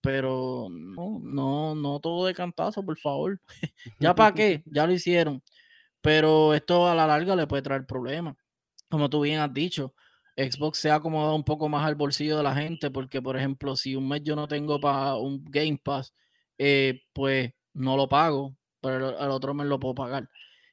Pero 0.01 0.68
no, 0.70 1.18
no, 1.22 1.74
no 1.74 2.01
todo 2.01 2.26
de 2.26 2.34
cantazo, 2.34 2.84
por 2.84 2.99
favor. 2.99 3.41
¿Ya 4.01 4.14
para 4.14 4.34
qué? 4.34 4.62
Ya 4.66 4.86
lo 4.86 4.93
hicieron. 4.93 5.43
Pero 6.01 6.55
esto 6.55 6.89
a 6.89 6.95
la 6.95 7.07
larga 7.07 7.34
le 7.34 7.47
puede 7.47 7.62
traer 7.62 7.86
problemas. 7.86 8.36
Como 8.89 9.11
tú 9.11 9.20
bien 9.22 9.41
has 9.41 9.53
dicho, 9.53 9.95
Xbox 10.39 10.78
se 10.78 10.91
ha 10.91 10.97
acomodado 10.97 11.34
un 11.34 11.45
poco 11.45 11.68
más 11.68 11.84
al 11.84 11.97
bolsillo 11.97 12.36
de 12.36 12.43
la 12.45 12.55
gente, 12.55 12.91
porque, 12.91 13.20
por 13.20 13.36
ejemplo, 13.36 13.76
si 13.76 13.97
un 13.97 14.09
mes 14.09 14.22
yo 14.22 14.36
no 14.36 14.49
tengo 14.49 14.80
para 14.80 15.16
un 15.16 15.45
Game 15.45 15.80
Pass, 15.82 16.14
eh, 16.59 17.03
pues 17.12 17.53
no 17.74 17.97
lo 17.97 18.09
pago, 18.09 18.57
pero 18.80 19.18
el, 19.20 19.30
otro 19.30 19.55
mes 19.55 19.66
lo 19.66 19.80
puedo 19.80 19.95
pagar. 19.95 20.28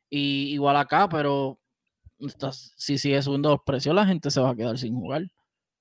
Y 0.10 0.54
igual 0.54 0.78
acá, 0.78 1.10
pero 1.10 1.60
si 2.78 2.98
sigue 2.98 3.22
subiendo 3.22 3.50
los 3.50 3.62
precios, 3.66 3.96
la 3.96 4.06
gente 4.06 4.32
se 4.32 4.42
va 4.42 4.52
a 4.52 4.56
quedar 4.56 4.78
sin 4.78 4.96
jugar. 4.96 5.24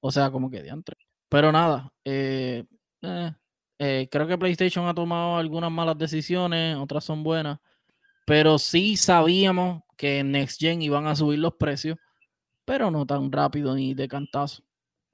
O 0.00 0.10
sea, 0.10 0.30
como 0.30 0.50
que 0.50 0.62
diantre. 0.62 0.96
Pero 1.28 1.52
nada, 1.52 1.92
eh, 2.04 2.64
eh, 3.02 3.32
eh, 3.78 4.08
creo 4.10 4.26
que 4.26 4.38
PlayStation 4.38 4.86
ha 4.86 4.94
tomado 4.94 5.36
algunas 5.36 5.70
malas 5.70 5.98
decisiones, 5.98 6.76
otras 6.76 7.04
son 7.04 7.22
buenas. 7.22 7.58
Pero 8.26 8.58
sí 8.58 8.96
sabíamos 8.96 9.82
que 9.96 10.20
en 10.20 10.32
Next 10.32 10.60
Gen 10.60 10.82
iban 10.82 11.06
a 11.06 11.16
subir 11.16 11.38
los 11.38 11.54
precios, 11.54 11.98
pero 12.64 12.90
no 12.90 13.06
tan 13.06 13.30
rápido 13.30 13.74
ni 13.74 13.94
de 13.94 14.08
cantazo. 14.08 14.62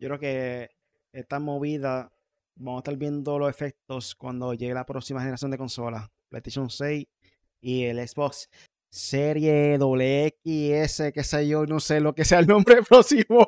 Yo 0.00 0.08
creo 0.08 0.18
que 0.18 0.70
esta 1.12 1.38
movida, 1.38 2.12
vamos 2.56 2.78
a 2.78 2.80
estar 2.80 2.96
viendo 2.96 3.38
los 3.38 3.50
efectos 3.50 4.14
cuando 4.14 4.54
llegue 4.54 4.74
la 4.74 4.86
próxima 4.86 5.20
generación 5.20 5.50
de 5.50 5.58
consolas, 5.58 6.08
PlayStation 6.30 6.70
6 6.70 7.06
y 7.62 7.84
el 7.84 8.08
Xbox 8.08 8.48
serie 8.92 9.78
WX, 9.78 11.12
qué 11.14 11.22
sé 11.22 11.48
yo, 11.48 11.64
no 11.66 11.80
sé 11.80 12.00
lo 12.00 12.14
que 12.14 12.24
sea 12.24 12.40
el 12.40 12.46
nombre 12.46 12.82
próximo. 12.88 13.46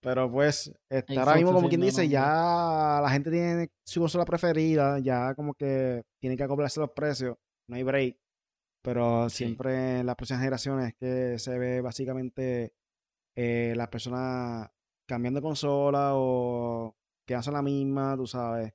Pero 0.00 0.30
pues, 0.30 0.72
este, 0.90 1.18
ahora 1.18 1.34
mismo, 1.34 1.52
como 1.52 1.68
quien 1.68 1.80
dice, 1.80 2.08
ya 2.08 3.00
la 3.02 3.10
gente 3.10 3.30
tiene 3.30 3.68
su 3.84 4.00
consola 4.00 4.24
preferida, 4.24 4.98
ya 5.00 5.34
como 5.34 5.54
que 5.54 6.02
tiene 6.20 6.36
que 6.36 6.44
acoplarse 6.44 6.80
los 6.80 6.90
precios, 6.90 7.36
no 7.68 7.76
hay 7.76 7.82
break. 7.82 8.16
Pero 8.88 9.28
siempre 9.28 10.00
en 10.00 10.06
las 10.06 10.16
próximas 10.16 10.40
generaciones 10.40 10.94
que 10.94 11.38
se 11.38 11.58
ve 11.58 11.82
básicamente 11.82 12.72
eh, 13.36 13.74
las 13.76 13.88
personas 13.88 14.70
cambiando 15.04 15.42
consola 15.42 16.12
o 16.14 16.96
quedándose 17.26 17.52
la 17.52 17.60
misma, 17.60 18.16
tú 18.16 18.26
sabes. 18.26 18.72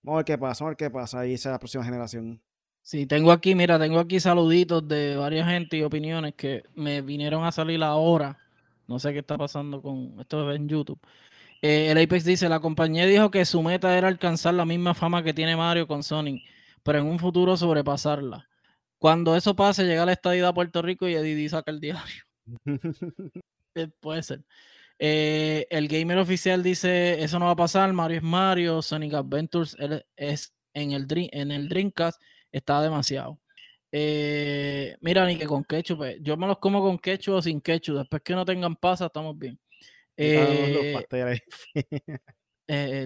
Vamos 0.00 0.14
a 0.14 0.18
ver 0.18 0.24
qué 0.26 0.38
pasa, 0.38 0.62
vamos 0.62 0.68
a 0.68 0.70
ver 0.70 0.76
qué 0.76 0.90
pasa. 0.90 1.18
Ahí 1.18 1.36
será 1.36 1.54
la 1.54 1.58
próxima 1.58 1.82
generación. 1.82 2.40
Sí, 2.82 3.06
tengo 3.06 3.32
aquí, 3.32 3.56
mira, 3.56 3.80
tengo 3.80 3.98
aquí 3.98 4.20
saluditos 4.20 4.86
de 4.86 5.16
varias 5.16 5.48
gente 5.48 5.76
y 5.76 5.82
opiniones 5.82 6.34
que 6.36 6.62
me 6.76 7.02
vinieron 7.02 7.42
a 7.42 7.50
salir 7.50 7.82
ahora. 7.82 8.38
No 8.86 9.00
sé 9.00 9.12
qué 9.12 9.18
está 9.18 9.36
pasando 9.36 9.82
con 9.82 10.20
esto 10.20 10.52
en 10.52 10.68
YouTube. 10.68 11.00
Eh, 11.62 11.90
el 11.90 11.98
Apex 11.98 12.24
dice, 12.24 12.48
la 12.48 12.60
compañía 12.60 13.06
dijo 13.06 13.32
que 13.32 13.44
su 13.44 13.60
meta 13.60 13.98
era 13.98 14.06
alcanzar 14.06 14.54
la 14.54 14.64
misma 14.64 14.94
fama 14.94 15.24
que 15.24 15.34
tiene 15.34 15.56
Mario 15.56 15.88
con 15.88 16.04
Sonic, 16.04 16.44
pero 16.84 17.00
en 17.00 17.06
un 17.06 17.18
futuro 17.18 17.56
sobrepasarla. 17.56 18.47
Cuando 18.98 19.36
eso 19.36 19.54
pase, 19.54 19.84
llega 19.84 20.04
la 20.04 20.12
estadía 20.12 20.48
a 20.48 20.54
Puerto 20.54 20.82
Rico 20.82 21.08
y 21.08 21.14
Eddie 21.14 21.48
saca 21.48 21.70
el 21.70 21.80
diario. 21.80 22.24
Eh, 23.74 23.86
puede 24.00 24.24
ser. 24.24 24.42
Eh, 24.98 25.66
el 25.70 25.86
gamer 25.86 26.18
oficial 26.18 26.62
dice, 26.62 27.22
eso 27.22 27.38
no 27.38 27.46
va 27.46 27.52
a 27.52 27.56
pasar, 27.56 27.92
Mario 27.92 28.16
es 28.16 28.22
Mario, 28.24 28.82
Sonic 28.82 29.14
Adventures 29.14 29.76
es 30.16 30.52
en 30.74 30.92
el, 30.92 31.06
en 31.32 31.52
el 31.52 31.68
Dreamcast, 31.68 32.20
está 32.50 32.82
demasiado. 32.82 33.38
Eh, 33.92 34.96
mira, 35.00 35.24
ni 35.26 35.38
que 35.38 35.46
con 35.46 35.62
ketchup, 35.64 36.02
eh, 36.02 36.18
yo 36.20 36.36
me 36.36 36.46
los 36.46 36.58
como 36.58 36.82
con 36.82 36.98
ketchup 36.98 37.34
o 37.34 37.42
sin 37.42 37.60
ketchup, 37.60 37.98
después 37.98 38.22
que 38.22 38.34
no 38.34 38.44
tengan 38.44 38.74
pasa, 38.74 39.06
estamos 39.06 39.38
bien. 39.38 39.58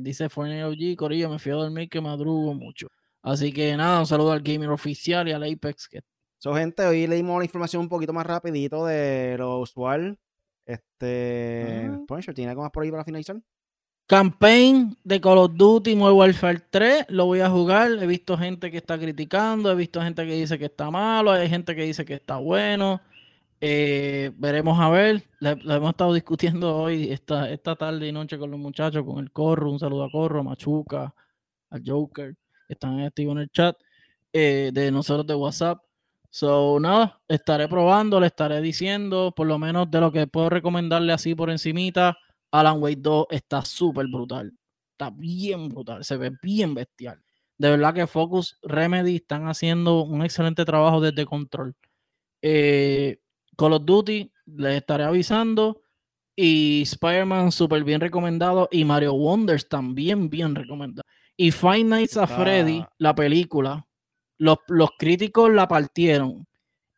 dice 0.00 0.28
Fortnite 0.30 0.64
OG, 0.64 0.96
Corillo, 0.96 1.28
me 1.28 1.38
fui 1.38 1.52
a 1.52 1.56
dormir 1.56 1.88
que 1.90 2.00
madrugo 2.00 2.54
mucho. 2.54 2.88
Así 3.22 3.52
que 3.52 3.76
nada, 3.76 4.00
un 4.00 4.06
saludo 4.06 4.32
al 4.32 4.42
gamer 4.42 4.70
oficial 4.70 5.28
y 5.28 5.32
al 5.32 5.44
Apex. 5.44 5.88
Que... 5.88 6.00
So, 6.38 6.54
gente, 6.54 6.84
hoy 6.84 7.06
leímos 7.06 7.38
la 7.38 7.44
información 7.44 7.82
un 7.82 7.88
poquito 7.88 8.12
más 8.12 8.26
rapidito 8.26 8.84
de 8.86 9.36
lo 9.38 9.60
usual 9.60 10.18
este. 10.66 11.90
¿tiene 12.34 12.50
algo 12.50 12.62
más 12.62 12.70
por 12.70 12.82
ahí 12.84 12.90
para 12.90 13.04
finalizar? 13.04 13.40
Campaign 14.06 14.96
de 15.04 15.20
Call 15.20 15.38
of 15.38 15.52
Duty 15.54 15.94
Modern 15.94 16.16
Warfare 16.16 16.60
3, 16.70 17.06
lo 17.08 17.26
voy 17.26 17.40
a 17.40 17.48
jugar. 17.48 17.92
He 17.92 18.06
visto 18.06 18.36
gente 18.36 18.70
que 18.70 18.78
está 18.78 18.98
criticando, 18.98 19.70
he 19.70 19.74
visto 19.74 20.02
gente 20.02 20.26
que 20.26 20.34
dice 20.34 20.58
que 20.58 20.66
está 20.66 20.90
malo, 20.90 21.30
hay 21.30 21.48
gente 21.48 21.74
que 21.74 21.84
dice 21.84 22.04
que 22.04 22.14
está 22.14 22.36
bueno. 22.36 23.00
Eh, 23.60 24.32
veremos 24.36 24.78
a 24.80 24.90
ver. 24.90 25.24
Lo, 25.38 25.50
hemos 25.50 25.90
estado 25.90 26.12
discutiendo 26.12 26.76
hoy, 26.76 27.10
esta, 27.10 27.48
esta 27.50 27.76
tarde 27.76 28.08
y 28.08 28.12
noche 28.12 28.38
con 28.38 28.50
los 28.50 28.60
muchachos, 28.60 29.04
con 29.04 29.18
el 29.18 29.30
Corro. 29.30 29.70
Un 29.70 29.78
saludo 29.78 30.04
a 30.04 30.10
Corro, 30.10 30.40
a 30.40 30.42
Machuca, 30.42 31.14
al 31.70 31.82
Joker, 31.86 32.34
están 32.72 33.00
activos 33.00 33.32
en 33.32 33.38
el 33.42 33.50
chat 33.50 33.76
eh, 34.32 34.70
de 34.72 34.90
nosotros 34.90 35.26
de 35.26 35.34
WhatsApp. 35.34 35.82
So, 36.30 36.78
nada, 36.80 37.20
estaré 37.28 37.68
probando, 37.68 38.18
le 38.18 38.28
estaré 38.28 38.60
diciendo, 38.62 39.34
por 39.36 39.46
lo 39.46 39.58
menos 39.58 39.90
de 39.90 40.00
lo 40.00 40.10
que 40.10 40.26
puedo 40.26 40.48
recomendarle 40.50 41.12
así 41.12 41.34
por 41.34 41.50
encimita. 41.50 42.16
Alan 42.50 42.82
Wake 42.82 43.00
2 43.00 43.26
está 43.30 43.64
súper 43.64 44.06
brutal. 44.06 44.52
Está 44.92 45.10
bien 45.10 45.68
brutal, 45.68 46.04
se 46.04 46.16
ve 46.16 46.32
bien 46.42 46.74
bestial. 46.74 47.22
De 47.58 47.70
verdad 47.70 47.94
que 47.94 48.06
Focus 48.06 48.58
Remedy 48.62 49.16
están 49.16 49.46
haciendo 49.48 50.02
un 50.04 50.24
excelente 50.24 50.64
trabajo 50.64 51.00
desde 51.00 51.26
control. 51.26 51.74
Eh, 52.42 53.20
Call 53.56 53.74
of 53.74 53.84
Duty, 53.84 54.32
les 54.46 54.76
estaré 54.76 55.04
avisando. 55.04 55.82
Y 56.34 56.82
Spider-Man 56.82 57.52
súper 57.52 57.84
bien 57.84 58.00
recomendado. 58.00 58.68
Y 58.72 58.84
Mario 58.84 59.14
Wonders 59.14 59.68
también 59.68 60.30
bien 60.30 60.54
recomendado. 60.54 61.06
Y 61.36 61.50
Five 61.50 61.84
Nights 61.84 62.16
at 62.16 62.28
Freddy, 62.28 62.84
la 62.98 63.14
película, 63.14 63.86
los, 64.38 64.58
críticos 64.98 65.50
la 65.50 65.68
partieron 65.68 66.46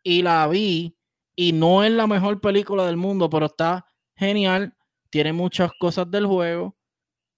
y 0.03 0.23
la 0.23 0.47
vi 0.49 0.97
y 1.37 1.53
no 1.53 1.85
es 1.85 1.93
la 1.93 2.07
mejor 2.07 2.41
película 2.41 2.87
del 2.87 2.97
mundo, 2.97 3.29
pero 3.29 3.47
está 3.47 3.87
genial, 4.17 4.75
tiene 5.11 5.33
muchas 5.33 5.71
cosas 5.79 6.11
del 6.11 6.27
juego 6.27 6.77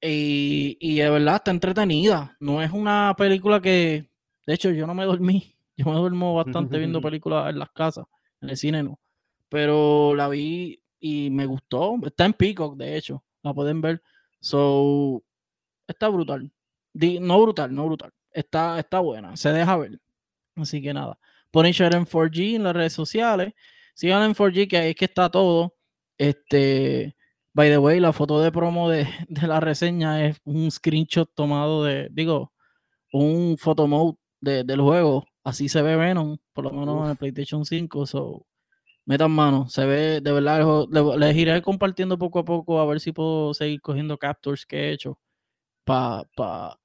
y, 0.01 0.77
y 0.81 0.97
de 0.97 1.11
verdad 1.11 1.37
está 1.37 1.51
entretenida. 1.51 2.37
No 2.41 2.63
es 2.63 2.71
una 2.71 3.15
película 3.17 3.61
que, 3.61 4.09
de 4.47 4.55
hecho, 4.55 4.71
yo 4.71 4.87
no 4.87 4.95
me 4.95 5.05
dormí, 5.05 5.57
yo 5.77 5.87
me 5.87 5.97
duermo 5.97 6.35
bastante 6.35 6.79
viendo 6.79 7.01
películas 7.03 7.51
en 7.51 7.59
las 7.59 7.71
casas, 7.71 8.07
en 8.41 8.51
el 8.51 8.57
cine 8.57 8.83
no, 8.83 8.99
pero 9.49 10.15
la 10.15 10.29
vi 10.29 10.81
y 11.01 11.31
me 11.31 11.47
gustó. 11.47 11.97
Está 12.05 12.25
en 12.25 12.33
Peacock, 12.33 12.77
de 12.77 12.97
hecho, 12.97 13.25
la 13.43 13.55
pueden 13.55 13.81
ver. 13.81 14.03
So, 14.41 15.23
está 15.87 16.09
brutal. 16.09 16.51
No 17.21 17.43
brutal, 17.43 17.75
no 17.75 17.87
brutal 17.87 18.13
está, 18.37 18.79
está 18.79 19.01
buena, 19.01 19.37
se 19.37 19.53
deja 19.53 19.77
ver. 19.77 19.99
Así 20.57 20.83
que 20.83 20.95
nada, 20.95 21.19
Punisher 21.51 21.95
en 21.95 22.07
4G 22.07 22.57
en 22.57 22.65
las 22.65 22.77
redes 22.77 22.93
sociales. 22.93 23.55
Sigan 23.95 24.23
en 24.23 24.35
4G, 24.35 24.69
que 24.69 24.77
ahí 24.79 24.91
es 24.91 24.97
que 24.97 25.07
está 25.07 25.31
todo. 25.31 25.75
Este, 26.19 27.17
by 27.53 27.71
the 27.71 27.79
way, 27.79 28.01
la 28.01 28.13
foto 28.13 28.41
de 28.41 28.53
promo 28.53 28.91
de, 28.91 29.09
la 29.29 29.61
reseña 29.61 30.27
es 30.27 30.39
un 30.45 30.71
screenshot 30.71 31.31
tomado 31.35 31.85
de, 31.85 32.09
digo, 32.13 32.53
un 33.13 33.57
photo 33.59 33.87
mode 33.87 34.17
del 34.41 34.81
juego. 34.81 35.27
Así 35.45 35.69
se 35.69 35.83
ve 35.83 35.97
Venom, 35.97 36.39
por 36.53 36.65
lo 36.65 36.73
menos 36.73 37.05
en 37.05 37.11
el 37.13 37.17
PlayStation 37.17 37.65
5. 37.65 38.07
So, 38.07 38.47
metan 39.07 39.31
mano. 39.31 39.69
Se 39.69 39.87
ve, 39.87 40.21
de 40.21 40.33
verdad, 40.33 40.87
les 41.19 41.37
iré 41.37 41.63
compartiendo 41.63 42.19
poco 42.19 42.41
a 42.41 42.45
poco 42.45 42.81
a 42.81 42.87
ver 42.87 43.01
si 43.01 43.13
puedo 43.13 43.55
seguir 43.55 43.81
cogiendo 43.81 44.19
captures 44.19 44.67
que 44.67 44.91
he 44.91 44.93
hecho 44.93 45.19
para 45.85 46.25
pa, 46.37 46.79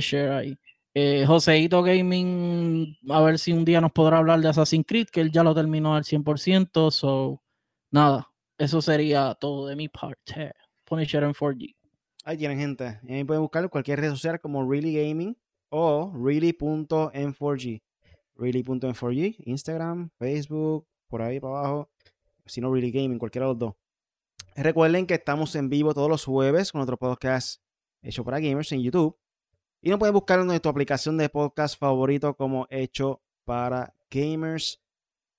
share 0.00 0.32
ahí. 0.32 0.58
Eh, 0.94 1.24
Joseito 1.26 1.82
Gaming, 1.82 2.96
a 3.08 3.20
ver 3.22 3.38
si 3.38 3.52
un 3.52 3.64
día 3.64 3.80
nos 3.80 3.92
podrá 3.92 4.18
hablar 4.18 4.40
de 4.40 4.48
Assassin's 4.48 4.86
Creed, 4.86 5.08
que 5.08 5.20
él 5.20 5.30
ya 5.30 5.44
lo 5.44 5.54
terminó 5.54 5.94
al 5.94 6.04
100%. 6.04 6.90
So, 6.90 7.42
nada, 7.90 8.28
eso 8.58 8.82
sería 8.82 9.34
todo 9.34 9.66
de 9.66 9.76
mi 9.76 9.88
parte. 9.88 10.52
Punisher 10.84 11.22
en 11.22 11.34
4G. 11.34 11.76
Ahí 12.24 12.36
tienen, 12.36 12.58
gente. 12.58 13.00
Ahí 13.08 13.24
pueden 13.24 13.42
buscar 13.42 13.62
en 13.62 13.68
cualquier 13.68 14.00
red 14.00 14.10
social 14.10 14.40
como 14.40 14.68
Really 14.68 14.94
Gaming 14.94 15.36
o 15.70 16.12
really.m4g. 16.14 17.82
Really.m4g, 18.34 19.36
Instagram, 19.46 20.10
Facebook, 20.18 20.86
por 21.08 21.22
ahí 21.22 21.40
para 21.40 21.58
abajo. 21.58 21.90
Si 22.46 22.60
no, 22.60 22.72
Really 22.72 22.90
Gaming, 22.90 23.18
cualquiera 23.18 23.46
de 23.46 23.52
los 23.52 23.58
dos. 23.58 23.74
Recuerden 24.56 25.06
que 25.06 25.14
estamos 25.14 25.54
en 25.54 25.68
vivo 25.68 25.94
todos 25.94 26.08
los 26.08 26.24
jueves 26.24 26.72
con 26.72 26.80
otro 26.80 26.96
podcast 26.96 27.60
hecho 28.02 28.24
para 28.24 28.40
gamers 28.40 28.72
en 28.72 28.82
YouTube. 28.82 29.16
Y 29.80 29.90
nos 29.90 29.98
pueden 29.98 30.14
buscar 30.14 30.40
en 30.40 30.46
nuestra 30.46 30.70
aplicación 30.70 31.16
de 31.16 31.28
podcast 31.28 31.78
favorito 31.78 32.34
como 32.34 32.66
hecho 32.68 33.22
para 33.44 33.94
gamers. 34.10 34.80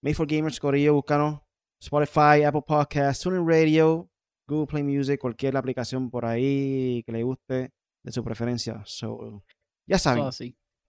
Made 0.01 0.15
for 0.15 0.27
Gamers, 0.27 0.59
Corillo, 0.59 0.93
búscanos. 0.93 1.41
Spotify, 1.81 2.43
Apple 2.43 2.63
Podcasts, 2.65 3.23
TuneIn 3.23 3.47
Radio, 3.47 4.09
Google 4.47 4.67
Play 4.67 4.83
Music, 4.83 5.19
cualquier 5.19 5.55
aplicación 5.55 6.09
por 6.09 6.25
ahí 6.25 7.03
que 7.05 7.11
le 7.11 7.23
guste 7.23 7.71
de 8.03 8.11
su 8.11 8.23
preferencia. 8.23 8.81
So, 8.85 9.43
ya 9.85 9.97
saben, 9.97 10.29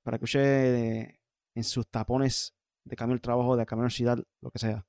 para 0.03 0.19
que 0.19 0.25
usted 0.25 1.11
en 1.55 1.65
sus 1.65 1.87
tapones 1.89 2.55
de 2.85 2.97
camino 2.97 3.15
al 3.15 3.21
trabajo, 3.21 3.57
de 3.57 3.67
camino 3.67 3.85
a 3.85 3.87
la 3.87 3.91
ciudad, 3.91 4.19
lo 4.41 4.51
que 4.51 4.59
sea. 4.59 4.87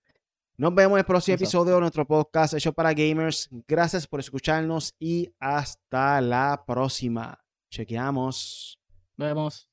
Nos 0.57 0.75
vemos 0.75 0.93
en 0.93 0.99
el 0.99 1.05
próximo 1.05 1.35
episodio 1.35 1.75
de 1.75 1.81
nuestro 1.81 2.05
podcast 2.05 2.53
hecho 2.53 2.73
para 2.73 2.93
gamers. 2.93 3.49
Gracias 3.67 4.07
por 4.07 4.19
escucharnos 4.19 4.93
y 4.99 5.33
hasta 5.39 6.21
la 6.21 6.63
próxima. 6.65 7.40
Chequeamos. 7.71 8.77
Vemos. 9.17 9.71